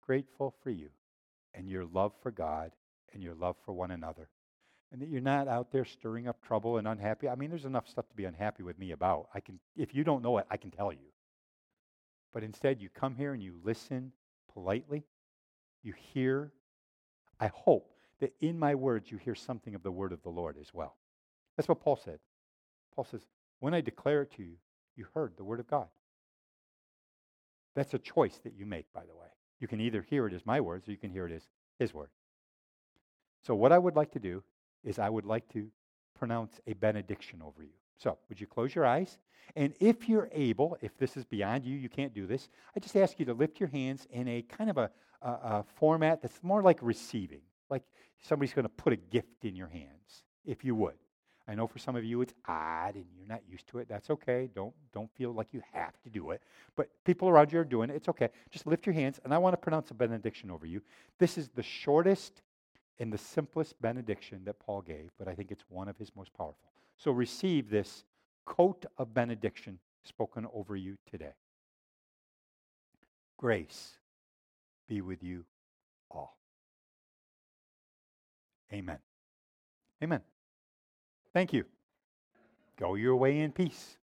Grateful 0.06 0.56
for 0.64 0.70
you 0.72 0.90
and 1.54 1.70
your 1.70 1.86
love 1.86 2.14
for 2.24 2.32
God 2.32 2.72
and 3.14 3.24
your 3.24 3.36
love 3.36 3.56
for 3.66 3.74
one 3.74 3.92
another. 3.92 4.30
And 4.92 5.02
that 5.02 5.10
you're 5.10 5.22
not 5.22 5.48
out 5.48 5.72
there 5.72 5.86
stirring 5.86 6.28
up 6.28 6.42
trouble 6.42 6.78
and 6.78 6.88
unhappy. 6.88 7.28
I 7.28 7.36
mean, 7.36 7.50
there's 7.50 7.66
enough 7.66 7.88
stuff 7.88 8.08
to 8.10 8.16
be 8.16 8.26
unhappy 8.26 8.64
with 8.64 8.80
me 8.80 8.92
about. 8.92 9.28
I 9.34 9.40
can 9.40 9.60
if 9.76 9.94
you 9.94 10.04
don't 10.04 10.24
know 10.24 10.38
it, 10.38 10.46
I 10.50 10.58
can 10.58 10.72
tell 10.72 10.94
you. 10.94 11.12
But 12.34 12.44
instead 12.44 12.82
you 12.82 12.90
come 12.90 13.16
here 13.16 13.34
and 13.34 13.44
you 13.44 13.56
listen 13.64 14.14
politely. 14.54 15.04
You 15.84 15.94
hear. 16.14 16.52
I 17.40 17.52
hope 17.54 17.92
that 18.20 18.34
in 18.40 18.58
my 18.58 18.76
words 18.76 19.12
you 19.12 19.18
hear 19.18 19.36
something 19.36 19.76
of 19.76 19.84
the 19.84 19.92
word 19.92 20.12
of 20.12 20.24
the 20.24 20.30
Lord 20.30 20.58
as 20.60 20.74
well. 20.74 20.96
That's 21.56 21.70
what 21.70 21.82
Paul 21.82 21.98
said. 21.98 22.20
Paul 22.96 23.06
says, 23.06 23.22
When 23.60 23.74
I 23.74 23.82
declare 23.82 24.24
it 24.24 24.32
to 24.38 24.44
you, 24.44 24.56
you 24.96 25.06
heard 25.14 25.34
the 25.38 25.44
word 25.44 25.60
of 25.60 25.68
God. 25.68 25.88
That's 27.76 27.94
a 27.94 28.00
choice 28.00 28.40
that 28.44 28.56
you 28.58 28.66
make, 28.66 28.92
by 28.94 29.06
the 29.06 29.16
way. 29.16 29.28
You 29.60 29.68
can 29.68 29.82
either 29.82 30.02
hear 30.02 30.28
it 30.28 30.34
as 30.34 30.46
my 30.46 30.62
words 30.62 30.88
or 30.88 30.92
you 30.92 30.98
can 30.98 31.12
hear 31.12 31.28
it 31.28 31.32
as 31.32 31.48
his 31.78 31.94
word. 31.94 32.10
So, 33.42 33.56
what 33.56 33.72
I 33.72 33.78
would 33.78 33.96
like 33.96 34.12
to 34.12 34.20
do 34.20 34.44
is 34.84 35.00
I 35.00 35.10
would 35.10 35.26
like 35.26 35.48
to 35.54 35.68
pronounce 36.18 36.60
a 36.68 36.74
benediction 36.74 37.42
over 37.42 37.64
you. 37.64 37.74
So, 37.98 38.18
would 38.30 38.40
you 38.40 38.48
close 38.48 38.74
your 38.74 38.86
eyes? 38.86 39.18
And 39.56 39.74
if 39.80 40.10
you're 40.10 40.30
able, 40.32 40.78
if 40.82 40.98
this 40.98 41.16
is 41.16 41.26
beyond 41.26 41.66
you, 41.66 41.76
you 41.78 41.90
can't 41.90 42.14
do 42.14 42.28
this, 42.28 42.50
I 42.76 42.80
just 42.80 42.96
ask 42.96 43.20
you 43.20 43.26
to 43.26 43.34
lift 43.34 43.60
your 43.60 43.70
hands 43.70 44.06
in 44.12 44.28
a 44.28 44.42
kind 44.42 44.70
of 44.70 44.78
a, 44.78 44.92
a, 45.22 45.30
a 45.30 45.66
format 45.76 46.22
that's 46.22 46.44
more 46.44 46.62
like 46.62 46.80
receiving, 46.82 47.42
like 47.70 47.84
somebody's 48.22 48.54
going 48.54 48.66
to 48.66 48.70
put 48.70 48.94
a 48.94 48.98
gift 48.98 49.46
in 49.46 49.56
your 49.56 49.68
hands, 49.68 50.24
if 50.46 50.66
you 50.66 50.76
would. 50.76 50.96
I 51.48 51.56
know 51.56 51.66
for 51.66 51.80
some 51.80 51.96
of 51.96 52.04
you 52.04 52.22
it's 52.22 52.34
odd 52.46 52.96
and 52.96 53.06
you're 53.18 53.28
not 53.28 53.42
used 53.48 53.68
to 53.70 53.80
it. 53.80 53.88
That's 53.88 54.10
okay. 54.10 54.50
Don't 54.54 54.74
don't 54.94 55.10
feel 55.16 55.34
like 55.34 55.54
you 55.54 55.62
have 55.72 55.94
to 56.04 56.10
do 56.10 56.32
it. 56.32 56.42
But 56.76 56.90
people 57.06 57.30
around 57.30 57.54
you 57.54 57.60
are 57.60 57.64
doing 57.64 57.90
it. 57.90 57.96
It's 57.96 58.10
okay. 58.10 58.30
Just 58.52 58.68
lift 58.68 58.86
your 58.86 58.94
hands 58.94 59.20
and 59.24 59.34
I 59.34 59.38
want 59.38 59.54
to 59.54 59.58
pronounce 59.58 59.90
a 59.90 59.94
benediction 59.94 60.52
over 60.52 60.66
you. 60.66 60.82
This 61.20 61.38
is 61.38 61.48
the 61.50 61.64
shortest 61.64 62.42
in 63.00 63.10
the 63.10 63.18
simplest 63.18 63.80
benediction 63.82 64.42
that 64.46 64.60
Paul 64.60 64.82
gave, 64.82 65.12
but 65.18 65.28
I 65.28 65.36
think 65.36 65.52
it's 65.52 65.64
one 65.70 65.88
of 65.88 65.98
his 65.98 66.12
most 66.16 66.34
powerful. 66.34 66.58
So 66.98 67.12
receive 67.12 67.70
this 67.70 68.04
coat 68.46 68.86
of 68.98 69.14
benediction 69.14 69.80
spoken 70.04 70.48
over 70.54 70.76
you 70.76 70.98
today. 71.10 71.34
Grace 73.38 73.92
be 74.88 75.02
with 75.02 75.22
you 75.22 75.46
all. 76.10 76.38
Amen. 78.74 78.98
Amen. 80.04 80.22
Thank 81.34 81.54
you. 81.54 81.66
Go 82.80 82.96
your 82.96 83.16
way 83.16 83.40
in 83.40 83.52
peace. 83.52 83.98